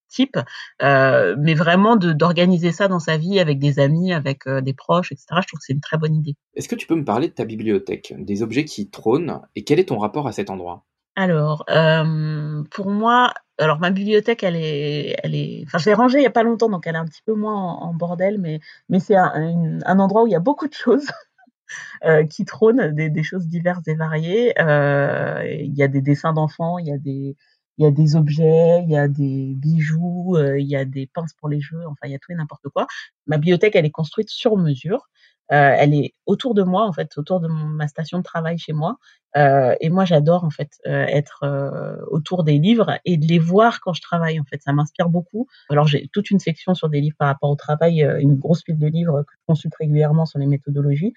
types, 0.10 0.40
euh, 0.82 1.36
mais 1.40 1.54
vraiment 1.54 1.96
d'organiser 1.96 2.72
ça 2.72 2.88
dans 2.88 3.00
sa 3.00 3.18
vie 3.18 3.40
avec 3.40 3.60
des 3.60 3.80
amis, 3.80 4.12
avec 4.12 4.48
euh, 4.48 4.60
des 4.60 4.74
proches, 4.74 5.12
etc. 5.12 5.28
Je 5.42 5.48
trouve 5.48 5.60
que 5.60 5.66
c'est 5.66 5.74
une 5.74 5.82
très 5.82 5.98
bonne 5.98 6.16
idée. 6.16 6.36
Est-ce 6.56 6.68
que 6.68 6.76
tu 6.76 6.88
peux 6.88 6.96
me 6.96 7.06
parler 7.06 7.30
de 7.30 7.34
ta 7.34 7.46
bibliothèque, 7.46 8.14
des 8.18 8.44
objets 8.44 8.66
qui 8.66 8.90
trônent, 8.90 9.40
et 9.56 9.64
quel 9.64 9.80
est 9.80 9.90
ton 9.90 10.00
rapport 10.00 10.28
à 10.28 10.34
cet 10.34 10.50
endroit? 10.50 10.84
Alors, 11.16 11.66
euh, 11.70 12.64
pour 12.72 12.90
moi, 12.90 13.34
alors 13.58 13.80
ma 13.80 13.92
bibliothèque, 13.92 14.44
elle 14.44 14.56
est, 14.56 15.18
elle 15.22 15.36
est, 15.36 15.64
enfin, 15.66 15.78
je 15.78 15.86
l'ai 15.86 15.94
rangée 15.94 16.20
il 16.20 16.24
y 16.24 16.28
a 16.28 16.32
pas 16.32 16.44
longtemps, 16.44 16.70
donc 16.70 16.88
elle 16.88 16.96
est 16.96 17.00
un 17.00 17.06
petit 17.06 17.22
peu 17.26 17.34
moins 17.34 17.56
en, 17.56 17.90
en 17.90 17.94
bordel, 17.94 18.38
mais 18.40 18.60
mais 18.88 19.00
c'est 19.00 19.16
un, 19.16 19.80
un, 19.86 20.00
endroit 20.00 20.24
où 20.24 20.28
il 20.28 20.32
y 20.32 20.36
a 20.36 20.40
beaucoup 20.40 20.68
de 20.68 20.74
choses. 20.74 21.08
euh, 22.06 22.26
qui 22.26 22.46
trônent 22.46 22.92
des, 22.94 23.10
des, 23.10 23.24
choses 23.24 23.48
diverses 23.48 23.88
et 23.88 23.96
variées. 23.96 24.54
Euh, 24.60 25.44
il 25.48 25.74
y 25.76 25.84
a 25.84 25.88
des 25.88 26.02
dessins 26.02 26.34
d'enfants, 26.34 26.78
il 26.78 26.88
y 26.88 26.94
a 26.94 26.98
des 26.98 27.36
il 27.80 27.84
y 27.84 27.86
a 27.86 27.92
des 27.92 28.18
objets, 28.18 28.84
il 28.84 28.92
y 28.92 28.98
a 28.98 29.08
des 29.08 29.54
bijoux, 29.56 30.36
euh, 30.36 30.60
il 30.60 30.68
y 30.68 30.76
a 30.76 30.84
des 30.84 31.08
pinces 31.08 31.34
pour 31.40 31.48
les 31.48 31.62
jeux, 31.62 31.80
enfin 31.88 32.08
il 32.08 32.12
y 32.12 32.16
a 32.16 32.20
tout 32.20 32.34
et 32.34 32.36
n'importe 32.36 32.68
quoi. 32.68 32.88
Ma 33.26 33.38
bibliothèque, 33.38 33.74
elle 33.78 33.86
est 33.86 33.90
construite 33.90 34.30
sur 34.30 34.58
mesure. 34.58 35.10
Euh, 35.52 35.76
elle 35.78 35.94
est 35.94 36.14
autour 36.26 36.54
de 36.54 36.64
moi 36.64 36.86
en 36.86 36.94
fait, 36.94 37.18
autour 37.18 37.40
de 37.40 37.48
ma 37.48 37.88
station 37.88 38.20
de 38.20 38.24
travail 38.24 38.58
chez 38.58 38.74
moi. 38.74 38.98
Euh, 39.38 39.76
et 39.80 39.90
moi, 39.90 40.06
j'adore 40.06 40.44
en 40.44 40.50
fait 40.50 40.72
euh, 40.88 41.06
être 41.08 41.44
euh, 41.44 41.98
autour 42.08 42.44
des 42.44 42.58
livres 42.58 43.00
et 43.06 43.18
de 43.18 43.26
les 43.26 43.40
voir 43.40 43.80
quand 43.82 43.94
je 43.94 44.02
travaille. 44.02 44.40
En 44.40 44.44
fait, 44.44 44.62
ça 44.62 44.74
m'inspire 44.74 45.10
beaucoup. 45.10 45.48
Alors 45.70 45.88
j'ai 45.88 46.08
toute 46.14 46.32
une 46.32 46.40
section 46.40 46.74
sur 46.74 46.90
des 46.90 47.02
livres 47.02 47.16
par 47.18 47.28
rapport 47.28 47.50
au 47.50 47.56
travail, 47.56 48.04
euh, 48.04 48.20
une 48.20 48.36
grosse 48.36 48.64
pile 48.64 48.80
de 48.80 48.88
livres 48.88 49.24
que 49.24 49.34
je 49.34 49.46
consulte 49.48 49.76
régulièrement 49.80 50.26
sur 50.26 50.40
les 50.40 50.48
méthodologies. 50.48 51.14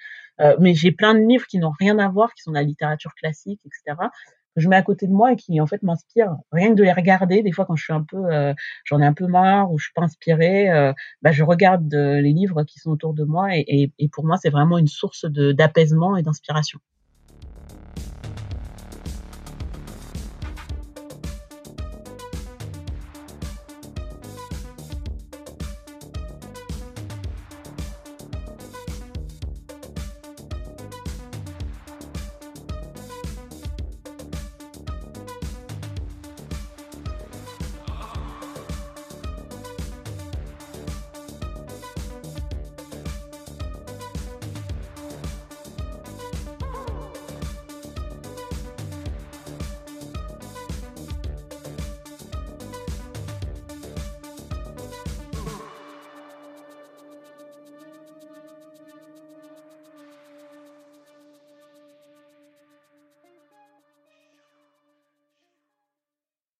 mais 0.58 0.74
j'ai 0.74 0.92
plein 0.92 1.14
de 1.14 1.20
livres 1.20 1.46
qui 1.46 1.58
n'ont 1.58 1.72
rien 1.78 1.98
à 1.98 2.08
voir, 2.08 2.34
qui 2.34 2.42
sont 2.42 2.50
de 2.50 2.56
la 2.56 2.62
littérature 2.62 3.14
classique, 3.14 3.60
etc. 3.64 4.08
que 4.54 4.60
je 4.60 4.68
mets 4.68 4.76
à 4.76 4.82
côté 4.82 5.06
de 5.06 5.12
moi 5.12 5.32
et 5.32 5.36
qui 5.36 5.60
en 5.60 5.66
fait 5.66 5.82
m'inspirent. 5.82 6.36
Rien 6.52 6.70
que 6.70 6.74
de 6.74 6.82
les 6.82 6.92
regarder, 6.92 7.42
des 7.42 7.52
fois 7.52 7.64
quand 7.66 7.76
je 7.76 7.84
suis 7.84 7.92
un 7.92 8.02
peu, 8.02 8.32
euh, 8.32 8.54
j'en 8.84 9.00
ai 9.00 9.06
un 9.06 9.14
peu 9.14 9.26
marre 9.26 9.72
ou 9.72 9.78
je 9.78 9.84
suis 9.84 9.92
pas 9.94 10.02
inspirée, 10.02 10.70
euh, 10.70 10.92
bah, 11.22 11.32
je 11.32 11.42
regarde 11.44 11.92
les 11.92 12.32
livres 12.32 12.64
qui 12.64 12.78
sont 12.78 12.90
autour 12.90 13.14
de 13.14 13.24
moi 13.24 13.56
et, 13.56 13.64
et, 13.66 13.92
et 13.98 14.08
pour 14.08 14.24
moi 14.24 14.36
c'est 14.36 14.50
vraiment 14.50 14.78
une 14.78 14.88
source 14.88 15.24
d'apaisement 15.26 16.16
et 16.16 16.22
d'inspiration. 16.22 16.78